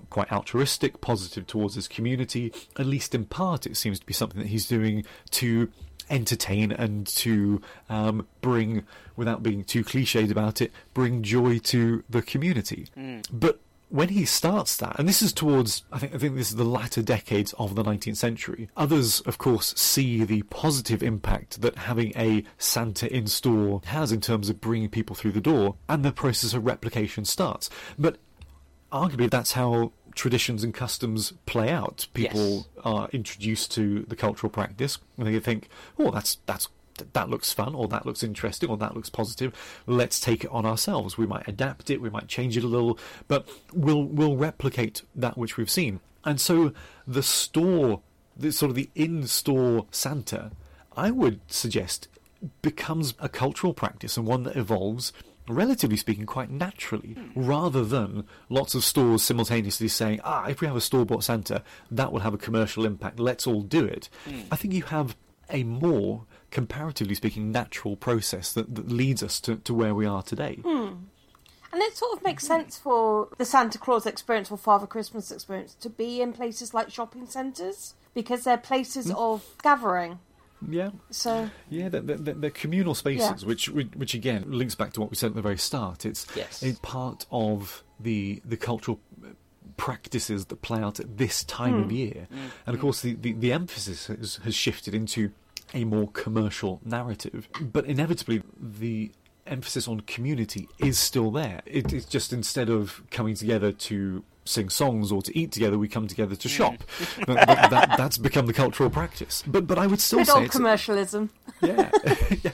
quite 0.10 0.32
altruistic, 0.32 1.02
positive 1.02 1.48
towards 1.48 1.76
his 1.76 1.88
community. 1.88 2.54
At 2.78 2.86
least 2.86 3.16
in 3.16 3.26
part, 3.26 3.66
it 3.66 3.78
seems 3.78 4.00
to 4.00 4.06
be 4.06 4.14
something 4.14 4.40
that 4.40 4.48
he's 4.48 4.66
doing 4.66 5.06
to 5.32 5.72
entertain 6.10 6.72
and 6.72 7.08
to 7.08 7.62
um, 7.90 8.28
bring, 8.42 8.86
without 9.16 9.44
being 9.44 9.64
too 9.64 9.84
cliched 9.84 10.32
about 10.32 10.62
it, 10.62 10.72
bring 10.94 11.24
joy 11.24 11.60
to 11.60 12.04
the 12.10 12.22
community. 12.22 12.88
Mm. 12.98 13.26
But 13.32 13.60
when 13.90 14.10
he 14.10 14.24
starts 14.24 14.78
that, 14.78 14.98
and 15.00 15.10
this 15.10 15.22
is 15.22 15.34
towards, 15.34 15.84
I 15.92 15.98
think, 15.98 16.14
I 16.14 16.20
think 16.20 16.36
this 16.36 16.52
is 16.52 16.56
the 16.56 16.64
latter 16.64 17.02
decades 17.02 17.54
of 17.54 17.76
the 17.76 17.84
19th 17.84 18.18
century. 18.18 18.70
Others, 18.78 19.22
of 19.22 19.40
course, 19.40 19.74
see 19.76 20.24
the 20.24 20.44
positive 20.44 21.02
impact 21.02 21.62
that 21.62 21.76
having 21.76 22.14
a 22.16 22.44
Santa 22.60 23.12
in 23.14 23.28
store 23.28 23.82
has 23.86 24.12
in 24.12 24.22
terms 24.22 24.50
of 24.50 24.62
bringing 24.62 24.90
people 24.90 25.16
through 25.16 25.32
the 25.32 25.42
door, 25.42 25.76
and 25.88 26.06
the 26.06 26.12
process 26.12 26.54
of 26.54 26.66
replication 26.66 27.26
starts. 27.26 27.70
But 27.98 28.18
arguably, 28.92 29.30
that's 29.30 29.54
how 29.54 29.92
traditions 30.20 30.66
and 30.66 30.74
customs 30.74 31.32
play 31.46 31.70
out. 31.70 32.08
People 32.14 32.68
yes. 32.76 32.84
are 32.84 33.10
introduced 33.14 33.72
to 33.72 34.02
the 34.02 34.18
cultural 34.18 34.50
practice, 34.50 34.98
and 35.18 35.26
they 35.26 35.40
think, 35.40 35.70
"Oh, 35.98 36.12
that's 36.12 36.40
that's 36.46 36.68
that 37.14 37.30
looks 37.30 37.54
fun, 37.54 37.74
or 37.74 37.88
that 37.88 38.06
looks 38.06 38.22
interesting, 38.22 38.70
or 38.70 38.76
that 38.78 38.96
looks 38.96 39.10
positive. 39.10 39.54
Let's 39.88 40.20
take 40.20 40.44
it 40.44 40.52
on 40.52 40.66
ourselves. 40.66 41.18
We 41.18 41.26
might 41.26 41.48
adapt 41.48 41.90
it, 41.90 42.02
we 42.02 42.10
might 42.10 42.28
change 42.28 42.58
it 42.58 42.66
a 42.66 42.68
little, 42.68 43.00
but 43.30 43.48
we'll 43.74 44.04
we'll 44.04 44.36
replicate 44.36 45.04
that 45.16 45.38
which 45.38 45.56
we've 45.56 45.70
seen. 45.70 46.02
And 46.26 46.42
so 46.42 46.74
the 47.08 47.24
store, 47.24 48.02
the 48.36 48.52
sort 48.52 48.72
of 48.72 48.76
the 48.76 48.90
in-store 48.96 49.88
Santa, 49.90 50.52
I 50.98 51.12
would 51.12 51.40
suggest 51.48 52.10
becomes 52.62 53.14
a 53.20 53.30
cultural 53.30 53.74
practice 53.74 54.18
and 54.18 54.26
one 54.28 54.44
that 54.44 54.58
evolves 54.58 55.14
relatively 55.50 55.98
speaking, 55.98 56.26
quite 56.26 56.50
naturally, 56.50 57.16
rather 57.36 57.84
than 57.84 58.26
lots 58.50 58.76
of 58.76 58.84
stores 58.84 59.24
simultaneously 59.24 59.88
saying, 59.88 60.20
ah, 60.24 60.46
if 60.48 60.62
we 60.62 60.68
have 60.68 60.76
a 60.76 60.82
store 60.82 61.06
bought 61.06 61.24
Santa, 61.24 61.64
that 61.92 62.12
will 62.12 62.22
have 62.22 62.34
a 62.34 62.38
commercial 62.38 62.86
impact, 62.86 63.20
let's 63.20 63.48
all 63.48 63.62
do 63.62 63.86
it. 63.86 64.10
Mm. 64.28 64.46
I 64.52 64.56
think 64.56 64.74
you 64.74 64.84
have 64.84 65.16
a 65.50 65.64
more 65.64 66.26
comparatively 66.52 67.16
speaking, 67.16 67.52
natural 67.52 67.96
process 67.96 68.54
that, 68.54 68.76
that 68.76 68.90
leads 68.92 69.24
us 69.24 69.40
to, 69.42 69.58
to 69.58 69.74
where 69.74 69.94
we 69.94 70.06
are 70.06 70.24
today. 70.24 70.56
Hmm. 70.64 70.94
And 71.72 71.84
it 71.84 71.96
sort 71.96 72.18
of 72.18 72.24
makes 72.24 72.48
sense 72.48 72.78
for 72.78 73.30
the 73.38 73.46
Santa 73.46 73.78
Claus 73.78 74.08
experience 74.08 74.50
or 74.50 74.58
Father 74.58 74.88
Christmas 74.88 75.32
experience 75.32 75.76
to 75.76 75.90
be 75.90 76.22
in 76.22 76.34
places 76.34 76.74
like 76.74 76.90
shopping 76.90 77.28
centres 77.28 77.94
because 78.16 78.44
they're 78.44 78.58
places 78.58 79.08
mm. 79.08 79.16
of 79.16 79.46
gathering. 79.62 80.18
Yeah. 80.68 80.90
So. 81.10 81.50
Yeah, 81.70 81.90
they're, 81.90 82.02
they're, 82.02 82.34
they're 82.34 82.50
communal 82.50 82.96
spaces, 82.96 83.42
yeah. 83.42 83.48
which, 83.48 83.70
which 83.70 84.14
again 84.14 84.46
links 84.48 84.76
back 84.76 84.94
to 84.94 85.02
what 85.02 85.10
we 85.10 85.16
said 85.16 85.28
at 85.28 85.36
the 85.36 85.42
very 85.42 85.58
start. 85.58 86.06
It's 86.06 86.26
yes. 86.36 86.64
a 86.64 86.74
part 86.82 87.26
of 87.32 87.84
the 88.00 88.42
the 88.46 88.58
cultural 88.58 89.00
practices 89.78 90.46
that 90.48 90.62
play 90.62 90.80
out 90.80 91.00
at 91.00 91.18
this 91.18 91.44
time 91.44 91.76
mm. 91.76 91.86
of 91.86 91.92
year, 91.92 92.28
mm. 92.32 92.38
and 92.66 92.76
of 92.76 92.82
course 92.82 93.02
the, 93.02 93.16
the, 93.16 93.34
the 93.34 93.54
emphasis 93.54 94.08
has, 94.08 94.38
has 94.44 94.56
shifted 94.56 94.94
into 94.94 95.32
a 95.74 95.84
more 95.84 96.10
commercial 96.10 96.82
narrative. 96.84 97.48
But 97.62 97.86
inevitably, 97.86 98.44
the 98.60 99.12
emphasis 99.46 99.88
on 99.88 100.02
community 100.02 100.68
is 100.80 100.98
still 100.98 101.32
there. 101.32 101.62
It, 101.66 101.94
it's 101.94 102.06
just 102.06 102.34
instead 102.34 102.70
of 102.70 103.04
coming 103.12 103.36
together 103.36 103.72
to 103.72 104.24
sing 104.50 104.70
songs 104.70 105.12
or 105.12 105.22
to 105.22 105.38
eat 105.38 105.52
together, 105.52 105.78
we 105.78 105.88
come 105.88 106.08
together 106.08 106.36
to 106.36 106.50
shop. 106.50 106.76
that, 107.28 107.70
that, 107.70 107.94
that's 107.98 108.18
become 108.18 108.46
the 108.46 108.54
cultural 108.54 108.90
practice. 108.90 109.44
But 109.46 109.68
but 109.68 109.78
I 109.78 109.88
would 109.88 110.02
still 110.02 110.20
Good 110.20 110.28
say 110.28 110.34
old 110.34 110.52
commercialism. 110.52 111.30
Yeah, 111.62 111.92
yeah. 112.42 112.52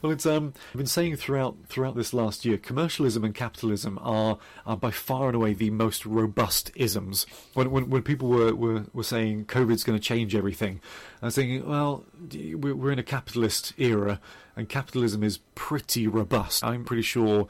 Well, 0.00 0.10
it's 0.10 0.24
um, 0.24 0.54
I've 0.70 0.78
been 0.78 0.86
saying 0.86 1.16
throughout 1.16 1.56
throughout 1.68 1.94
this 1.94 2.14
last 2.14 2.46
year, 2.46 2.56
commercialism 2.56 3.22
and 3.22 3.34
capitalism 3.34 3.98
are 4.00 4.38
are 4.64 4.78
by 4.78 4.90
far 4.90 5.26
and 5.26 5.36
away 5.36 5.52
the 5.52 5.68
most 5.68 6.06
robust 6.06 6.70
isms. 6.74 7.26
When 7.52 7.70
when, 7.70 7.90
when 7.90 8.02
people 8.02 8.28
were, 8.28 8.54
were, 8.54 8.84
were 8.94 9.02
saying 9.02 9.44
COVID's 9.44 9.84
going 9.84 9.98
to 9.98 10.02
change 10.02 10.34
everything, 10.34 10.80
I 11.20 11.26
was 11.26 11.34
thinking, 11.34 11.68
well, 11.68 12.04
we're 12.32 12.92
in 12.92 12.98
a 12.98 13.02
capitalist 13.02 13.74
era, 13.76 14.20
and 14.56 14.70
capitalism 14.70 15.22
is 15.22 15.38
pretty 15.54 16.06
robust. 16.06 16.64
I'm 16.64 16.84
pretty 16.84 17.02
sure 17.02 17.46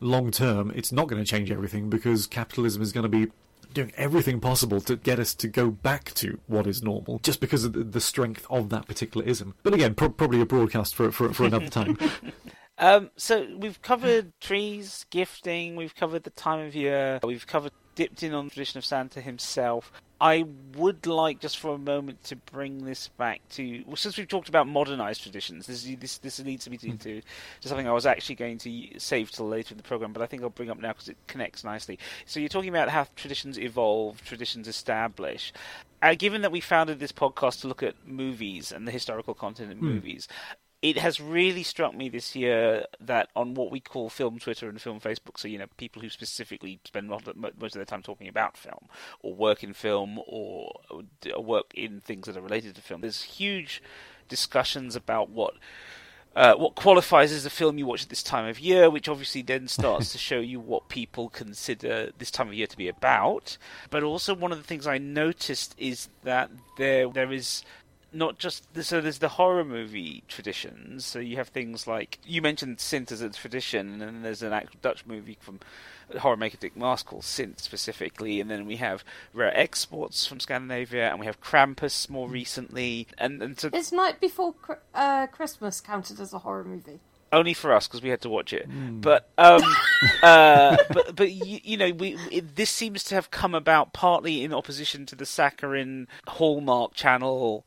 long 0.00 0.30
term 0.30 0.70
it's 0.74 0.92
not 0.92 1.08
going 1.08 1.22
to 1.22 1.28
change 1.28 1.50
everything 1.50 1.88
because 1.88 2.26
capitalism 2.26 2.82
is 2.82 2.92
going 2.92 3.02
to 3.02 3.08
be 3.08 3.30
doing 3.76 3.92
everything 3.98 4.40
possible 4.40 4.80
to 4.80 4.96
get 4.96 5.18
us 5.18 5.34
to 5.34 5.46
go 5.46 5.70
back 5.70 6.12
to 6.14 6.40
what 6.46 6.66
is 6.66 6.82
normal, 6.82 7.18
just 7.18 7.40
because 7.40 7.62
of 7.62 7.92
the, 7.92 8.00
strength 8.00 8.46
of 8.48 8.70
that 8.70 8.86
particular 8.86 9.26
ism. 9.26 9.54
But 9.62 9.74
again, 9.74 9.94
pro- 9.94 10.08
probably 10.08 10.40
a 10.40 10.46
broadcast 10.46 10.94
for 10.94 11.12
for, 11.12 11.32
for 11.34 11.44
another 11.44 11.68
time. 11.68 11.98
um, 12.78 13.10
so 13.16 13.46
we've 13.58 13.80
covered 13.82 14.32
trees, 14.40 15.04
gifting. 15.10 15.76
We've 15.76 15.94
covered 15.94 16.24
the 16.24 16.30
time 16.30 16.66
of 16.66 16.74
year. 16.74 17.20
We've 17.22 17.46
covered 17.46 17.72
dipped 17.96 18.22
in 18.22 18.32
on 18.32 18.44
the 18.44 18.50
tradition 18.50 18.78
of 18.78 18.84
Santa 18.84 19.20
himself. 19.20 19.90
I 20.18 20.46
would 20.76 21.06
like 21.06 21.40
just 21.40 21.58
for 21.58 21.74
a 21.74 21.78
moment 21.78 22.24
to 22.24 22.36
bring 22.36 22.84
this 22.84 23.08
back 23.08 23.40
to 23.50 23.82
well, 23.86 23.96
since 23.96 24.16
we've 24.16 24.28
talked 24.28 24.48
about 24.48 24.66
modernized 24.66 25.22
traditions. 25.22 25.66
This 25.66 25.84
this 25.98 26.18
this 26.18 26.38
leads 26.38 26.70
me 26.70 26.78
to, 26.78 26.90
hmm. 26.90 26.96
to, 26.96 27.20
to 27.60 27.68
something 27.68 27.86
I 27.86 27.92
was 27.92 28.06
actually 28.06 28.36
going 28.36 28.56
to 28.58 28.98
save 28.98 29.30
till 29.30 29.48
later 29.48 29.72
in 29.72 29.76
the 29.76 29.82
program, 29.82 30.12
but 30.12 30.22
I 30.22 30.26
think 30.26 30.42
I'll 30.42 30.48
bring 30.48 30.70
up 30.70 30.78
now 30.78 30.92
because 30.92 31.08
it 31.08 31.18
connects 31.26 31.64
nicely. 31.64 31.98
So 32.24 32.40
you're 32.40 32.48
talking 32.48 32.70
about 32.70 32.88
how 32.88 33.06
traditions 33.16 33.58
evolve, 33.58 34.24
traditions 34.24 34.68
establish. 34.68 35.52
Uh, 36.00 36.14
given 36.14 36.42
that 36.42 36.52
we 36.52 36.60
founded 36.60 36.98
this 36.98 37.12
podcast 37.12 37.60
to 37.62 37.68
look 37.68 37.82
at 37.82 37.94
movies 38.06 38.70
and 38.70 38.86
the 38.86 38.92
historical 38.92 39.34
content 39.34 39.72
in 39.72 39.78
mm. 39.78 39.82
movies, 39.82 40.28
it 40.86 40.98
has 40.98 41.20
really 41.20 41.64
struck 41.64 41.96
me 41.96 42.08
this 42.08 42.36
year 42.36 42.86
that 43.00 43.28
on 43.34 43.54
what 43.54 43.72
we 43.72 43.80
call 43.80 44.08
film 44.08 44.38
Twitter 44.38 44.68
and 44.68 44.80
film 44.80 45.00
Facebook, 45.00 45.36
so 45.36 45.48
you 45.48 45.58
know 45.58 45.66
people 45.78 46.00
who 46.00 46.08
specifically 46.08 46.78
spend 46.84 47.08
most 47.08 47.26
of 47.26 47.72
their 47.72 47.84
time 47.84 48.02
talking 48.02 48.28
about 48.28 48.56
film 48.56 48.86
or 49.20 49.34
work 49.34 49.64
in 49.64 49.74
film 49.74 50.20
or 50.28 50.78
work 51.38 51.74
in 51.74 52.00
things 52.00 52.26
that 52.26 52.36
are 52.36 52.40
related 52.40 52.76
to 52.76 52.80
film, 52.80 53.00
there's 53.00 53.22
huge 53.22 53.82
discussions 54.28 54.94
about 54.94 55.28
what. 55.28 55.54
Uh, 56.34 56.54
what 56.54 56.74
qualifies 56.74 57.32
as 57.32 57.46
a 57.46 57.50
film 57.50 57.78
you 57.78 57.86
watch 57.86 58.02
at 58.02 58.10
this 58.10 58.22
time 58.22 58.46
of 58.46 58.60
year, 58.60 58.90
which 58.90 59.08
obviously 59.08 59.40
then 59.40 59.66
starts 59.78 60.12
to 60.12 60.18
show 60.18 60.38
you 60.38 60.60
what 60.60 60.86
people 60.90 61.30
consider 61.30 62.10
this 62.18 62.30
time 62.30 62.48
of 62.48 62.52
year 62.52 62.66
to 62.66 62.76
be 62.76 62.88
about. 62.88 63.56
But 63.88 64.02
also, 64.02 64.34
one 64.34 64.52
of 64.52 64.58
the 64.58 64.64
things 64.64 64.86
I 64.86 64.98
noticed 64.98 65.74
is 65.78 66.10
that 66.24 66.50
there 66.76 67.08
there 67.08 67.32
is 67.32 67.64
not 68.12 68.38
just 68.38 68.72
the, 68.74 68.82
so 68.82 69.00
there's 69.00 69.18
the 69.18 69.28
horror 69.28 69.64
movie 69.64 70.22
traditions. 70.28 71.04
So 71.04 71.18
you 71.18 71.36
have 71.36 71.48
things 71.48 71.86
like 71.86 72.18
you 72.24 72.42
mentioned 72.42 72.80
Sint 72.80 73.12
as 73.12 73.20
a 73.20 73.30
tradition, 73.30 73.92
and 73.92 74.00
then 74.00 74.22
there's 74.22 74.42
an 74.42 74.52
actual 74.52 74.78
Dutch 74.82 75.04
movie 75.06 75.38
from 75.40 75.60
horror 76.18 76.36
maker 76.36 76.56
Dick 76.56 76.76
Maas 76.76 77.02
called 77.02 77.24
Sint 77.24 77.60
specifically, 77.60 78.40
and 78.40 78.50
then 78.50 78.66
we 78.66 78.76
have 78.76 79.04
rare 79.32 79.56
exports 79.58 80.26
from 80.26 80.40
Scandinavia, 80.40 81.10
and 81.10 81.20
we 81.20 81.26
have 81.26 81.40
Krampus 81.40 82.08
more 82.08 82.28
recently, 82.28 83.06
and 83.18 83.42
and 83.42 83.58
so 83.58 83.70
Is 83.72 83.92
Night 83.92 84.20
Before 84.20 84.54
uh, 84.94 85.26
Christmas 85.26 85.80
counted 85.80 86.20
as 86.20 86.32
a 86.32 86.38
horror 86.38 86.64
movie? 86.64 87.00
only 87.32 87.54
for 87.54 87.72
us 87.72 87.86
because 87.86 88.02
we 88.02 88.08
had 88.08 88.20
to 88.22 88.28
watch 88.28 88.52
it. 88.52 88.68
But 89.00 89.28
um, 89.36 89.62
uh, 90.22 90.76
but 90.92 91.16
but 91.16 91.32
you, 91.32 91.60
you 91.62 91.76
know, 91.76 91.90
we 91.90 92.16
it, 92.30 92.56
this 92.56 92.70
seems 92.70 93.04
to 93.04 93.14
have 93.14 93.30
come 93.30 93.54
about 93.54 93.92
partly 93.92 94.42
in 94.42 94.52
opposition 94.52 95.06
to 95.06 95.16
the 95.16 95.26
saccharine 95.26 96.08
Hallmark 96.26 96.94
Channel 96.94 97.66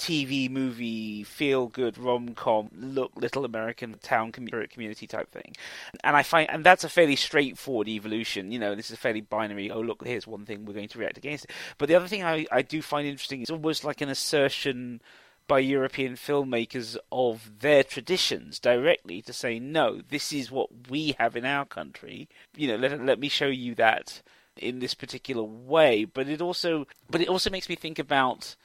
TV 0.00 0.50
movie 0.50 1.22
feel 1.22 1.66
good 1.66 1.98
rom 1.98 2.34
com 2.34 2.70
look 2.74 3.12
little 3.14 3.44
American 3.44 3.96
town 4.02 4.32
commu- 4.32 4.70
community 4.70 5.06
type 5.06 5.30
thing, 5.30 5.54
and 6.02 6.16
I 6.16 6.22
find 6.22 6.48
and 6.50 6.64
that's 6.64 6.84
a 6.84 6.88
fairly 6.88 7.16
straightforward 7.16 7.86
evolution. 7.86 8.50
You 8.50 8.58
know, 8.58 8.74
this 8.74 8.86
is 8.86 8.94
a 8.94 8.96
fairly 8.96 9.20
binary. 9.20 9.70
Oh 9.70 9.80
look, 9.80 10.04
here's 10.04 10.26
one 10.26 10.46
thing 10.46 10.64
we're 10.64 10.74
going 10.74 10.88
to 10.88 10.98
react 10.98 11.18
against. 11.18 11.46
But 11.76 11.88
the 11.88 11.94
other 11.94 12.08
thing 12.08 12.24
I 12.24 12.46
I 12.50 12.62
do 12.62 12.80
find 12.80 13.06
interesting 13.06 13.42
is 13.42 13.50
almost 13.50 13.84
like 13.84 14.00
an 14.00 14.08
assertion 14.08 15.02
by 15.46 15.58
European 15.58 16.14
filmmakers 16.14 16.96
of 17.10 17.50
their 17.58 17.82
traditions 17.82 18.60
directly 18.60 19.20
to 19.20 19.32
say, 19.32 19.58
no, 19.58 20.00
this 20.08 20.32
is 20.32 20.50
what 20.50 20.88
we 20.88 21.16
have 21.18 21.34
in 21.34 21.44
our 21.44 21.64
country. 21.66 22.28
You 22.56 22.68
know, 22.68 22.76
let 22.76 23.04
let 23.04 23.18
me 23.18 23.28
show 23.28 23.48
you 23.48 23.74
that 23.74 24.22
in 24.56 24.78
this 24.78 24.94
particular 24.94 25.42
way. 25.42 26.04
But 26.04 26.28
it 26.28 26.40
also, 26.40 26.86
but 27.10 27.20
it 27.20 27.28
also 27.28 27.50
makes 27.50 27.68
me 27.68 27.74
think 27.74 27.98
about 27.98 28.56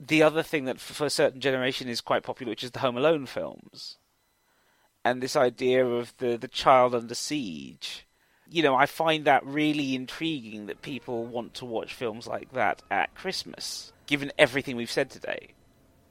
the 0.00 0.22
other 0.22 0.42
thing 0.42 0.64
that 0.66 0.80
for 0.80 1.06
a 1.06 1.10
certain 1.10 1.40
generation 1.40 1.88
is 1.88 2.00
quite 2.00 2.22
popular, 2.22 2.50
which 2.50 2.64
is 2.64 2.70
the 2.70 2.78
Home 2.80 2.96
Alone 2.96 3.26
films, 3.26 3.98
and 5.04 5.20
this 5.20 5.36
idea 5.36 5.84
of 5.84 6.16
the 6.18 6.36
the 6.36 6.48
child 6.48 6.94
under 6.94 7.14
siege. 7.14 8.06
You 8.50 8.62
know, 8.62 8.74
I 8.74 8.86
find 8.86 9.24
that 9.24 9.44
really 9.44 9.94
intriguing 9.94 10.66
that 10.66 10.80
people 10.80 11.26
want 11.26 11.52
to 11.54 11.66
watch 11.66 11.92
films 11.92 12.26
like 12.26 12.52
that 12.52 12.82
at 12.90 13.14
Christmas, 13.14 13.92
given 14.06 14.32
everything 14.38 14.76
we've 14.76 14.90
said 14.90 15.10
today. 15.10 15.48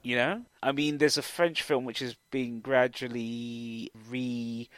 You 0.02 0.16
know, 0.16 0.42
I 0.62 0.72
mean, 0.72 0.98
there's 0.98 1.18
a 1.18 1.22
French 1.22 1.62
film 1.62 1.84
which 1.84 2.00
is 2.00 2.16
being 2.30 2.60
gradually 2.60 3.90
re. 4.08 4.68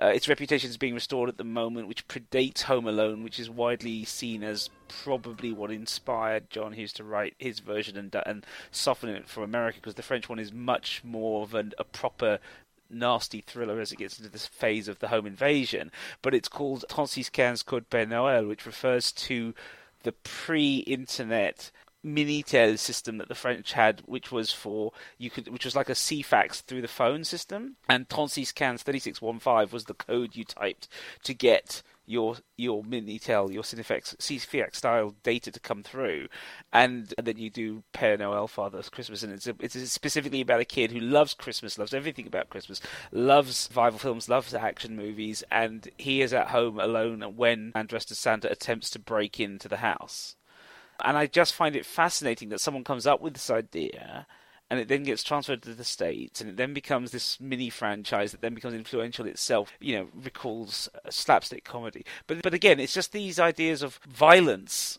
Uh, 0.00 0.06
its 0.06 0.28
reputation 0.28 0.70
is 0.70 0.78
being 0.78 0.94
restored 0.94 1.28
at 1.28 1.36
the 1.36 1.44
moment, 1.44 1.86
which 1.86 2.08
predates 2.08 2.62
Home 2.62 2.86
Alone, 2.86 3.22
which 3.22 3.38
is 3.38 3.50
widely 3.50 4.04
seen 4.04 4.42
as 4.42 4.70
probably 4.88 5.52
what 5.52 5.70
inspired 5.70 6.48
John 6.48 6.72
Hughes 6.72 6.94
to 6.94 7.04
write 7.04 7.34
his 7.38 7.58
version 7.58 7.98
and 7.98 8.14
and 8.24 8.46
soften 8.70 9.10
it 9.10 9.28
for 9.28 9.44
America, 9.44 9.78
because 9.80 9.96
the 9.96 10.02
French 10.02 10.30
one 10.30 10.38
is 10.38 10.52
much 10.52 11.04
more 11.04 11.42
of 11.42 11.54
an, 11.54 11.72
a 11.76 11.84
proper 11.84 12.38
nasty 12.88 13.42
thriller 13.42 13.80
as 13.80 13.92
it 13.92 13.98
gets 13.98 14.18
into 14.18 14.30
this 14.30 14.46
phase 14.46 14.88
of 14.88 14.98
the 14.98 15.08
home 15.08 15.26
invasion. 15.26 15.90
But 16.22 16.34
it's 16.34 16.48
called 16.48 16.84
3615 16.88 17.66
Code 17.66 17.90
Père 17.90 18.08
Noël, 18.08 18.48
which 18.48 18.66
refers 18.66 19.12
to 19.12 19.54
the 20.04 20.12
pre-internet 20.12 21.70
Minitel 22.04 22.78
system 22.78 23.18
that 23.18 23.28
the 23.28 23.34
French 23.34 23.72
had, 23.72 24.02
which 24.06 24.32
was 24.32 24.52
for 24.52 24.92
you 25.18 25.30
could, 25.30 25.48
which 25.48 25.64
was 25.64 25.76
like 25.76 25.88
a 25.88 25.92
Ceefax 25.92 26.62
through 26.62 26.82
the 26.82 26.88
phone 26.88 27.24
system, 27.24 27.76
and 27.88 28.08
3615 28.08 28.78
3615 28.78 29.72
was 29.72 29.84
the 29.84 29.94
code 29.94 30.34
you 30.34 30.44
typed 30.44 30.88
to 31.22 31.34
get 31.34 31.82
your 32.04 32.36
your 32.56 32.82
Minitel, 32.82 33.52
your 33.52 33.62
Cinefex 33.62 34.16
Ceefax 34.16 34.76
style 34.76 35.14
data 35.22 35.50
to 35.52 35.60
come 35.60 35.82
through, 35.82 36.28
and, 36.72 37.14
and 37.16 37.26
then 37.26 37.38
you 37.38 37.50
do 37.50 37.84
Père 37.94 38.18
Noël, 38.18 38.48
Father's 38.48 38.88
Christmas, 38.88 39.22
and 39.22 39.32
it's 39.32 39.46
a, 39.46 39.54
it's 39.60 39.90
specifically 39.90 40.40
about 40.40 40.60
a 40.60 40.64
kid 40.64 40.90
who 40.90 41.00
loves 41.00 41.34
Christmas, 41.34 41.78
loves 41.78 41.94
everything 41.94 42.26
about 42.26 42.50
Christmas, 42.50 42.80
loves 43.12 43.56
survival 43.56 43.98
films, 43.98 44.28
loves 44.28 44.54
action 44.54 44.96
movies, 44.96 45.44
and 45.50 45.88
he 45.96 46.20
is 46.20 46.32
at 46.32 46.48
home 46.48 46.78
alone 46.80 47.22
when 47.36 47.72
Andres 47.74 48.04
de 48.04 48.14
Santa 48.14 48.50
attempts 48.50 48.90
to 48.90 48.98
break 48.98 49.38
into 49.38 49.68
the 49.68 49.78
house. 49.78 50.36
And 51.02 51.16
I 51.16 51.26
just 51.26 51.54
find 51.54 51.76
it 51.76 51.86
fascinating 51.86 52.48
that 52.50 52.60
someone 52.60 52.84
comes 52.84 53.06
up 53.06 53.20
with 53.20 53.34
this 53.34 53.50
idea 53.50 54.26
and 54.70 54.80
it 54.80 54.88
then 54.88 55.02
gets 55.02 55.22
transferred 55.22 55.62
to 55.62 55.74
the 55.74 55.84
States 55.84 56.40
and 56.40 56.48
it 56.48 56.56
then 56.56 56.72
becomes 56.72 57.10
this 57.10 57.38
mini 57.38 57.68
franchise 57.68 58.32
that 58.32 58.40
then 58.40 58.54
becomes 58.54 58.74
influential 58.74 59.26
itself, 59.26 59.72
you 59.80 59.96
know, 59.96 60.08
recalls 60.14 60.88
slapstick 61.10 61.64
comedy. 61.64 62.06
But 62.26 62.42
but 62.42 62.54
again, 62.54 62.80
it's 62.80 62.94
just 62.94 63.12
these 63.12 63.38
ideas 63.38 63.82
of 63.82 64.00
violence 64.08 64.98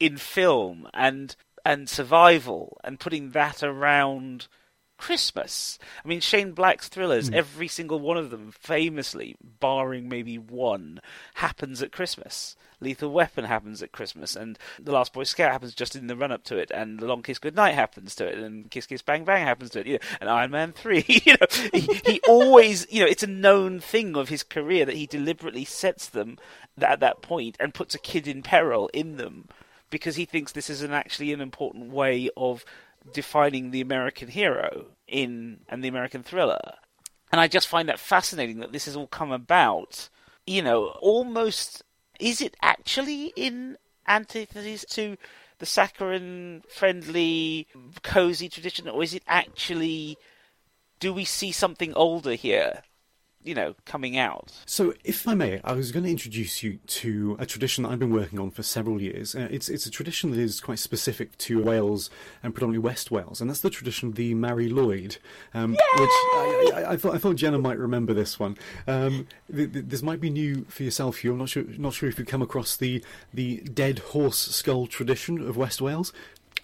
in 0.00 0.16
film 0.16 0.88
and 0.92 1.36
and 1.64 1.88
survival 1.88 2.78
and 2.82 3.00
putting 3.00 3.30
that 3.30 3.62
around 3.62 4.48
Christmas. 4.96 5.78
I 6.04 6.08
mean, 6.08 6.20
Shane 6.20 6.52
Black's 6.52 6.88
thrillers, 6.88 7.30
mm. 7.30 7.34
every 7.34 7.68
single 7.68 7.98
one 7.98 8.16
of 8.16 8.30
them, 8.30 8.52
famously, 8.52 9.36
barring 9.42 10.08
maybe 10.08 10.38
one, 10.38 11.00
happens 11.34 11.82
at 11.82 11.92
Christmas. 11.92 12.56
Lethal 12.80 13.10
Weapon 13.10 13.44
happens 13.44 13.82
at 13.82 13.92
Christmas, 13.92 14.36
and 14.36 14.58
The 14.80 14.92
Last 14.92 15.12
Boy 15.12 15.24
Scout 15.24 15.52
happens 15.52 15.74
just 15.74 15.96
in 15.96 16.06
the 16.06 16.16
run 16.16 16.32
up 16.32 16.44
to 16.44 16.56
it, 16.56 16.70
and 16.70 16.98
The 16.98 17.06
Long 17.06 17.22
Kiss 17.22 17.38
Goodnight 17.38 17.74
happens 17.74 18.14
to 18.16 18.26
it, 18.26 18.38
and 18.38 18.70
Kiss 18.70 18.86
Kiss 18.86 19.02
Bang 19.02 19.24
Bang 19.24 19.44
happens 19.44 19.70
to 19.70 19.80
it, 19.80 19.86
you 19.86 19.94
know, 19.94 19.98
and 20.20 20.30
Iron 20.30 20.50
Man 20.50 20.72
3. 20.72 21.04
you 21.24 21.34
know, 21.40 21.46
he, 21.72 22.00
he 22.04 22.20
always, 22.28 22.86
you 22.90 23.00
know, 23.00 23.06
it's 23.08 23.22
a 23.22 23.28
known 23.28 23.80
thing 23.80 24.16
of 24.16 24.28
his 24.28 24.42
career 24.42 24.84
that 24.84 24.96
he 24.96 25.06
deliberately 25.06 25.64
sets 25.64 26.08
them 26.08 26.38
at 26.80 27.00
that 27.00 27.22
point 27.22 27.56
and 27.58 27.74
puts 27.74 27.94
a 27.94 27.98
kid 27.98 28.28
in 28.28 28.42
peril 28.42 28.90
in 28.92 29.16
them 29.16 29.48
because 29.90 30.16
he 30.16 30.24
thinks 30.24 30.50
this 30.50 30.68
is 30.68 30.82
an 30.82 30.92
actually 30.92 31.32
an 31.32 31.40
important 31.40 31.92
way 31.92 32.28
of 32.36 32.64
defining 33.12 33.70
the 33.70 33.80
American 33.80 34.28
hero 34.28 34.86
in 35.06 35.60
and 35.68 35.82
the 35.82 35.88
American 35.88 36.22
thriller. 36.22 36.74
And 37.32 37.40
I 37.40 37.48
just 37.48 37.68
find 37.68 37.88
that 37.88 37.98
fascinating 37.98 38.60
that 38.60 38.72
this 38.72 38.84
has 38.86 38.96
all 38.96 39.06
come 39.06 39.32
about, 39.32 40.08
you 40.46 40.62
know, 40.62 40.86
almost 41.00 41.82
is 42.20 42.40
it 42.40 42.56
actually 42.62 43.32
in 43.36 43.76
antithesis 44.06 44.84
to 44.90 45.16
the 45.58 45.66
saccharine 45.66 46.62
friendly 46.68 47.66
cozy 48.02 48.48
tradition 48.48 48.88
or 48.88 49.02
is 49.02 49.14
it 49.14 49.22
actually 49.26 50.16
do 51.00 51.12
we 51.12 51.24
see 51.24 51.52
something 51.52 51.94
older 51.94 52.34
here 52.34 52.82
you 53.44 53.54
know, 53.54 53.74
coming 53.84 54.16
out. 54.16 54.50
So, 54.66 54.94
if 55.04 55.28
I 55.28 55.34
may, 55.34 55.60
I 55.62 55.72
was 55.72 55.92
going 55.92 56.04
to 56.04 56.10
introduce 56.10 56.62
you 56.62 56.78
to 56.86 57.36
a 57.38 57.46
tradition 57.46 57.84
that 57.84 57.90
I've 57.90 57.98
been 57.98 58.12
working 58.12 58.38
on 58.40 58.50
for 58.50 58.62
several 58.62 59.00
years. 59.00 59.34
Uh, 59.34 59.48
it's 59.50 59.68
it's 59.68 59.86
a 59.86 59.90
tradition 59.90 60.30
that 60.30 60.40
is 60.40 60.60
quite 60.60 60.78
specific 60.78 61.36
to 61.38 61.62
Wales 61.62 62.10
and 62.42 62.54
predominantly 62.54 62.84
West 62.84 63.10
Wales, 63.10 63.40
and 63.40 63.50
that's 63.50 63.60
the 63.60 63.70
tradition 63.70 64.08
of 64.08 64.14
the 64.14 64.34
Mari 64.34 64.70
Lwyd, 64.70 65.18
um, 65.52 65.72
which 65.72 65.80
I, 65.92 66.70
I, 66.74 66.92
I, 66.92 66.96
thought 66.96 67.14
I 67.14 67.18
thought 67.18 67.36
Jenna 67.36 67.58
might 67.58 67.78
remember 67.78 68.14
this 68.14 68.40
one. 68.40 68.56
Um, 68.86 69.28
th- 69.54 69.72
th- 69.72 69.84
this 69.88 70.02
might 70.02 70.20
be 70.20 70.30
new 70.30 70.64
for 70.68 70.82
yourself, 70.82 71.18
Hugh. 71.18 71.32
I'm 71.32 71.38
not 71.38 71.50
sure 71.50 71.64
not 71.78 71.92
sure 71.92 72.08
if 72.08 72.18
you've 72.18 72.26
come 72.28 72.42
across 72.42 72.76
the 72.76 73.04
the 73.32 73.58
dead 73.60 73.98
horse 73.98 74.38
skull 74.38 74.86
tradition 74.86 75.46
of 75.46 75.56
West 75.56 75.80
Wales. 75.80 76.12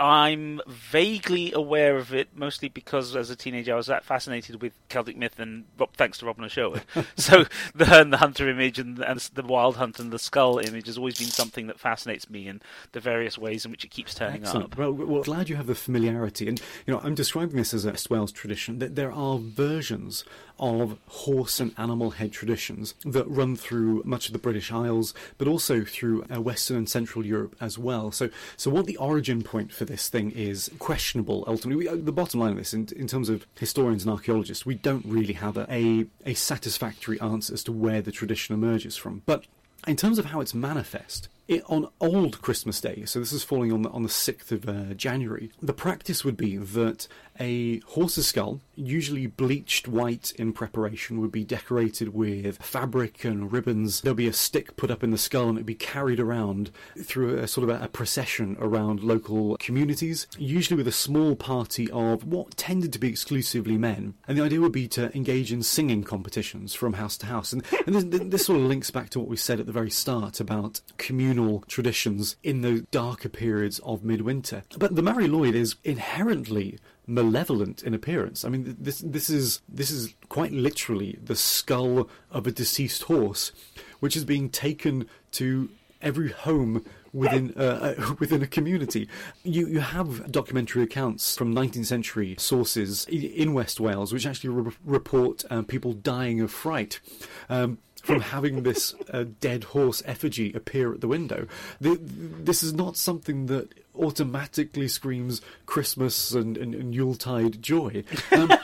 I'm 0.00 0.60
vaguely 0.66 1.52
aware 1.52 1.96
of 1.96 2.14
it, 2.14 2.28
mostly 2.34 2.68
because 2.68 3.14
as 3.14 3.28
a 3.28 3.36
teenager 3.36 3.74
I 3.74 3.76
was 3.76 3.86
that 3.86 4.04
fascinated 4.04 4.62
with 4.62 4.72
Celtic 4.88 5.16
myth, 5.16 5.38
and 5.38 5.66
thanks 5.94 6.18
to 6.18 6.26
Robin 6.26 6.48
Sherwood. 6.48 6.82
so 7.16 7.44
the, 7.74 8.06
the 8.10 8.16
hunter 8.16 8.48
image 8.48 8.78
and, 8.78 8.98
and, 8.98 9.20
the 9.34 9.42
wild 9.42 9.76
hunt 9.76 10.00
and 10.00 10.10
the 10.10 10.18
skull 10.18 10.58
image 10.58 10.86
has 10.86 10.96
always 10.96 11.18
been 11.18 11.28
something 11.28 11.66
that 11.66 11.78
fascinates 11.78 12.30
me, 12.30 12.48
and 12.48 12.64
the 12.92 13.00
various 13.00 13.36
ways 13.36 13.64
in 13.64 13.70
which 13.70 13.84
it 13.84 13.90
keeps 13.90 14.14
turning 14.14 14.42
Excellent. 14.42 14.72
up. 14.72 14.78
Well, 14.78 14.92
well, 14.92 15.22
glad 15.22 15.50
you 15.50 15.56
have 15.56 15.66
the 15.66 15.74
familiarity, 15.74 16.48
and 16.48 16.58
you 16.86 16.94
know 16.94 17.00
I'm 17.04 17.14
describing 17.14 17.56
this 17.56 17.74
as 17.74 17.84
a 17.84 17.90
West 18.00 18.08
Wales 18.08 18.32
tradition. 18.32 18.78
That 18.78 18.96
there 18.96 19.12
are 19.12 19.38
versions 19.38 20.24
of 20.60 20.98
horse 21.08 21.58
and 21.58 21.74
animal 21.78 22.10
head 22.10 22.32
traditions 22.32 22.94
that 23.04 23.28
run 23.28 23.56
through 23.56 24.02
much 24.04 24.26
of 24.26 24.32
the 24.32 24.38
British 24.38 24.70
Isles, 24.70 25.14
but 25.38 25.48
also 25.48 25.82
through 25.84 26.24
uh, 26.24 26.40
Western 26.40 26.76
and 26.76 26.88
Central 26.88 27.24
Europe 27.24 27.56
as 27.60 27.78
well. 27.78 28.12
So, 28.12 28.28
so 28.56 28.70
what 28.70 28.86
the 28.86 28.98
origin 28.98 29.42
point 29.42 29.72
for 29.72 29.86
this 29.90 30.08
thing 30.08 30.30
is 30.30 30.70
questionable. 30.78 31.44
Ultimately, 31.48 31.84
we, 31.84 31.88
uh, 31.88 31.96
the 31.96 32.12
bottom 32.12 32.38
line 32.38 32.52
of 32.52 32.58
this, 32.58 32.72
in, 32.72 32.88
in 32.94 33.08
terms 33.08 33.28
of 33.28 33.44
historians 33.58 34.04
and 34.04 34.12
archaeologists, 34.12 34.64
we 34.64 34.76
don't 34.76 35.04
really 35.04 35.32
have 35.34 35.56
a, 35.56 35.66
a, 35.68 36.06
a 36.24 36.34
satisfactory 36.34 37.20
answer 37.20 37.52
as 37.54 37.64
to 37.64 37.72
where 37.72 38.00
the 38.00 38.12
tradition 38.12 38.54
emerges 38.54 38.96
from. 38.96 39.22
But 39.26 39.46
in 39.88 39.96
terms 39.96 40.18
of 40.18 40.26
how 40.26 40.40
it's 40.40 40.54
manifest, 40.54 41.28
it, 41.48 41.64
on 41.66 41.88
old 42.00 42.40
Christmas 42.40 42.80
Day, 42.80 43.04
so 43.04 43.18
this 43.18 43.32
is 43.32 43.42
falling 43.42 43.72
on 43.72 43.82
the, 43.82 43.90
on 43.90 44.04
the 44.04 44.08
6th 44.08 44.52
of 44.52 44.68
uh, 44.68 44.94
January, 44.94 45.50
the 45.60 45.72
practice 45.72 46.24
would 46.24 46.36
be 46.36 46.56
that 46.56 47.08
a 47.38 47.80
horse's 47.80 48.26
skull, 48.26 48.60
usually 48.74 49.26
bleached 49.26 49.86
white 49.86 50.32
in 50.36 50.52
preparation, 50.52 51.20
would 51.20 51.32
be 51.32 51.44
decorated 51.44 52.14
with 52.14 52.58
fabric 52.62 53.24
and 53.24 53.52
ribbons. 53.52 54.00
There'll 54.00 54.14
be 54.14 54.28
a 54.28 54.32
stick 54.32 54.76
put 54.76 54.90
up 54.90 55.04
in 55.04 55.10
the 55.10 55.18
skull 55.18 55.48
and 55.48 55.58
it'd 55.58 55.66
be 55.66 55.74
carried 55.74 56.20
around 56.20 56.70
through 57.02 57.38
a 57.38 57.48
sort 57.48 57.68
of 57.68 57.80
a, 57.80 57.84
a 57.84 57.88
procession 57.88 58.56
around 58.60 59.02
local 59.02 59.56
communities, 59.58 60.26
usually 60.38 60.76
with 60.76 60.88
a 60.88 60.92
small 60.92 61.36
party 61.36 61.90
of 61.90 62.24
what 62.24 62.56
tended 62.56 62.92
to 62.92 62.98
be 62.98 63.08
exclusively 63.08 63.76
men. 63.76 64.14
And 64.26 64.38
the 64.38 64.44
idea 64.44 64.60
would 64.60 64.72
be 64.72 64.88
to 64.88 65.14
engage 65.16 65.52
in 65.52 65.62
singing 65.62 66.04
competitions 66.04 66.74
from 66.74 66.94
house 66.94 67.16
to 67.18 67.26
house. 67.26 67.52
And, 67.52 67.64
and 67.86 67.94
this, 67.94 68.20
this 68.24 68.46
sort 68.46 68.60
of 68.60 68.66
links 68.66 68.90
back 68.90 69.10
to 69.10 69.20
what 69.20 69.28
we 69.28 69.36
said 69.36 69.60
at 69.60 69.66
the 69.66 69.72
very 69.72 69.90
start 69.90 70.40
about 70.40 70.80
communal 70.98 71.64
traditions 71.68 72.36
in 72.42 72.62
the 72.62 72.86
darker 72.90 73.28
periods 73.28 73.78
of 73.80 74.04
midwinter. 74.04 74.62
But 74.78 74.94
the 74.94 75.02
Mari 75.02 75.28
Lwyd 75.28 75.54
is 75.54 75.76
inherently 75.84 76.78
malevolent 77.06 77.82
in 77.82 77.94
appearance. 77.94 78.44
I 78.44 78.48
mean, 78.48 78.76
this 78.78 79.00
this 79.00 79.30
is 79.30 79.60
this 79.68 79.90
is 79.90 80.14
quite 80.28 80.52
literally 80.52 81.18
the 81.22 81.36
skull 81.36 82.08
of 82.30 82.46
a 82.46 82.52
deceased 82.52 83.04
horse, 83.04 83.52
which 84.00 84.16
is 84.16 84.24
being 84.24 84.48
taken 84.48 85.08
to 85.32 85.70
every 86.02 86.30
home 86.30 86.84
within 87.12 87.52
uh, 87.56 87.94
uh, 87.98 88.14
within 88.18 88.42
a 88.42 88.46
community. 88.46 89.08
You 89.42 89.66
you 89.66 89.80
have 89.80 90.30
documentary 90.30 90.82
accounts 90.82 91.36
from 91.36 91.54
19th 91.54 91.86
century 91.86 92.36
sources 92.38 93.06
in 93.06 93.52
West 93.52 93.80
Wales 93.80 94.12
which 94.12 94.26
actually 94.26 94.50
re- 94.50 94.72
report 94.84 95.44
uh, 95.50 95.62
people 95.62 95.92
dying 95.92 96.40
of 96.40 96.50
fright. 96.50 97.00
Um, 97.48 97.78
from 98.02 98.22
having 98.22 98.62
this 98.62 98.94
uh, 99.12 99.24
dead 99.40 99.62
horse 99.62 100.02
effigy 100.06 100.54
appear 100.54 100.94
at 100.94 101.02
the 101.02 101.06
window. 101.06 101.46
The, 101.82 101.98
this 102.00 102.62
is 102.62 102.72
not 102.72 102.96
something 102.96 103.44
that 103.46 103.74
automatically 104.00 104.88
screams 104.88 105.40
Christmas 105.66 106.32
and, 106.32 106.56
and, 106.56 106.74
and 106.74 106.94
Yuletide 106.94 107.62
joy. 107.62 108.02
Um, 108.32 108.50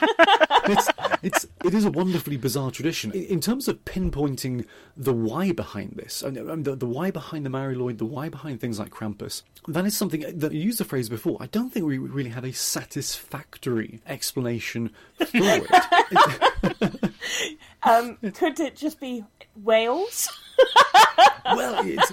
it's, 0.65 0.89
it's, 1.23 1.47
it 1.63 1.73
is 1.73 1.85
a 1.85 1.91
wonderfully 1.91 2.37
bizarre 2.37 2.71
tradition. 2.71 3.11
In, 3.11 3.23
in, 3.23 3.41
terms 3.41 3.67
of 3.67 3.83
pinpointing 3.85 4.65
the 4.95 5.13
why 5.13 5.51
behind 5.51 5.93
this, 5.95 6.21
and 6.21 6.65
the, 6.65 6.75
the 6.75 6.85
why 6.85 7.11
behind 7.11 7.45
the 7.45 7.49
Mari 7.49 7.75
Lwyd, 7.75 7.97
the 7.97 8.05
why 8.05 8.29
behind 8.29 8.59
things 8.59 8.79
like 8.79 8.89
Krampus, 8.89 9.43
that 9.67 9.85
is 9.85 9.95
something 9.95 10.21
that 10.39 10.51
you 10.51 10.61
used 10.61 10.79
the 10.79 10.85
phrase 10.85 11.09
before. 11.09 11.37
I 11.39 11.47
don't 11.47 11.71
think 11.71 11.85
we 11.85 11.97
really 11.97 12.29
have 12.29 12.43
a 12.43 12.53
satisfactory 12.53 14.01
explanation 14.05 14.91
for 15.17 15.27
it. 15.33 15.67
um, 17.83 18.17
could 18.33 18.59
it 18.59 18.75
just 18.75 18.99
be 18.99 19.23
Wales? 19.55 20.29
well, 21.45 21.85
it's, 21.85 22.11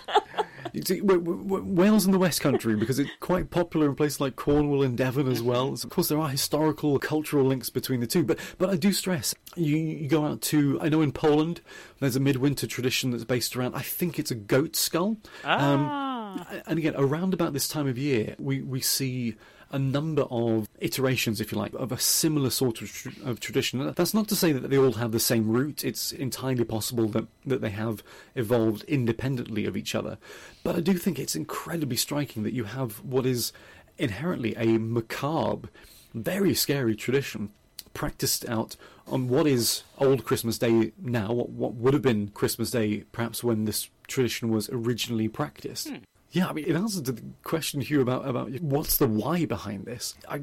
See, 0.82 1.00
Wales 1.02 2.04
and 2.04 2.12
the 2.12 2.18
West 2.18 2.40
Country 2.40 2.74
because 2.74 2.98
it's 2.98 3.10
quite 3.20 3.50
popular 3.50 3.88
in 3.88 3.94
places 3.94 4.20
like 4.20 4.34
Cornwall 4.34 4.82
and 4.82 4.96
Devon 4.96 5.28
as 5.28 5.40
well. 5.42 5.76
So 5.76 5.86
of 5.86 5.92
course, 5.92 6.08
there 6.08 6.18
are 6.18 6.28
historical, 6.28 6.98
cultural 6.98 7.44
links 7.44 7.70
between 7.70 8.00
the 8.00 8.06
two. 8.06 8.24
But 8.24 8.38
but 8.58 8.70
I 8.70 8.76
do 8.76 8.92
stress 8.92 9.34
you, 9.56 9.76
you 9.76 10.08
go 10.08 10.24
out 10.24 10.40
to 10.42 10.78
I 10.80 10.88
know 10.88 11.00
in 11.00 11.12
Poland 11.12 11.60
there's 12.00 12.16
a 12.16 12.20
midwinter 12.20 12.66
tradition 12.66 13.10
that's 13.10 13.24
based 13.24 13.56
around 13.56 13.74
I 13.74 13.82
think 13.82 14.18
it's 14.18 14.30
a 14.30 14.36
goat 14.36 14.76
skull. 14.76 15.16
Um, 15.44 15.86
ah. 15.88 16.14
Um, 16.34 16.62
and 16.66 16.78
again, 16.78 16.94
around 16.96 17.32
about 17.32 17.52
this 17.52 17.68
time 17.68 17.86
of 17.86 17.96
year, 17.96 18.34
we 18.38 18.60
we 18.60 18.80
see 18.80 19.36
a 19.74 19.78
number 19.78 20.22
of 20.30 20.68
iterations, 20.78 21.40
if 21.40 21.50
you 21.50 21.58
like, 21.58 21.74
of 21.74 21.90
a 21.90 21.98
similar 21.98 22.48
sort 22.48 22.80
of, 22.80 22.92
tr- 22.92 23.08
of 23.24 23.40
tradition. 23.40 23.92
That's 23.94 24.14
not 24.14 24.28
to 24.28 24.36
say 24.36 24.52
that 24.52 24.70
they 24.70 24.78
all 24.78 24.92
have 24.92 25.10
the 25.10 25.18
same 25.18 25.48
root. 25.48 25.84
It's 25.84 26.12
entirely 26.12 26.62
possible 26.62 27.08
that, 27.08 27.26
that 27.44 27.60
they 27.60 27.70
have 27.70 28.04
evolved 28.36 28.84
independently 28.84 29.66
of 29.66 29.76
each 29.76 29.96
other. 29.96 30.16
But 30.62 30.76
I 30.76 30.80
do 30.80 30.94
think 30.94 31.18
it's 31.18 31.34
incredibly 31.34 31.96
striking 31.96 32.44
that 32.44 32.52
you 32.52 32.64
have 32.64 33.02
what 33.02 33.26
is 33.26 33.52
inherently 33.98 34.54
a 34.56 34.78
macabre, 34.78 35.68
very 36.14 36.54
scary 36.54 36.94
tradition 36.94 37.50
practiced 37.94 38.48
out 38.48 38.76
on 39.08 39.28
what 39.28 39.46
is 39.46 39.82
old 39.98 40.24
Christmas 40.24 40.56
Day 40.56 40.92
now, 41.02 41.32
what, 41.32 41.50
what 41.50 41.74
would 41.74 41.94
have 41.94 42.02
been 42.02 42.28
Christmas 42.28 42.70
Day 42.70 43.04
perhaps 43.10 43.42
when 43.42 43.64
this 43.64 43.88
tradition 44.06 44.50
was 44.50 44.70
originally 44.70 45.26
practiced. 45.26 45.88
Hmm. 45.88 45.96
Yeah, 46.34 46.48
I 46.48 46.52
mean, 46.52 46.64
in 46.64 46.74
answer 46.74 47.00
to 47.00 47.12
the 47.12 47.22
question, 47.44 47.80
Hugh, 47.80 48.00
about 48.00 48.28
about 48.28 48.50
what's 48.60 48.96
the 48.96 49.06
why 49.06 49.44
behind 49.44 49.84
this, 49.84 50.16
I, 50.28 50.42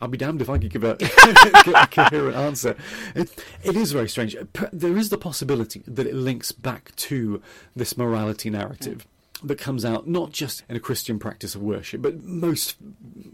I'll 0.00 0.06
be 0.06 0.16
damned 0.16 0.40
if 0.40 0.48
I 0.48 0.58
could 0.58 0.70
give 0.70 0.84
a, 0.84 0.92
a 1.74 1.88
coherent 1.88 2.36
answer. 2.36 2.76
It, 3.16 3.44
it 3.64 3.74
is 3.74 3.90
very 3.90 4.08
strange. 4.08 4.36
There 4.72 4.96
is 4.96 5.08
the 5.08 5.18
possibility 5.18 5.82
that 5.88 6.06
it 6.06 6.14
links 6.14 6.52
back 6.52 6.94
to 6.96 7.42
this 7.74 7.98
morality 7.98 8.48
narrative. 8.48 9.08
That 9.42 9.58
comes 9.58 9.84
out 9.84 10.06
not 10.06 10.30
just 10.30 10.62
in 10.68 10.76
a 10.76 10.80
Christian 10.80 11.18
practice 11.18 11.56
of 11.56 11.62
worship, 11.62 12.00
but 12.00 12.22
most 12.22 12.76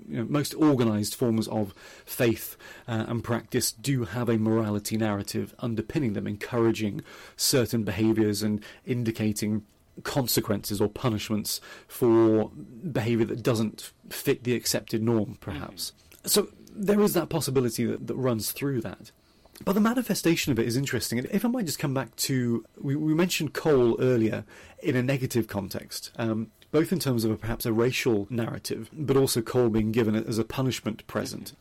you 0.09 0.17
know, 0.17 0.25
most 0.25 0.55
organised 0.55 1.15
forms 1.15 1.47
of 1.49 1.75
faith 2.07 2.57
uh, 2.89 3.05
and 3.09 3.23
practice 3.23 3.73
do 3.73 4.05
have 4.05 4.31
a 4.31 4.39
morality 4.39 4.97
narrative 4.97 5.55
underpinning 5.59 6.15
them, 6.15 6.27
encouraging 6.27 7.03
certain 7.37 7.85
behaviours 7.85 8.43
and 8.43 8.65
indicating 8.87 9.67
consequences 10.05 10.81
or 10.81 10.89
punishments 10.89 11.61
for 11.87 12.51
behaviour 12.91 13.27
that 13.27 13.43
doesn't 13.43 13.93
fit 14.11 14.45
the 14.45 14.55
accepted 14.55 15.03
norm, 15.03 15.37
perhaps. 15.41 15.93
Mm. 16.25 16.31
So 16.31 16.49
there 16.75 17.01
is 17.01 17.15
that 17.15 17.29
possibility 17.29 17.85
that, 17.85 18.07
that 18.07 18.15
runs 18.15 18.53
through 18.53 18.81
that. 18.83 19.11
But 19.65 19.73
the 19.73 19.81
manifestation 19.81 20.53
of 20.53 20.59
it 20.59 20.67
is 20.67 20.77
interesting. 20.77 21.19
If 21.31 21.45
I 21.45 21.49
might 21.49 21.67
just 21.67 21.81
come 21.81 21.95
back 21.95 22.15
to, 22.17 22.65
we, 22.81 22.95
we 22.95 23.13
mentioned 23.15 23.55
coal 23.55 24.01
earlier 24.01 24.45
in 24.83 24.95
a 24.95 25.03
negative 25.03 25.49
context, 25.49 26.13
um, 26.17 26.53
both 26.71 26.93
in 26.93 27.01
terms 27.01 27.25
of 27.25 27.33
a, 27.33 27.37
perhaps 27.37 27.67
a 27.67 27.73
racial 27.73 28.29
narrative, 28.31 28.89
but 28.93 29.17
also 29.17 29.43
coal 29.43 29.69
being 29.69 29.91
given 29.91 30.15
as 30.15 30.39
a 30.39 30.45
punishment 30.45 31.05
present. 31.09 31.55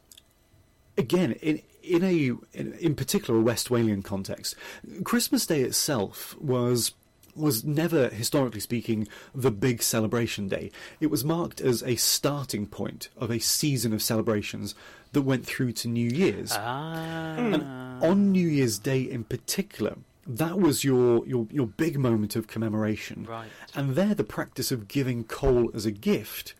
Again, 0.96 1.34
in, 1.34 1.62
in 1.82 2.04
a 2.04 2.58
in, 2.58 2.74
in 2.74 2.96
particular 2.96 3.40
a 3.40 3.44
West 3.44 3.70
Walian 3.70 4.04
context, 4.04 4.56
Christmas 5.04 5.46
Day 5.46 5.62
itself 5.62 6.36
was 6.40 6.94
was 7.38 7.64
never, 7.64 8.10
historically 8.10 8.60
speaking, 8.60 9.08
the 9.34 9.52
big 9.52 9.82
celebration 9.82 10.48
day. 10.48 10.72
It 11.00 11.08
was 11.08 11.24
marked 11.24 11.62
as 11.62 11.84
a 11.84 11.96
starting 11.96 12.68
point 12.68 13.10
of 13.18 13.30
a 13.30 13.40
season 13.40 13.94
of 13.94 14.02
celebrations 14.02 14.76
that 15.14 15.22
went 15.22 15.46
through 15.46 15.72
to 15.74 15.88
New 15.88 16.10
Year's. 16.10 16.52
Ah. 16.54 17.36
And 17.38 17.64
on 18.04 18.32
New 18.32 18.48
Year's 18.48 18.78
Day 18.78 19.02
in 19.02 19.24
particular, 19.24 19.98
that 20.26 20.60
was 20.60 20.84
your, 20.84 21.26
your, 21.26 21.48
your 21.52 21.68
big 21.68 21.98
moment 21.98 22.36
of 22.36 22.48
commemoration. 22.48 23.26
Right. 23.30 23.50
And 23.74 23.96
there, 23.96 24.14
the 24.14 24.24
practice 24.24 24.72
of 24.72 24.88
giving 24.88 25.24
coal 25.24 25.72
as 25.74 25.86
a 25.86 25.92
gift 25.92 26.54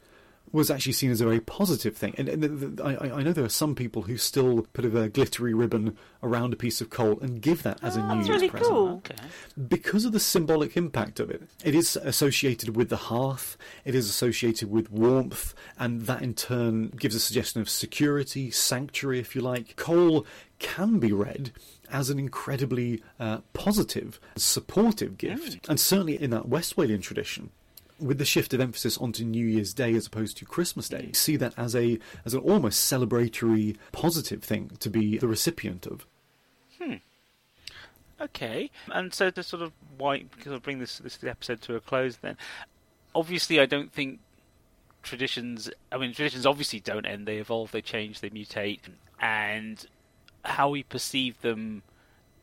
was 0.52 0.72
actually 0.72 0.94
seen 0.94 1.12
as 1.12 1.22
a 1.22 1.26
very 1.26 1.40
positive 1.40 1.96
thing. 1.96 2.16
And, 2.18 2.30
and 2.30 2.44
the, 2.44 2.48
the, 2.48 2.84
I, 2.84 3.18
I, 3.18 3.24
know 3.24 3.34
there 3.34 3.46
are 3.46 3.50
some 3.50 3.76
people 3.76 4.04
who 4.04 4.18
still 4.18 4.66
put 4.74 4.86
a 4.86 5.10
glittery 5.10 5.54
ribbon 5.54 5.98
around 6.24 6.54
a 6.54 6.56
piece 6.56 6.80
of 6.82 6.90
coal 6.90 7.20
and 7.20 7.42
give 7.42 7.64
that 7.64 7.84
as 7.84 7.98
oh, 7.98 8.02
a 8.02 8.08
New 8.08 8.16
Year's 8.16 8.30
really 8.30 8.50
present. 8.50 8.70
Cool. 8.70 8.88
Okay. 8.98 9.16
Because 9.68 10.06
of 10.06 10.14
the 10.14 10.20
symbolic 10.20 10.78
impact 10.78 11.20
of 11.20 11.30
it, 11.30 11.44
it 11.64 11.76
is 11.76 11.96
associated 11.98 12.76
with 12.76 12.90
the 12.90 12.98
hearth, 12.98 13.58
it 13.84 13.96
is 13.96 14.10
associated 14.10 14.72
with 14.72 14.92
warmth, 14.92 15.54
and 15.78 16.02
that 16.04 16.22
in 16.22 16.34
turn 16.34 16.90
gives 16.90 17.16
a 17.16 17.20
suggestion 17.20 17.62
of 17.62 17.70
security, 17.70 18.50
sanctuary, 18.50 19.20
if 19.20 19.36
you 19.36 19.42
like. 19.42 19.76
Coal 19.76 20.26
can 20.60 21.00
be 21.00 21.12
read 21.12 21.52
as 21.92 22.10
an 22.10 22.20
incredibly 22.20 23.02
uh, 23.20 23.40
positive, 23.54 24.20
supportive 24.36 25.18
gift. 25.18 25.62
Mm. 25.64 25.70
And 25.70 25.80
certainly 25.80 26.22
in 26.22 26.32
that 26.32 26.48
West 26.48 26.76
Walian 26.76 27.02
tradition, 27.02 27.52
with 28.00 28.18
the 28.18 28.26
shift 28.26 28.54
of 28.54 28.62
emphasis 28.62 28.98
onto 28.98 29.24
New 29.24 29.46
Year's 29.46 29.74
Day 29.74 29.94
as 29.94 30.08
opposed 30.08 30.38
to 30.38 30.46
Christmas 30.46 30.90
Day, 30.90 31.12
see 31.14 31.36
that 31.38 31.54
as 31.58 31.76
a 31.76 32.00
as 32.26 32.34
an 32.34 32.42
almost 32.42 32.92
celebratory, 32.92 33.76
positive 33.92 34.44
thing 34.44 34.72
to 34.80 34.90
be 34.90 35.18
the 35.18 35.28
recipient 35.28 35.86
of. 35.86 36.06
Hmm. 36.82 36.96
Okay, 38.20 38.72
and 38.92 39.14
so 39.14 39.30
to 39.30 39.44
sort 39.44 39.62
of 39.62 39.72
why 39.98 40.26
sort 40.44 40.56
of 40.56 40.64
bring 40.64 40.80
this 40.80 41.00
this 41.00 41.24
episode 41.24 41.62
to 41.62 41.76
a 41.76 41.80
close, 41.80 42.18
then 42.18 42.38
obviously 43.14 43.60
I 43.60 43.66
don't 43.66 43.92
think 43.92 44.20
traditions. 45.04 45.70
I 45.92 45.98
mean, 45.98 46.14
traditions 46.14 46.46
obviously 46.46 46.80
don't 46.80 47.06
end; 47.06 47.28
they 47.28 47.38
evolve, 47.38 47.72
they 47.72 47.82
change, 47.82 48.22
they 48.22 48.30
mutate, 48.30 48.82
and 49.20 49.86
how 50.46 50.70
we 50.70 50.84
perceive 50.84 51.42
them 51.42 51.84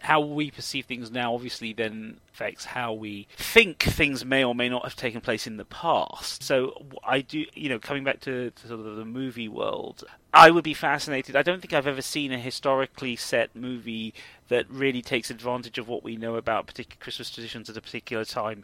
how 0.04 0.20
we 0.20 0.50
perceive 0.50 0.84
things 0.84 1.10
now 1.10 1.34
obviously 1.34 1.72
then 1.72 2.18
affects 2.32 2.66
how 2.66 2.92
we 2.92 3.26
think 3.38 3.82
things 3.82 4.22
may 4.22 4.44
or 4.44 4.54
may 4.54 4.68
not 4.68 4.84
have 4.84 4.94
taken 4.94 5.18
place 5.18 5.46
in 5.46 5.56
the 5.56 5.64
past. 5.64 6.42
So 6.42 6.84
I 7.02 7.22
do, 7.22 7.46
you 7.54 7.70
know, 7.70 7.78
coming 7.78 8.04
back 8.04 8.20
to, 8.20 8.50
to 8.50 8.68
sort 8.68 8.80
of 8.80 8.96
the 8.96 9.06
movie 9.06 9.48
world, 9.48 10.04
I 10.34 10.50
would 10.50 10.62
be 10.62 10.74
fascinated. 10.74 11.36
I 11.36 11.42
don't 11.42 11.62
think 11.62 11.72
I've 11.72 11.86
ever 11.86 12.02
seen 12.02 12.32
a 12.32 12.38
historically 12.38 13.16
set 13.16 13.56
movie 13.56 14.12
that 14.48 14.68
really 14.68 15.00
takes 15.00 15.30
advantage 15.30 15.78
of 15.78 15.88
what 15.88 16.04
we 16.04 16.16
know 16.16 16.36
about 16.36 16.66
particular 16.66 16.98
Christmas 17.00 17.30
traditions 17.30 17.70
at 17.70 17.76
a 17.78 17.80
particular 17.80 18.26
time 18.26 18.62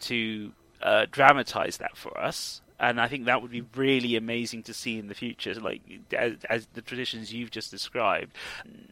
to 0.00 0.50
uh, 0.82 1.06
dramatize 1.08 1.76
that 1.76 1.96
for 1.96 2.18
us 2.18 2.62
and 2.80 3.00
I 3.00 3.08
think 3.08 3.26
that 3.26 3.42
would 3.42 3.50
be 3.50 3.62
really 3.76 4.16
amazing 4.16 4.62
to 4.64 4.74
see 4.74 4.98
in 4.98 5.08
the 5.08 5.14
future. 5.14 5.54
Like 5.54 5.82
as, 6.16 6.36
as, 6.48 6.66
the 6.72 6.82
traditions 6.82 7.32
you've 7.32 7.50
just 7.50 7.70
described, 7.70 8.34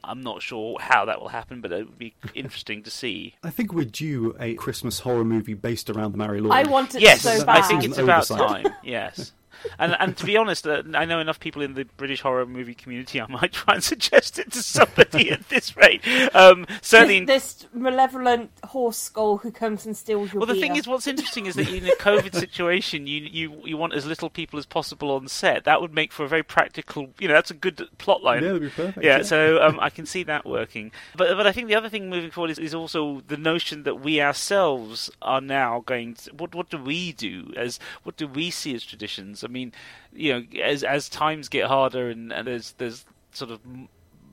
I'm 0.05 0.20
not 0.20 0.43
sure 0.43 0.78
how 0.78 1.07
that 1.07 1.20
will 1.20 1.28
happen, 1.28 1.61
but 1.61 1.72
it 1.72 1.86
would 1.86 1.99
be 1.99 2.14
interesting 2.34 2.82
to 2.82 2.91
see. 2.91 3.34
I 3.43 3.51
think 3.51 3.72
we're 3.72 3.86
due 3.86 4.36
a 4.39 4.55
Christmas 4.55 5.01
horror 5.01 5.24
movie 5.24 5.55
based 5.55 5.89
around 5.89 6.12
the 6.12 6.18
Mari 6.18 6.41
Lwyd. 6.41 6.53
I 6.53 6.68
want 6.68 6.95
it 6.95 7.01
yes, 7.01 7.22
so 7.22 7.45
bad. 7.45 7.64
I 7.64 7.66
think 7.66 7.84
it's 7.84 7.99
about 7.99 8.26
time. 8.26 8.66
Yes. 8.82 9.32
And 9.78 9.96
and 9.98 10.16
to 10.16 10.26
be 10.26 10.36
honest, 10.36 10.66
uh, 10.66 10.82
I 10.94 11.04
know 11.04 11.20
enough 11.20 11.40
people 11.40 11.62
in 11.62 11.74
the 11.74 11.84
British 11.84 12.20
horror 12.20 12.46
movie 12.46 12.74
community. 12.74 13.20
I 13.20 13.26
might 13.26 13.52
try 13.52 13.74
and 13.74 13.84
suggest 13.84 14.38
it 14.38 14.52
to 14.52 14.62
somebody 14.62 15.30
at 15.30 15.48
this 15.48 15.76
rate. 15.76 16.02
Um, 16.34 16.66
certainly, 16.82 17.24
this, 17.24 17.54
this, 17.54 17.66
malevolent 17.72 18.50
horse 18.64 18.98
skull 18.98 19.38
who 19.38 19.50
comes 19.50 19.86
and 19.86 19.96
steals 19.96 20.32
your. 20.32 20.40
Well, 20.40 20.46
the 20.46 20.54
beer. 20.54 20.62
thing 20.62 20.76
is, 20.76 20.86
what's 20.86 21.06
interesting 21.06 21.46
is 21.46 21.54
that 21.56 21.68
in 21.68 21.86
a 21.86 21.96
COVID 21.96 22.34
situation, 22.38 23.06
you 23.06 23.22
you 23.22 23.61
you 23.64 23.76
want 23.76 23.94
as 23.94 24.06
little 24.06 24.30
people 24.30 24.59
as 24.59 24.66
possible 24.66 25.11
on 25.12 25.28
set. 25.28 25.64
That 25.64 25.80
would 25.80 25.94
make 25.94 26.12
for 26.12 26.24
a 26.24 26.28
very 26.28 26.42
practical. 26.42 27.11
You 27.18 27.28
know, 27.28 27.34
that's 27.34 27.50
a 27.50 27.54
good 27.54 27.88
plot 27.98 28.22
line. 28.22 28.42
Yeah, 28.42 28.48
that'd 28.48 28.62
be 28.62 28.70
perfect. 28.70 29.04
Yeah, 29.04 29.16
yeah. 29.18 29.22
so 29.22 29.62
um, 29.62 29.78
I 29.80 29.90
can 29.90 30.06
see 30.06 30.22
that 30.24 30.46
working. 30.46 30.92
But 31.16 31.36
but 31.36 31.46
I 31.46 31.52
think 31.52 31.68
the 31.68 31.74
other 31.74 31.88
thing 31.88 32.11
moving 32.11 32.30
forward 32.30 32.50
is, 32.50 32.59
is 32.59 32.74
also 32.74 33.22
the 33.26 33.36
notion 33.36 33.82
that 33.84 34.00
we 34.00 34.20
ourselves 34.20 35.11
are 35.22 35.40
now 35.40 35.82
going. 35.86 36.14
To, 36.14 36.30
what 36.34 36.54
what 36.54 36.70
do 36.70 36.78
we 36.78 37.12
do 37.12 37.52
as 37.56 37.78
what 38.02 38.16
do 38.16 38.26
we 38.26 38.50
see 38.50 38.74
as 38.74 38.84
traditions? 38.84 39.42
I 39.49 39.51
mean, 39.51 39.72
you 40.12 40.32
know, 40.32 40.61
as 40.62 40.84
as 40.84 41.09
times 41.09 41.49
get 41.49 41.66
harder 41.66 42.11
and, 42.11 42.32
and 42.32 42.46
there's 42.46 42.72
there's 42.72 43.05
sort 43.32 43.51
of 43.51 43.61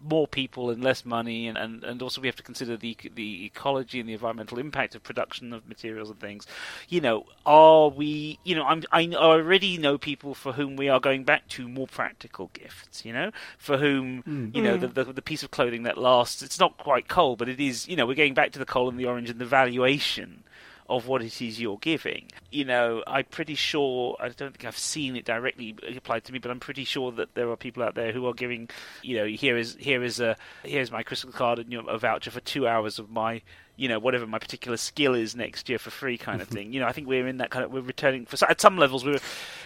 more 0.08 0.28
people 0.28 0.70
and 0.70 0.84
less 0.84 1.04
money, 1.04 1.48
and, 1.48 1.58
and, 1.58 1.84
and 1.84 2.02
also 2.02 2.22
we 2.22 2.28
have 2.28 2.36
to 2.36 2.44
consider 2.44 2.78
the 2.78 2.96
the 3.16 3.46
ecology 3.46 4.00
and 4.00 4.08
the 4.08 4.14
environmental 4.14 4.60
impact 4.60 4.96
of 4.96 5.04
production 5.04 5.52
of 5.54 5.68
materials 5.68 6.10
and 6.10 6.20
things. 6.20 6.46
You 6.88 7.02
know, 7.02 7.26
are 7.46 7.90
we? 7.90 8.40
You 8.44 8.56
know, 8.56 8.66
I'm, 8.66 8.84
I 8.92 9.08
already 9.14 9.78
know 9.78 9.98
people 9.98 10.34
for 10.34 10.54
whom 10.54 10.76
we 10.76 10.90
are 10.90 11.00
going 11.00 11.24
back 11.24 11.48
to 11.50 11.68
more 11.68 11.88
practical 11.88 12.52
gifts. 12.54 13.04
You 13.04 13.14
know, 13.14 13.32
for 13.58 13.78
whom 13.78 14.24
mm. 14.24 14.56
you 14.56 14.62
know 14.62 14.78
the, 14.78 14.88
the, 14.88 15.06
the 15.06 15.22
piece 15.22 15.44
of 15.44 15.52
clothing 15.52 15.84
that 15.84 15.98
lasts. 15.98 16.42
It's 16.42 16.60
not 16.60 16.78
quite 16.78 17.08
coal, 17.08 17.36
but 17.36 17.50
it 17.50 17.60
is. 17.60 17.88
You 17.88 17.96
know, 17.96 18.06
we're 18.06 18.16
going 18.16 18.34
back 18.34 18.52
to 18.52 18.60
the 18.60 18.66
coal 18.66 18.90
and 18.90 19.00
the 19.00 19.06
orange 19.06 19.30
and 19.30 19.40
the 19.40 19.46
valuation 19.46 20.44
of 20.88 21.08
what 21.08 21.22
it 21.24 21.42
is 21.42 21.60
you're 21.60 21.78
giving. 21.78 22.30
You 22.52 22.66
know, 22.66 23.04
I'm 23.08 23.26
pretty 23.26 23.56
sure, 23.56 24.16
I 24.20 24.30
don't 24.30 24.52
think 24.52 24.66
I've 24.66 24.78
seen 24.78 25.16
it 25.16 25.26
directly 25.26 25.76
applied 25.96 26.26
to 26.26 26.34
me, 26.34 26.40
but 26.40 26.52
I'm 26.52 26.60
pretty 26.60 26.84
sure 26.84 27.12
that 27.14 27.34
there 27.34 27.50
are 27.50 27.58
people 27.58 27.84
out 27.84 27.96
there 27.96 28.12
who 28.12 28.28
are 28.28 28.34
giving, 28.34 28.70
you 29.02 29.18
know, 29.18 29.26
here 29.26 29.58
is 29.58 29.76
here 29.80 30.04
is 30.04 30.20
a 30.20 30.38
here's 30.64 30.92
my 30.92 31.04
crystal 31.04 31.32
card 31.32 31.60
and 31.60 31.72
you 31.72 31.82
know, 31.82 31.88
a 31.88 31.98
voucher 31.98 32.32
for 32.32 32.42
two 32.42 32.68
hours 32.68 33.00
of 33.00 33.10
my 33.10 33.42
you 33.78 33.88
know 33.90 34.00
whatever 34.00 34.26
my 34.26 34.40
particular 34.40 34.78
skill 34.78 35.14
is 35.14 35.36
next 35.36 35.70
year 35.70 35.78
for 35.78 35.90
free 35.90 36.18
kind 36.18 36.42
of 36.42 36.48
thing. 36.48 36.74
You 36.74 36.80
know, 36.80 36.88
I 36.88 36.92
think 36.92 37.08
we're 37.08 37.28
in 37.28 37.38
that 37.38 37.50
kind 37.50 37.66
of 37.66 37.72
we're 37.72 37.82
returning 37.82 38.26
for 38.26 38.44
at 38.50 38.62
some 38.62 38.78
levels 38.78 39.06
we're 39.06 39.20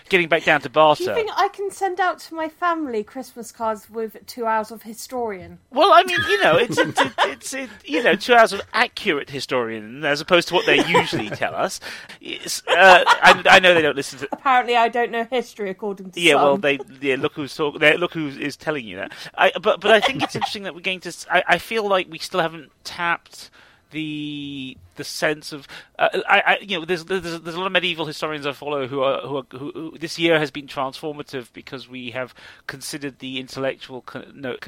getting 0.10 0.28
back 0.28 0.43
down 0.43 0.62
to 0.62 0.70
barter. 0.70 1.03
Do 1.03 1.10
you 1.10 1.16
think 1.16 1.32
I 1.36 1.47
can 1.49 1.72
send 1.72 1.99
out 1.99 2.20
to 2.20 2.36
my 2.36 2.49
family 2.49 3.03
Christmas 3.03 3.51
cards 3.51 3.89
with 3.89 4.18
two 4.26 4.45
hours 4.45 4.72
of 4.72 4.84
historian? 4.84 5.60
Well, 5.72 5.91
I 5.93 6.03
mean, 6.03 6.18
you 6.30 6.43
know, 6.43 6.57
it's 6.57 6.78
it's, 6.78 7.01
it's, 7.20 7.53
it's 7.53 7.74
you 7.86 8.03
know 8.03 8.16
two 8.16 8.34
hours 8.34 8.53
of 8.53 8.62
accurate 8.74 9.30
historian 9.30 10.03
as 10.03 10.22
opposed 10.22 10.47
to 10.49 10.53
what 10.55 10.66
they 10.66 10.86
usually 10.86 11.30
tell 11.30 11.55
us. 11.55 11.80
Uh, 12.22 13.03
I, 13.05 13.43
I, 13.49 13.60
know 13.60 13.74
they 13.74 13.82
don't 13.82 13.95
listen 13.95 14.20
to. 14.20 14.30
Apparently, 14.32 14.76
I 14.76 14.89
don't 14.89 15.12
know 15.12 15.26
history 15.26 15.70
according 15.70 16.12
to. 16.12 16.20
Yeah, 16.20 16.34
some. 16.34 16.41
well, 16.41 16.57
they 16.57 16.80
yeah 17.01 17.16
look 17.20 17.34
who's 17.34 17.55
talk, 17.55 17.76
look 17.76 18.14
who 18.14 18.28
is 18.28 18.57
telling 18.57 18.86
you 18.86 18.97
that. 18.97 19.14
I, 19.36 19.51
but 19.62 19.82
but 19.82 19.91
I 19.91 19.99
think 19.99 20.24
it's 20.24 20.36
interesting 20.36 20.64
that 20.64 20.74
we're 20.74 20.82
going 20.82 20.99
to. 21.01 21.14
I, 21.30 21.43
I 21.47 21.57
feel 21.57 21.88
like 21.88 22.07
we 22.10 22.18
still 22.20 22.39
haven't 22.39 22.72
tapped 22.84 23.49
the 23.92 24.78
the 24.96 25.04
sense 25.04 25.52
of 25.52 25.68
uh, 25.98 26.10
I, 26.28 26.42
I, 26.46 26.58
you 26.62 26.80
know 26.80 26.86
there's, 26.86 27.06
there's 27.06 27.42
there's 27.42 27.56
a 27.56 27.60
lot 27.60 27.68
of 27.68 27.72
medieval 27.72 28.06
historians 28.06 28.46
I 28.46 28.52
follow 28.52 28.88
who 28.88 29.02
are 29.02 29.22
who, 29.22 29.38
are, 29.38 29.46
who, 29.52 29.72
who 29.72 29.98
this 29.98 30.20
year 30.20 30.40
has 30.40 30.52
been 30.52 30.68
transformative 30.68 31.52
because 31.54 31.88
we 31.88 32.12
have 32.12 32.34
considered 32.68 33.20
the 33.20 33.40
intellectual 33.40 34.04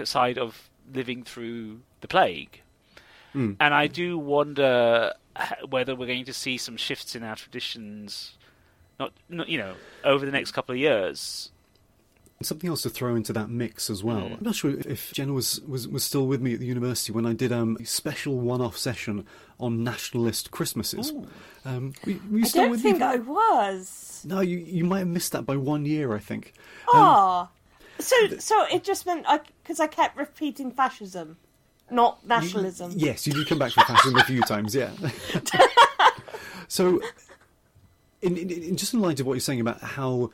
side 0.03 0.37
of 0.37 0.69
living 0.93 1.23
through 1.23 1.81
the 2.01 2.07
plague, 2.07 2.61
mm. 3.35 3.55
and 3.59 3.73
I 3.73 3.87
do 3.87 4.17
wonder 4.17 5.13
whether 5.69 5.95
we're 5.95 6.07
going 6.07 6.25
to 6.25 6.33
see 6.33 6.57
some 6.57 6.77
shifts 6.77 7.15
in 7.15 7.23
our 7.23 7.35
traditions, 7.35 8.37
not, 8.99 9.13
not 9.29 9.49
you 9.49 9.57
know 9.57 9.75
over 10.03 10.25
the 10.25 10.31
next 10.31 10.51
couple 10.51 10.73
of 10.73 10.79
years 10.79 11.51
Something 12.43 12.69
else 12.69 12.81
to 12.83 12.89
throw 12.89 13.15
into 13.15 13.33
that 13.33 13.49
mix 13.49 13.89
as 13.89 14.03
well. 14.03 14.21
Mm. 14.21 14.37
I'm 14.37 14.43
not 14.43 14.55
sure 14.55 14.75
if 14.85 15.11
Jenna 15.13 15.33
was, 15.33 15.61
was, 15.61 15.87
was 15.87 16.03
still 16.03 16.27
with 16.27 16.41
me 16.41 16.53
at 16.53 16.59
the 16.59 16.65
university 16.65 17.11
when 17.11 17.25
I 17.25 17.33
did 17.33 17.51
um, 17.51 17.77
a 17.79 17.85
special 17.85 18.39
one 18.39 18.61
off 18.61 18.77
session 18.77 19.25
on 19.59 19.83
nationalist 19.83 20.51
Christmases. 20.51 21.13
Um, 21.65 21.93
were, 22.05 22.13
were 22.29 22.39
I 22.39 22.49
don't 22.49 22.77
think 22.77 22.99
me? 22.99 23.05
I 23.05 23.15
was. 23.17 24.23
No, 24.27 24.41
you, 24.41 24.57
you 24.57 24.83
might 24.83 24.99
have 24.99 25.07
missed 25.07 25.31
that 25.31 25.45
by 25.45 25.55
one 25.55 25.85
year, 25.85 26.13
I 26.13 26.19
think. 26.19 26.53
Ah, 26.89 27.41
um, 27.41 27.47
so 27.99 28.15
so 28.39 28.65
it 28.71 28.83
just 28.83 29.05
meant 29.05 29.25
because 29.61 29.79
I, 29.79 29.85
I 29.85 29.87
kept 29.87 30.17
repeating 30.17 30.71
fascism, 30.71 31.37
not 31.89 32.25
nationalism. 32.25 32.91
You, 32.91 33.07
yes, 33.07 33.27
you 33.27 33.33
did 33.33 33.47
come 33.47 33.59
back 33.59 33.73
to 33.73 33.81
fascism 33.81 34.17
a 34.17 34.23
few 34.23 34.41
times, 34.41 34.73
yeah. 34.73 34.91
so, 36.67 36.99
in, 38.21 38.37
in, 38.37 38.49
in, 38.49 38.77
just 38.77 38.93
in 38.93 39.01
light 39.01 39.19
of 39.19 39.27
what 39.27 39.33
you're 39.33 39.39
saying 39.39 39.61
about 39.61 39.81
how 39.81 40.31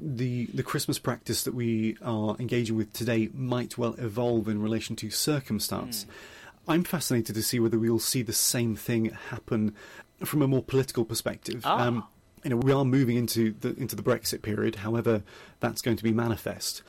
the 0.00 0.46
the 0.46 0.62
Christmas 0.62 0.98
practice 0.98 1.44
that 1.44 1.54
we 1.54 1.96
are 2.02 2.36
engaging 2.38 2.76
with 2.76 2.92
today 2.92 3.30
might 3.34 3.76
well 3.76 3.94
evolve 3.98 4.48
in 4.48 4.62
relation 4.62 4.96
to 4.96 5.10
circumstance. 5.10 6.04
Mm. 6.04 6.08
I'm 6.68 6.84
fascinated 6.84 7.34
to 7.34 7.42
see 7.42 7.58
whether 7.58 7.78
we 7.78 7.88
will 7.88 7.98
see 7.98 8.22
the 8.22 8.32
same 8.32 8.76
thing 8.76 9.06
happen 9.30 9.74
from 10.24 10.42
a 10.42 10.48
more 10.48 10.62
political 10.62 11.04
perspective. 11.04 11.62
Oh. 11.64 11.78
Um, 11.78 12.04
you 12.44 12.50
know, 12.50 12.56
we 12.56 12.72
are 12.72 12.84
moving 12.84 13.16
into 13.16 13.52
the 13.60 13.74
into 13.76 13.96
the 13.96 14.02
Brexit 14.02 14.42
period. 14.42 14.76
However, 14.76 15.22
that's 15.60 15.82
going 15.82 15.96
to 15.96 16.04
be 16.04 16.12
manifest. 16.12 16.82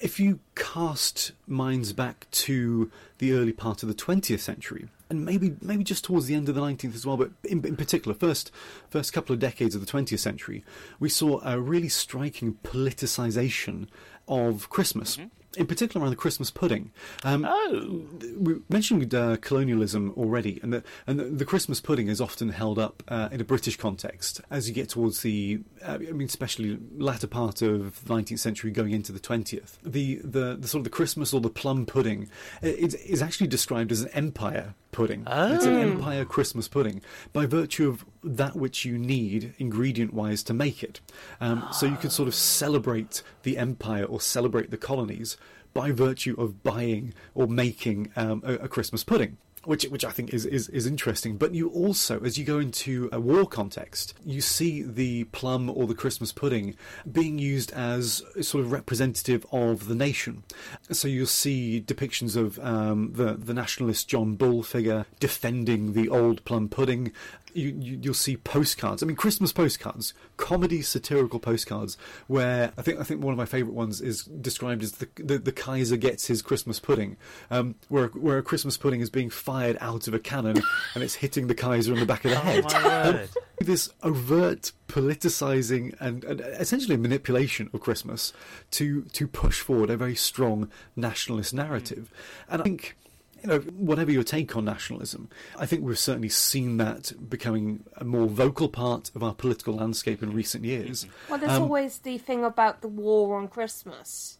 If 0.00 0.18
you 0.18 0.40
cast 0.54 1.32
minds 1.46 1.92
back 1.92 2.26
to 2.30 2.90
the 3.18 3.32
early 3.32 3.52
part 3.52 3.82
of 3.82 3.88
the 3.88 3.94
20th 3.94 4.40
century, 4.40 4.88
and 5.10 5.24
maybe 5.24 5.56
maybe 5.60 5.84
just 5.84 6.04
towards 6.04 6.26
the 6.26 6.34
end 6.34 6.48
of 6.48 6.54
the 6.54 6.60
19th 6.60 6.94
as 6.94 7.04
well, 7.04 7.16
but 7.16 7.32
in, 7.44 7.64
in 7.66 7.76
particular, 7.76 8.16
first 8.16 8.50
first 8.88 9.12
couple 9.12 9.34
of 9.34 9.40
decades 9.40 9.74
of 9.74 9.84
the 9.84 9.90
20th 9.90 10.18
century, 10.18 10.64
we 10.98 11.08
saw 11.08 11.40
a 11.44 11.60
really 11.60 11.88
striking 11.88 12.58
politicization 12.64 13.88
of 14.26 14.70
Christmas. 14.70 15.16
Mm-hmm 15.16 15.39
in 15.56 15.66
particular 15.66 16.02
around 16.02 16.10
the 16.10 16.16
Christmas 16.16 16.50
pudding. 16.50 16.92
Um, 17.24 17.44
oh, 17.48 18.04
we 18.36 18.56
mentioned 18.68 19.14
uh, 19.14 19.36
colonialism 19.38 20.12
already, 20.16 20.60
and 20.62 20.72
the, 20.72 20.84
and 21.06 21.18
the, 21.18 21.24
the, 21.24 21.44
Christmas 21.44 21.80
pudding 21.80 22.08
is 22.08 22.20
often 22.20 22.50
held 22.50 22.78
up 22.78 23.02
uh, 23.08 23.28
in 23.32 23.40
a 23.40 23.44
British 23.44 23.76
context 23.76 24.40
as 24.50 24.68
you 24.68 24.74
get 24.74 24.90
towards 24.90 25.22
the, 25.22 25.60
uh, 25.82 25.94
I 25.94 26.12
mean, 26.12 26.26
especially 26.26 26.78
latter 26.96 27.26
part 27.26 27.62
of 27.62 28.04
the 28.04 28.14
19th 28.14 28.38
century, 28.38 28.70
going 28.70 28.92
into 28.92 29.12
the 29.12 29.20
20th. 29.20 29.78
The 29.82 30.20
the, 30.22 30.56
the 30.58 30.68
sort 30.68 30.80
of 30.80 30.84
the 30.84 30.90
Christmas 30.90 31.34
or 31.34 31.40
the 31.40 31.50
plum 31.50 31.86
pudding 31.86 32.28
is, 32.62 32.94
is 32.94 33.22
actually 33.22 33.48
described 33.48 33.90
as 33.90 34.02
an 34.02 34.08
empire 34.08 34.74
pudding. 34.92 35.24
Oh. 35.26 35.54
It's 35.54 35.64
an 35.64 35.76
empire 35.76 36.24
Christmas 36.24 36.68
pudding 36.68 37.02
by 37.32 37.46
virtue 37.46 37.88
of 37.88 38.04
that 38.22 38.56
which 38.56 38.84
you 38.84 38.98
need 38.98 39.54
ingredient 39.58 40.12
wise 40.12 40.42
to 40.44 40.54
make 40.54 40.82
it. 40.82 41.00
Um, 41.40 41.64
oh. 41.66 41.72
So 41.72 41.86
you 41.86 41.96
could 41.96 42.12
sort 42.12 42.28
of 42.28 42.34
celebrate 42.34 43.22
the 43.42 43.58
empire 43.58 44.04
or 44.04 44.20
celebrate 44.20 44.70
the 44.70 44.76
colonies 44.76 45.36
by 45.72 45.92
virtue 45.92 46.34
of 46.38 46.62
buying 46.62 47.14
or 47.34 47.46
making 47.46 48.10
um, 48.16 48.42
a, 48.44 48.54
a 48.54 48.68
Christmas 48.68 49.04
pudding 49.04 49.38
which 49.64 49.84
which 49.84 50.04
I 50.04 50.10
think 50.10 50.32
is, 50.32 50.46
is, 50.46 50.68
is 50.68 50.86
interesting. 50.86 51.36
But 51.36 51.54
you 51.54 51.68
also, 51.68 52.20
as 52.20 52.38
you 52.38 52.44
go 52.44 52.58
into 52.58 53.08
a 53.12 53.20
war 53.20 53.46
context, 53.46 54.14
you 54.24 54.40
see 54.40 54.82
the 54.82 55.24
plum 55.24 55.68
or 55.70 55.86
the 55.86 55.94
Christmas 55.94 56.32
pudding 56.32 56.76
being 57.10 57.38
used 57.38 57.72
as 57.72 58.22
sort 58.40 58.64
of 58.64 58.72
representative 58.72 59.44
of 59.52 59.86
the 59.86 59.94
nation. 59.94 60.44
So 60.90 61.08
you'll 61.08 61.26
see 61.26 61.82
depictions 61.86 62.36
of 62.36 62.58
um, 62.60 63.12
the 63.14 63.34
the 63.34 63.54
nationalist 63.54 64.08
John 64.08 64.34
Bull 64.34 64.62
figure 64.62 65.06
defending 65.18 65.92
the 65.92 66.08
old 66.08 66.44
plum 66.44 66.68
pudding, 66.68 67.12
you, 67.54 67.76
you 67.80 68.10
will 68.10 68.14
see 68.14 68.36
postcards. 68.36 69.02
I 69.02 69.06
mean, 69.06 69.16
Christmas 69.16 69.52
postcards, 69.52 70.14
comedy 70.36 70.82
satirical 70.82 71.40
postcards, 71.40 71.96
where 72.26 72.72
I 72.76 72.82
think 72.82 73.00
I 73.00 73.04
think 73.04 73.22
one 73.22 73.32
of 73.32 73.38
my 73.38 73.46
favourite 73.46 73.74
ones 73.74 74.00
is 74.00 74.24
described 74.24 74.82
as 74.82 74.92
the, 74.92 75.08
the, 75.16 75.38
the 75.38 75.52
Kaiser 75.52 75.96
gets 75.96 76.26
his 76.26 76.42
Christmas 76.42 76.80
pudding, 76.80 77.16
um, 77.50 77.74
where 77.88 78.08
where 78.08 78.38
a 78.38 78.42
Christmas 78.42 78.76
pudding 78.76 79.00
is 79.00 79.10
being 79.10 79.30
fired 79.30 79.76
out 79.80 80.08
of 80.08 80.14
a 80.14 80.18
cannon 80.18 80.60
and 80.94 81.04
it's 81.04 81.14
hitting 81.14 81.46
the 81.46 81.54
Kaiser 81.54 81.92
in 81.92 82.00
the 82.00 82.06
back 82.06 82.24
of 82.24 82.32
the 82.32 82.38
oh 82.38 82.40
head. 82.40 82.64
Oh 82.68 83.10
um, 83.10 83.28
this 83.60 83.90
overt 84.02 84.72
politicizing 84.88 85.94
and, 86.00 86.24
and, 86.24 86.40
essentially 86.40 86.96
manipulation 86.96 87.68
of 87.72 87.80
Christmas 87.80 88.32
to 88.70 89.02
to 89.02 89.26
push 89.26 89.60
forward 89.60 89.90
a 89.90 89.96
very 89.96 90.16
strong 90.16 90.70
nationalist 90.96 91.54
narrative, 91.54 92.10
and 92.48 92.60
I 92.60 92.64
think 92.64 92.96
you 93.42 93.48
know, 93.48 93.58
whatever 93.58 94.10
your 94.10 94.22
take 94.22 94.56
on 94.56 94.64
nationalism, 94.64 95.28
I 95.58 95.66
think 95.66 95.82
we've 95.82 95.98
certainly 95.98 96.28
seen 96.28 96.76
that 96.78 97.12
becoming 97.28 97.84
a 97.96 98.04
more 98.04 98.26
vocal 98.26 98.68
part 98.68 99.10
of 99.14 99.22
our 99.22 99.34
political 99.34 99.74
landscape 99.74 100.22
in 100.22 100.32
recent 100.32 100.64
years. 100.64 101.06
Well, 101.28 101.38
there's 101.38 101.52
um, 101.52 101.62
always 101.62 101.98
the 101.98 102.18
thing 102.18 102.44
about 102.44 102.82
the 102.82 102.88
war 102.88 103.36
on 103.36 103.48
Christmas. 103.48 104.38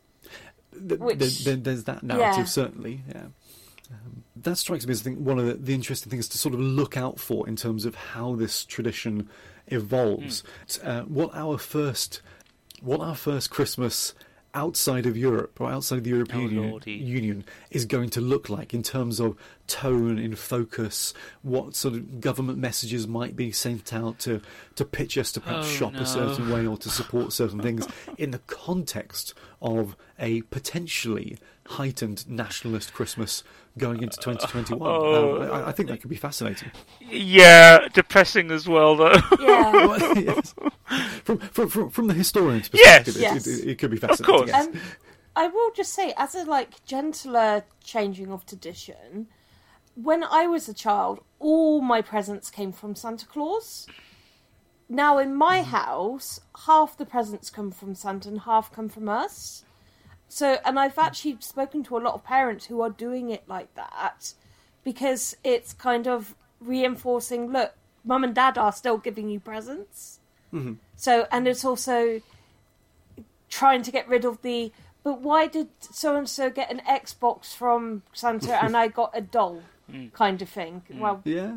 Which, 0.72 1.44
th- 1.44 1.62
there's 1.62 1.84
that 1.84 2.02
narrative, 2.02 2.38
yeah. 2.38 2.44
certainly, 2.44 3.02
yeah. 3.08 3.26
Um, 3.90 4.22
that 4.36 4.56
strikes 4.56 4.86
me 4.86 4.92
as 4.92 5.00
I 5.00 5.04
think, 5.04 5.18
one 5.18 5.38
of 5.38 5.46
the, 5.46 5.54
the, 5.54 5.74
interesting 5.74 6.10
things 6.10 6.28
to 6.28 6.38
sort 6.38 6.54
of 6.54 6.60
look 6.60 6.96
out 6.96 7.18
for 7.18 7.48
in 7.48 7.56
terms 7.56 7.84
of 7.84 7.96
how 7.96 8.36
this 8.36 8.64
tradition 8.64 9.28
evolves. 9.66 10.44
Mm. 10.68 10.86
Uh, 10.86 11.02
what 11.06 11.34
our 11.34 11.58
first, 11.58 12.22
what 12.80 13.00
our 13.00 13.16
first 13.16 13.50
Christmas 13.50 14.14
outside 14.54 15.06
of 15.06 15.16
Europe 15.16 15.60
or 15.60 15.70
outside 15.70 15.98
of 15.98 16.04
the 16.04 16.10
European 16.10 16.58
Oh, 16.58 16.80
Union, 16.84 17.44
is 17.70 17.84
going 17.84 18.10
to 18.10 18.20
look 18.20 18.48
like 18.48 18.74
in 18.74 18.82
terms 18.82 19.20
of 19.20 19.36
tone, 19.66 20.18
in 20.18 20.34
focus, 20.34 21.14
what 21.42 21.76
sort 21.76 21.94
of 21.94 22.20
government 22.20 22.58
messages 22.58 23.06
might 23.06 23.36
be 23.36 23.52
sent 23.52 23.92
out 23.94 24.18
to, 24.20 24.40
to 24.74 24.84
pitch 24.84 25.16
us 25.16 25.30
to 25.32 25.40
perhaps 25.40 25.66
Oh, 25.66 25.70
shop 25.70 25.92
no. 25.92 26.00
a 26.00 26.06
certain 26.06 26.50
way 26.50 26.66
or 26.66 26.76
to 26.78 26.88
support 26.88 27.32
certain 27.32 27.60
things 27.62 27.86
in 28.18 28.32
the 28.32 28.40
context 28.40 29.34
of 29.62 29.96
a 30.18 30.42
potentially 30.42 31.38
heightened 31.66 32.28
nationalist 32.28 32.92
Christmas 32.92 33.42
going 33.78 34.02
into 34.02 34.16
2021. 34.18 34.80
Oh. 34.82 35.42
Um, 35.42 35.52
I, 35.52 35.68
I 35.68 35.72
think 35.72 35.88
that 35.88 36.00
could 36.00 36.10
be 36.10 36.16
fascinating. 36.16 36.70
Yeah, 37.00 37.88
depressing 37.92 38.50
as 38.50 38.68
well, 38.68 38.96
though. 38.96 39.14
Yeah. 39.40 39.70
Well, 39.90 40.18
yes. 40.18 40.54
from, 41.24 41.38
from, 41.38 41.68
from, 41.68 41.90
from 41.90 42.06
the 42.08 42.14
historian's 42.14 42.68
Yes. 42.72 43.04
perspective, 43.04 43.16
Yes. 43.22 43.46
It, 43.46 43.64
it, 43.66 43.70
it 43.70 43.78
could 43.78 43.90
be 43.90 43.96
fascinating. 43.96 44.24
Of 44.34 44.38
course. 44.38 44.50
yes. 44.50 44.66
Um, 44.66 44.80
I 45.36 45.46
will 45.46 45.70
just 45.72 45.92
say, 45.94 46.12
as 46.16 46.34
a 46.34 46.44
like 46.44 46.84
gentler 46.84 47.64
changing 47.84 48.32
of 48.32 48.44
tradition, 48.46 49.28
when 49.94 50.24
I 50.24 50.46
was 50.46 50.68
a 50.68 50.74
child, 50.74 51.20
all 51.38 51.80
my 51.80 52.02
presents 52.02 52.50
came 52.50 52.72
from 52.72 52.94
Santa 52.96 53.26
Claus. 53.26 53.86
Now 54.90 55.18
in 55.18 55.34
my 55.36 55.60
mm-hmm. 55.60 55.70
house, 55.70 56.40
half 56.66 56.98
the 56.98 57.06
presents 57.06 57.48
come 57.48 57.70
from 57.70 57.94
Santa 57.94 58.28
and 58.28 58.40
half 58.40 58.72
come 58.72 58.88
from 58.88 59.08
us. 59.08 59.64
So, 60.28 60.58
and 60.64 60.78
I've 60.78 60.96
mm. 60.96 61.04
actually 61.04 61.36
spoken 61.40 61.82
to 61.84 61.96
a 61.96 62.00
lot 62.00 62.14
of 62.14 62.24
parents 62.24 62.66
who 62.66 62.82
are 62.82 62.90
doing 62.90 63.30
it 63.30 63.44
like 63.48 63.72
that 63.76 64.34
because 64.84 65.36
it's 65.44 65.72
kind 65.72 66.06
of 66.08 66.34
reinforcing. 66.60 67.52
Look, 67.52 67.72
mum 68.04 68.24
and 68.24 68.34
dad 68.34 68.58
are 68.58 68.72
still 68.72 68.98
giving 68.98 69.28
you 69.28 69.38
presents. 69.38 70.18
Mm-hmm. 70.52 70.74
So, 70.96 71.26
and 71.30 71.46
it's 71.46 71.64
also 71.64 72.20
trying 73.48 73.82
to 73.82 73.92
get 73.92 74.08
rid 74.08 74.24
of 74.24 74.42
the 74.42 74.72
but 75.02 75.20
why 75.20 75.46
did 75.46 75.68
so 75.80 76.16
and 76.16 76.28
so 76.28 76.50
get 76.50 76.70
an 76.70 76.82
Xbox 76.86 77.54
from 77.54 78.02
Santa 78.12 78.62
and 78.62 78.76
I 78.76 78.88
got 78.88 79.10
a 79.14 79.20
doll 79.20 79.62
Mm. 79.92 80.12
kind 80.12 80.40
of 80.42 80.48
thing. 80.48 80.82
Mm. 80.92 80.98
Well, 80.98 81.20
Yeah. 81.24 81.56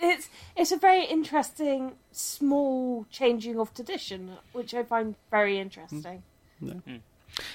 it's 0.00 0.28
it's 0.56 0.72
a 0.72 0.76
very 0.76 1.04
interesting 1.04 1.92
small 2.10 3.06
changing 3.10 3.58
of 3.58 3.72
tradition, 3.74 4.36
which 4.52 4.74
I 4.74 4.82
find 4.82 5.14
very 5.30 5.58
interesting. 5.58 6.22
Mm. 6.62 7.00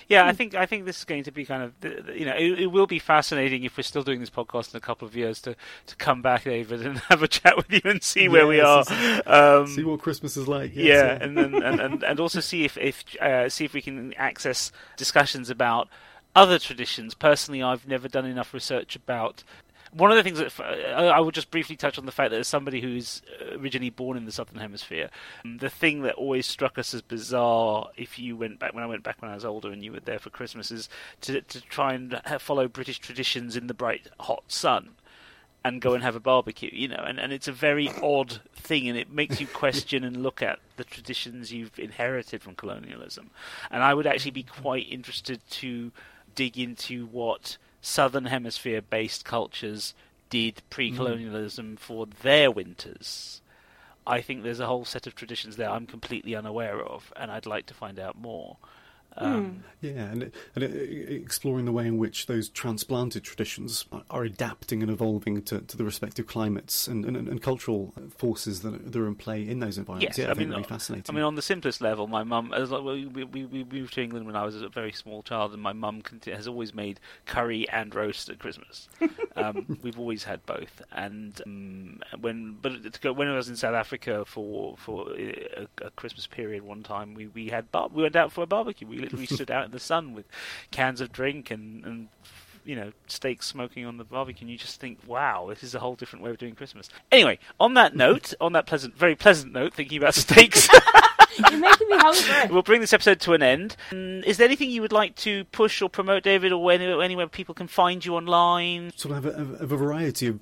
Yeah, 0.07 0.25
I 0.25 0.31
hmm. 0.31 0.37
think 0.37 0.55
I 0.55 0.65
think 0.65 0.85
this 0.85 0.97
is 0.97 1.03
going 1.05 1.23
to 1.25 1.31
be 1.31 1.45
kind 1.45 1.61
of 1.61 1.79
the- 1.81 2.01
the- 2.01 2.19
you 2.19 2.25
know 2.25 2.35
it, 2.35 2.59
it 2.61 2.67
will 2.67 2.87
be 2.87 2.99
fascinating 2.99 3.63
if 3.63 3.77
we're 3.77 3.83
still 3.83 4.01
doing 4.03 4.19
this 4.19 4.29
podcast 4.29 4.73
in 4.73 4.77
a 4.77 4.81
couple 4.81 5.07
of 5.07 5.15
years 5.15 5.39
to, 5.43 5.55
to 5.85 5.95
come 5.97 6.21
back, 6.21 6.45
David, 6.45 6.83
and 6.85 6.97
have 7.09 7.21
a 7.21 7.27
chat 7.27 7.55
with 7.57 7.71
you 7.71 7.81
and 7.85 8.01
see 8.01 8.27
where 8.27 8.47
we 8.47 8.59
are. 8.59 8.83
Um, 9.27 9.67
See 9.67 9.83
what 9.83 10.01
Christmas 10.01 10.35
is 10.35 10.47
like. 10.47 10.71
yes, 10.75 10.85
yeah, 10.87 11.23
and 11.23 11.37
then 11.37 11.53
and, 11.61 11.79
and, 11.79 12.03
and 12.03 12.19
also 12.19 12.39
see 12.39 12.65
if 12.65 12.75
if 12.77 13.03
uh, 13.21 13.49
see 13.49 13.65
if 13.65 13.73
we 13.73 13.81
can 13.81 14.13
access 14.15 14.71
discussions 14.97 15.49
about 15.51 15.87
other 16.35 16.57
traditions. 16.59 17.13
Personally, 17.13 17.61
I've 17.61 17.87
never 17.87 18.07
done 18.07 18.25
enough 18.25 18.53
research 18.53 18.95
about. 18.95 19.43
One 19.91 20.11
of 20.11 20.17
the 20.17 20.23
things 20.23 20.39
that 20.39 20.59
uh, 20.59 21.07
I 21.07 21.19
will 21.19 21.31
just 21.31 21.51
briefly 21.51 21.75
touch 21.75 21.97
on 21.97 22.05
the 22.05 22.11
fact 22.11 22.31
that 22.31 22.39
as 22.39 22.47
somebody 22.47 22.81
who's 22.81 23.21
originally 23.53 23.89
born 23.89 24.17
in 24.17 24.25
the 24.25 24.31
southern 24.31 24.59
hemisphere, 24.59 25.09
um, 25.45 25.57
the 25.57 25.69
thing 25.69 26.01
that 26.01 26.15
always 26.15 26.45
struck 26.45 26.77
us 26.77 26.93
as 26.93 27.01
bizarre, 27.01 27.89
if 27.95 28.19
you 28.19 28.35
went 28.35 28.59
back 28.59 28.73
when 28.73 28.83
I 28.83 28.87
went 28.87 29.03
back 29.03 29.21
when 29.21 29.31
I 29.31 29.35
was 29.35 29.45
older 29.45 29.71
and 29.71 29.83
you 29.83 29.93
were 29.93 29.99
there 29.99 30.19
for 30.19 30.29
Christmas, 30.29 30.71
is 30.71 30.89
to 31.21 31.41
to 31.41 31.61
try 31.61 31.93
and 31.93 32.21
follow 32.39 32.67
British 32.67 32.99
traditions 32.99 33.55
in 33.55 33.67
the 33.67 33.73
bright 33.73 34.07
hot 34.19 34.43
sun 34.47 34.95
and 35.67 35.81
go 35.81 35.93
and 35.93 36.03
have 36.03 36.15
a 36.15 36.19
barbecue, 36.19 36.69
you 36.71 36.87
know, 36.87 37.03
and, 37.05 37.19
and 37.19 37.33
it's 37.33 37.47
a 37.47 37.51
very 37.51 37.89
odd 38.01 38.39
thing 38.55 38.87
and 38.87 38.97
it 38.97 39.11
makes 39.11 39.41
you 39.41 39.47
question 39.47 40.03
and 40.03 40.23
look 40.23 40.41
at 40.41 40.59
the 40.77 40.83
traditions 40.83 41.51
you've 41.51 41.77
inherited 41.77 42.41
from 42.41 42.55
colonialism. 42.55 43.31
And 43.69 43.83
I 43.83 43.93
would 43.93 44.07
actually 44.07 44.31
be 44.31 44.43
quite 44.43 44.89
interested 44.89 45.41
to 45.49 45.91
dig 46.35 46.57
into 46.57 47.07
what 47.07 47.57
southern 47.81 48.25
hemisphere 48.25 48.81
based 48.81 49.25
cultures 49.25 49.93
did 50.29 50.59
hmm. 50.59 50.65
pre 50.69 50.91
colonialism 50.91 51.77
for 51.77 52.05
their 52.05 52.51
winters. 52.51 53.41
I 54.05 54.21
think 54.21 54.43
there's 54.43 54.61
a 54.61 54.67
whole 54.67 54.85
set 54.85 55.05
of 55.05 55.15
traditions 55.15 55.57
there 55.57 55.69
I'm 55.69 55.85
completely 55.85 56.33
unaware 56.33 56.81
of, 56.81 57.11
and 57.17 57.29
I'd 57.29 57.45
like 57.45 57.65
to 57.67 57.73
find 57.73 57.99
out 57.99 58.17
more. 58.17 58.57
Um, 59.17 59.63
Yeah, 59.79 59.91
and, 59.91 60.31
and 60.55 60.63
uh, 60.63 60.67
exploring 60.67 61.65
the 61.65 61.71
way 61.71 61.85
in 61.85 61.97
which 61.97 62.25
those 62.25 62.49
transplanted 62.49 63.23
traditions 63.23 63.85
are 64.09 64.23
adapting 64.23 64.81
and 64.81 64.91
evolving 64.91 65.43
to, 65.43 65.61
to 65.61 65.77
the 65.77 65.83
respective 65.83 66.25
climates 66.25 66.87
and, 66.87 67.05
and, 67.05 67.15
and 67.15 67.41
cultural 67.43 67.93
forces 68.17 68.63
that 68.63 68.73
are, 68.73 68.77
that 68.77 68.95
are 68.95 69.07
in 69.07 69.13
play 69.13 69.47
in 69.47 69.59
those 69.59 69.77
environments. 69.77 70.17
Yes, 70.17 70.25
yeah, 70.25 70.29
I, 70.29 70.35
I 70.35 70.45
mean, 70.45 70.55
be 70.55 70.63
fascinating. 70.63 71.05
I 71.09 71.11
mean, 71.15 71.23
on 71.23 71.35
the 71.35 71.43
simplest 71.43 71.79
level, 71.79 72.07
my 72.07 72.23
mum, 72.23 72.53
as 72.53 72.71
like, 72.71 72.83
we, 72.83 73.05
we, 73.05 73.45
we 73.45 73.63
moved 73.63 73.93
to 73.93 74.01
England 74.01 74.25
when 74.25 74.35
I 74.35 74.43
was 74.43 74.59
a 74.59 74.69
very 74.69 74.91
small 74.91 75.21
child, 75.21 75.53
and 75.53 75.61
my 75.61 75.73
mum 75.73 76.01
has 76.25 76.47
always 76.47 76.73
made 76.73 76.99
curry 77.27 77.69
and 77.69 77.93
roast 77.93 78.29
at 78.29 78.39
Christmas. 78.39 78.89
um, 79.35 79.77
we've 79.83 79.99
always 79.99 80.23
had 80.23 80.43
both, 80.47 80.81
and 80.91 81.39
um, 81.45 81.99
when 82.19 82.57
but 82.61 82.93
to 82.93 82.99
go, 82.99 83.13
when 83.13 83.27
I 83.27 83.35
was 83.35 83.47
in 83.47 83.55
South 83.55 83.75
Africa 83.75 84.25
for 84.25 84.75
for 84.77 85.11
a, 85.15 85.67
a 85.83 85.91
Christmas 85.91 86.25
period, 86.25 86.63
one 86.63 86.81
time 86.81 87.13
we 87.13 87.27
we 87.27 87.49
had 87.49 87.71
bar- 87.71 87.89
we 87.93 88.01
went 88.01 88.15
out 88.15 88.31
for 88.31 88.41
a 88.41 88.47
barbecue. 88.47 88.87
We 88.87 89.06
literally 89.11 89.25
stood 89.27 89.51
out 89.51 89.65
in 89.65 89.71
the 89.71 89.79
sun 89.79 90.13
with 90.13 90.25
cans 90.71 91.01
of 91.01 91.11
drink 91.11 91.51
and 91.51 91.85
and 91.85 92.07
you 92.65 92.75
know, 92.75 92.91
steaks 93.07 93.47
smoking 93.47 93.85
on 93.85 93.95
the 93.95 94.03
barbecue, 94.03 94.41
and 94.43 94.51
you 94.51 94.57
just 94.57 94.77
think, 94.81 94.99
wow, 95.07 95.45
this 95.47 95.63
is 95.63 95.73
a 95.73 95.79
whole 95.79 95.95
different 95.95 96.25
way 96.25 96.31
of 96.31 96.37
doing 96.37 96.53
Christmas. 96.53 96.89
Anyway, 97.13 97.39
on 97.61 97.75
that 97.75 97.95
note, 97.95 98.33
on 98.41 98.51
that 98.51 98.67
pleasant, 98.67 98.93
very 98.97 99.15
pleasant 99.15 99.53
note, 99.53 99.73
thinking 99.73 99.97
about 99.97 100.13
steaks, 100.25 100.67
You're 101.49 101.59
making 101.59 101.87
me 101.87 101.95
hungry. 101.97 102.51
we'll 102.53 102.63
bring 102.63 102.81
this 102.81 102.91
episode 102.91 103.21
to 103.21 103.31
an 103.33 103.41
end. 103.41 103.77
Mm, 103.91 104.21
Is 104.25 104.35
there 104.35 104.45
anything 104.45 104.69
you 104.69 104.81
would 104.81 104.91
like 104.91 105.15
to 105.17 105.45
push 105.45 105.81
or 105.81 105.89
promote, 105.89 106.23
David, 106.23 106.51
or 106.51 106.69
any, 106.71 106.87
anywhere 107.01 107.27
people 107.27 107.55
can 107.55 107.67
find 107.67 108.03
you 108.03 108.15
online? 108.17 108.91
sort 108.97 109.15
of 109.17 109.23
have 109.23 109.33
a, 109.33 109.37
of 109.63 109.71
a 109.71 109.77
variety 109.77 110.27
of 110.27 110.35
ob- 110.35 110.41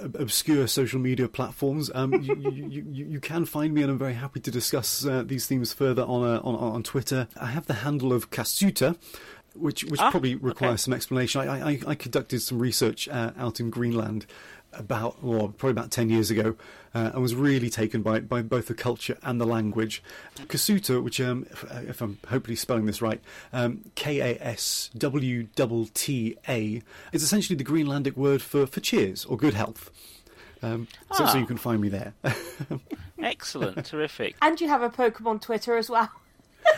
obscure 0.00 0.66
social 0.66 1.00
media 1.00 1.28
platforms. 1.28 1.90
Um, 1.94 2.12
you, 2.22 2.34
you, 2.36 2.84
you, 2.90 3.04
you 3.06 3.20
can 3.20 3.44
find 3.44 3.72
me, 3.74 3.82
and 3.82 3.90
I'm 3.90 3.98
very 3.98 4.14
happy 4.14 4.40
to 4.40 4.50
discuss 4.50 5.04
uh, 5.06 5.22
these 5.24 5.46
themes 5.46 5.72
further 5.72 6.02
on, 6.02 6.22
uh, 6.22 6.40
on 6.42 6.54
on 6.54 6.82
Twitter. 6.82 7.28
I 7.40 7.46
have 7.46 7.66
the 7.66 7.74
handle 7.74 8.12
of 8.12 8.30
Kasuta. 8.30 8.96
Which, 9.56 9.84
which 9.84 10.00
Ah, 10.00 10.10
probably 10.10 10.34
okay. 10.34 10.44
requires 10.44 10.80
some 10.82 10.92
explanation. 10.92 11.48
I, 11.48 11.70
I, 11.74 11.80
I 11.86 11.94
conducted 11.94 12.42
some 12.42 12.58
research 12.58 13.08
uh, 13.08 13.30
out 13.38 13.60
in 13.60 13.70
Greenland 13.70 14.26
about, 14.78 15.22
well, 15.22 15.48
probably 15.48 15.70
about 15.72 15.90
10 15.90 16.10
years 16.10 16.30
ago, 16.30 16.56
uh, 16.94 17.10
and 17.12 17.22
was 17.22 17.34
really 17.34 17.70
taken 17.70 18.02
by, 18.02 18.20
by 18.20 18.40
both 18.42 18.66
the 18.66 18.74
culture 18.74 19.16
and 19.22 19.40
the 19.40 19.44
language. 19.46 20.02
Kasuta, 20.46 21.02
which, 21.02 21.20
um, 21.20 21.46
if, 21.50 21.64
if 21.88 22.00
I'm 22.00 22.18
hopefully 22.28 22.56
spelling 22.56 22.86
this 22.86 23.02
right, 23.02 23.20
um, 23.52 23.80
K 23.94 24.20
A 24.20 24.38
S 24.40 24.90
W 24.96 25.44
T 25.54 25.90
T 25.94 26.36
A, 26.48 26.82
is 27.12 27.22
essentially 27.22 27.56
the 27.56 27.64
Greenlandic 27.64 28.16
word 28.16 28.42
for, 28.42 28.66
for 28.66 28.80
cheers 28.80 29.24
or 29.24 29.36
good 29.36 29.54
health. 29.54 29.90
Um, 30.62 30.88
so, 31.12 31.26
so 31.26 31.32
Ah. 31.32 31.36
you 31.38 31.46
can 31.46 31.56
find 31.58 31.80
me 31.80 31.88
there. 31.90 32.14
Excellent, 33.22 33.84
terrific. 33.84 34.34
And 34.40 34.60
you 34.60 34.68
have 34.68 34.82
a 34.82 34.88
Pokemon 34.90 35.42
Twitter 35.42 35.76
as 35.76 35.90
well. 35.90 36.10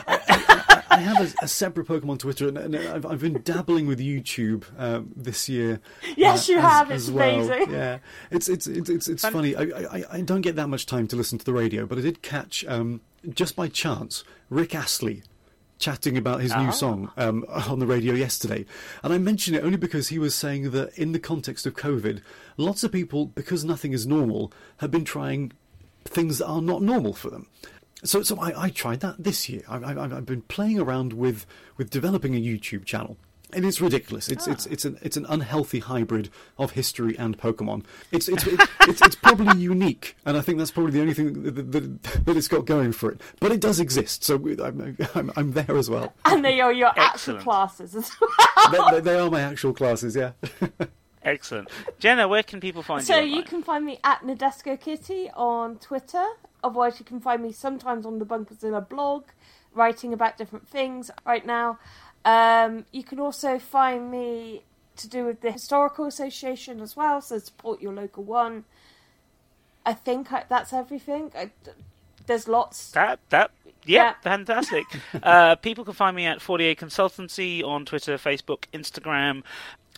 I 0.08 0.65
have 0.90 1.20
a, 1.40 1.44
a 1.44 1.48
separate 1.48 1.86
Pokemon 1.88 2.18
Twitter, 2.20 2.48
and, 2.48 2.56
and 2.58 2.76
I've, 2.76 3.04
I've 3.06 3.20
been 3.20 3.42
dabbling 3.42 3.86
with 3.86 3.98
YouTube 3.98 4.64
um, 4.78 5.10
this 5.16 5.48
year. 5.48 5.80
Yes, 6.16 6.48
uh, 6.48 6.52
you 6.52 6.58
as- 6.58 6.64
have. 6.64 6.90
as 6.90 7.08
It's 7.08 7.14
well. 7.14 7.34
amazing. 7.50 7.72
Yeah, 7.74 7.98
it's 8.30 8.48
it's 8.48 8.66
it's 8.66 8.88
it's, 8.90 9.08
it's 9.08 9.26
funny. 9.28 9.54
I, 9.56 9.62
I 9.62 10.04
I 10.12 10.20
don't 10.20 10.42
get 10.42 10.56
that 10.56 10.68
much 10.68 10.86
time 10.86 11.06
to 11.08 11.16
listen 11.16 11.38
to 11.38 11.44
the 11.44 11.52
radio, 11.52 11.86
but 11.86 11.98
I 11.98 12.00
did 12.02 12.22
catch 12.22 12.64
um, 12.66 13.00
just 13.30 13.56
by 13.56 13.68
chance 13.68 14.24
Rick 14.50 14.74
Astley 14.74 15.22
chatting 15.78 16.16
about 16.16 16.40
his 16.40 16.52
Ah. 16.52 16.64
new 16.64 16.72
song 16.72 17.10
um, 17.18 17.44
on 17.68 17.78
the 17.80 17.86
radio 17.86 18.14
yesterday, 18.14 18.64
and 19.02 19.12
I 19.12 19.18
mention 19.18 19.54
it 19.54 19.62
only 19.62 19.76
because 19.76 20.08
he 20.08 20.18
was 20.18 20.34
saying 20.34 20.70
that 20.70 20.96
in 20.96 21.12
the 21.12 21.18
context 21.18 21.66
of 21.66 21.74
COVID, 21.76 22.22
lots 22.56 22.82
of 22.82 22.90
people, 22.92 23.26
because 23.26 23.62
nothing 23.64 23.92
is 23.92 24.06
normal, 24.06 24.52
have 24.78 24.90
been 24.90 25.04
trying 25.04 25.52
things 26.04 26.38
that 26.38 26.46
are 26.46 26.62
not 26.62 26.80
normal 26.82 27.12
for 27.12 27.28
them. 27.30 27.46
So, 28.04 28.22
so 28.22 28.38
I, 28.38 28.64
I 28.64 28.70
tried 28.70 29.00
that 29.00 29.16
this 29.22 29.48
year. 29.48 29.62
I, 29.68 29.78
I, 29.78 30.04
I've 30.04 30.26
been 30.26 30.42
playing 30.42 30.78
around 30.78 31.12
with, 31.14 31.46
with 31.76 31.90
developing 31.90 32.34
a 32.34 32.40
YouTube 32.40 32.84
channel, 32.84 33.16
and 33.52 33.64
it's 33.64 33.80
ridiculous. 33.80 34.28
It's 34.28 34.46
it's 34.46 34.66
ah. 34.66 34.70
it's 34.72 34.84
an 34.84 34.98
it's 35.02 35.16
an 35.16 35.24
unhealthy 35.28 35.78
hybrid 35.78 36.28
of 36.58 36.72
history 36.72 37.16
and 37.18 37.38
Pokemon. 37.38 37.84
It's 38.12 38.28
it's 38.28 38.46
it's, 38.46 38.64
it's, 38.82 39.00
it's 39.02 39.14
probably 39.16 39.58
unique, 39.60 40.14
and 40.26 40.36
I 40.36 40.40
think 40.40 40.58
that's 40.58 40.70
probably 40.70 40.92
the 40.92 41.00
only 41.00 41.14
thing 41.14 41.42
that, 41.44 41.72
that, 41.72 42.02
that 42.26 42.36
it's 42.36 42.48
got 42.48 42.66
going 42.66 42.92
for 42.92 43.10
it. 43.12 43.20
But 43.40 43.52
it 43.52 43.60
does 43.60 43.80
exist, 43.80 44.24
so 44.24 44.34
I'm 44.62 44.96
I'm, 45.14 45.32
I'm 45.36 45.52
there 45.52 45.76
as 45.76 45.88
well. 45.88 46.12
And 46.26 46.44
they 46.44 46.60
are 46.60 46.72
your 46.72 46.92
actual 46.98 47.38
classes 47.38 47.94
as 47.96 48.10
well. 48.20 48.70
they, 48.90 48.96
they- 48.96 49.10
they 49.12 49.18
are 49.18 49.30
my 49.30 49.40
actual 49.40 49.72
classes, 49.72 50.14
yeah. 50.16 50.32
Excellent. 51.22 51.68
Jenna, 51.98 52.28
where 52.28 52.42
can 52.44 52.60
people 52.60 52.82
find 52.84 53.04
So 53.04 53.16
you? 53.18 53.30
So 53.32 53.36
you 53.38 53.42
can 53.42 53.62
find 53.62 53.84
me 53.84 53.98
at 54.04 54.22
Nadesco 54.22 54.78
Kitty 54.80 55.28
on 55.34 55.76
Twitter. 55.78 56.24
Otherwise, 56.66 56.98
you 56.98 57.04
can 57.04 57.20
find 57.20 57.42
me 57.42 57.52
sometimes 57.52 58.04
on 58.04 58.18
the 58.18 58.26
Bunkerzilla 58.26 58.86
blog, 58.88 59.24
writing 59.74 60.12
about 60.12 60.36
different 60.36 60.68
things 60.68 61.10
right 61.24 61.46
now. 61.46 61.78
Um, 62.24 62.86
you 62.92 63.04
can 63.04 63.20
also 63.20 63.58
find 63.58 64.10
me 64.10 64.62
to 64.96 65.08
do 65.08 65.24
with 65.24 65.42
the 65.42 65.52
Historical 65.52 66.06
Association 66.06 66.80
as 66.80 66.96
well, 66.96 67.20
so 67.20 67.38
support 67.38 67.80
your 67.80 67.92
local 67.92 68.24
one. 68.24 68.64
I 69.84 69.92
think 69.94 70.32
I, 70.32 70.44
that's 70.48 70.72
everything. 70.72 71.30
I, 71.36 71.50
there's 72.26 72.48
lots. 72.48 72.90
That 72.90 73.20
that 73.30 73.52
yeah, 73.84 74.02
Yeah. 74.06 74.14
fantastic. 74.22 74.84
uh, 75.22 75.54
people 75.56 75.84
can 75.84 75.94
find 75.94 76.16
me 76.16 76.26
at 76.26 76.42
48 76.42 76.80
Consultancy 76.80 77.62
on 77.62 77.84
Twitter, 77.84 78.16
Facebook, 78.16 78.64
Instagram. 78.72 79.44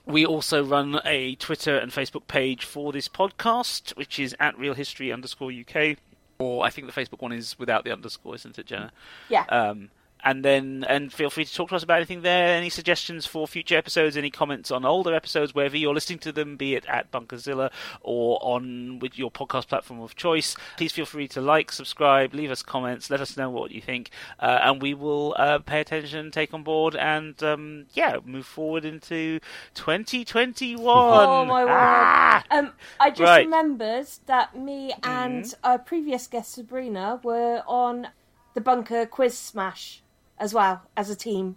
We 0.04 0.26
also 0.26 0.62
run 0.64 1.00
a 1.04 1.34
Twitter 1.36 1.76
and 1.78 1.92
Facebook 1.92 2.26
page 2.28 2.64
for 2.64 2.92
this 2.92 3.08
podcast, 3.08 3.96
which 3.96 4.18
is 4.18 4.34
at 4.40 4.58
Real 4.58 4.74
History 4.74 5.12
underscore 5.12 5.50
UK. 5.52 5.96
Or 6.38 6.64
I 6.64 6.70
think 6.70 6.86
the 6.86 6.92
Facebook 6.92 7.20
one 7.20 7.32
is 7.32 7.58
without 7.58 7.84
the 7.84 7.92
underscore, 7.92 8.36
isn't 8.36 8.58
it, 8.58 8.66
Jenna? 8.66 8.92
Yeah. 9.28 9.44
Um, 9.48 9.90
and 10.24 10.44
then, 10.44 10.84
and 10.88 11.12
feel 11.12 11.30
free 11.30 11.44
to 11.44 11.54
talk 11.54 11.68
to 11.70 11.76
us 11.76 11.82
about 11.82 11.96
anything 11.96 12.22
there. 12.22 12.48
Any 12.56 12.70
suggestions 12.70 13.26
for 13.26 13.46
future 13.46 13.76
episodes? 13.76 14.16
Any 14.16 14.30
comments 14.30 14.70
on 14.70 14.84
older 14.84 15.14
episodes, 15.14 15.54
wherever 15.54 15.76
you're 15.76 15.94
listening 15.94 16.18
to 16.20 16.32
them, 16.32 16.56
be 16.56 16.74
it 16.74 16.84
at 16.86 17.10
Bunkerzilla 17.10 17.70
or 18.00 18.38
on 18.42 18.98
with 18.98 19.18
your 19.18 19.30
podcast 19.30 19.68
platform 19.68 20.00
of 20.00 20.16
choice. 20.16 20.56
Please 20.76 20.92
feel 20.92 21.06
free 21.06 21.28
to 21.28 21.40
like, 21.40 21.70
subscribe, 21.72 22.34
leave 22.34 22.50
us 22.50 22.62
comments, 22.62 23.10
let 23.10 23.20
us 23.20 23.36
know 23.36 23.50
what 23.50 23.70
you 23.70 23.80
think, 23.80 24.10
uh, 24.40 24.60
and 24.62 24.82
we 24.82 24.94
will 24.94 25.34
uh, 25.38 25.58
pay 25.58 25.80
attention, 25.80 26.30
take 26.30 26.52
on 26.54 26.62
board, 26.62 26.96
and 26.96 27.42
um, 27.42 27.86
yeah, 27.92 28.16
move 28.24 28.46
forward 28.46 28.84
into 28.84 29.40
2021. 29.74 30.78
Oh 31.28 31.44
my 31.44 31.64
word! 31.64 31.72
Ah! 31.72 32.44
Um, 32.50 32.72
I 32.98 33.10
just 33.10 33.20
Right. 33.20 33.46
Mm-hmm. 33.46 33.54
remembered 33.54 34.06
that 34.26 34.56
me 34.58 34.92
and 35.02 35.54
our 35.62 35.78
previous 35.78 36.26
guest 36.26 36.52
Sabrina 36.54 37.20
were 37.22 37.62
on 37.66 38.08
the 38.54 38.60
Bunker 38.60 39.06
Quiz 39.06 39.36
Smash 39.36 40.02
as 40.38 40.54
well 40.54 40.82
as 40.96 41.10
a 41.10 41.16
team. 41.16 41.56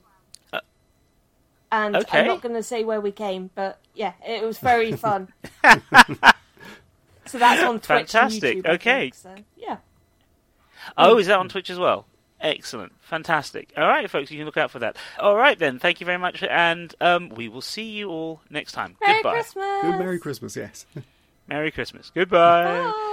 and 1.71 1.95
Uh, 1.95 1.99
okay. 1.99 2.19
I'm 2.21 2.27
not 2.27 2.41
going 2.41 2.55
to 2.55 2.63
say 2.63 2.83
where 2.83 2.99
we 3.01 3.11
came, 3.11 3.49
but 3.55 3.79
yeah, 3.95 4.13
it 4.25 4.43
was 4.43 4.57
very 4.59 4.91
fun. 5.05 5.29
so 7.25 7.37
that's 7.37 7.63
on 7.63 7.75
Twitch 7.79 8.11
Fantastic, 8.11 8.55
and 8.55 8.63
YouTube. 8.65 8.73
Okay. 8.75 9.11
think, 9.11 9.15
so 9.15 9.35
yeah. 9.57 9.77
Oh, 10.97 11.17
is 11.17 11.27
that 11.27 11.37
on 11.39 11.47
Twitch 11.49 11.69
as 11.69 11.77
well? 11.79 12.05
Excellent. 12.41 12.93
Fantastic. 13.01 13.71
All 13.77 13.87
right, 13.87 14.09
folks, 14.09 14.31
you 14.31 14.37
can 14.37 14.45
look 14.47 14.57
out 14.57 14.71
for 14.71 14.79
that. 14.79 14.97
All 15.19 15.35
right, 15.35 15.57
then. 15.59 15.77
Thank 15.77 15.99
you 15.99 16.05
very 16.05 16.17
much, 16.17 16.41
and 16.43 16.93
um, 16.99 17.29
we 17.29 17.47
will 17.47 17.61
see 17.61 17.83
you 17.91 18.09
all 18.09 18.41
next 18.49 18.71
time. 18.71 18.97
Merry 18.99 19.13
Goodbye. 19.21 19.33
Christmas. 19.33 19.81
Good 19.83 19.99
Merry 19.99 20.19
Christmas, 20.19 20.55
yes. 20.55 20.85
Merry 21.47 21.69
Christmas. 21.71 22.11
Goodbye. 22.13 22.81
Bye. 22.81 23.07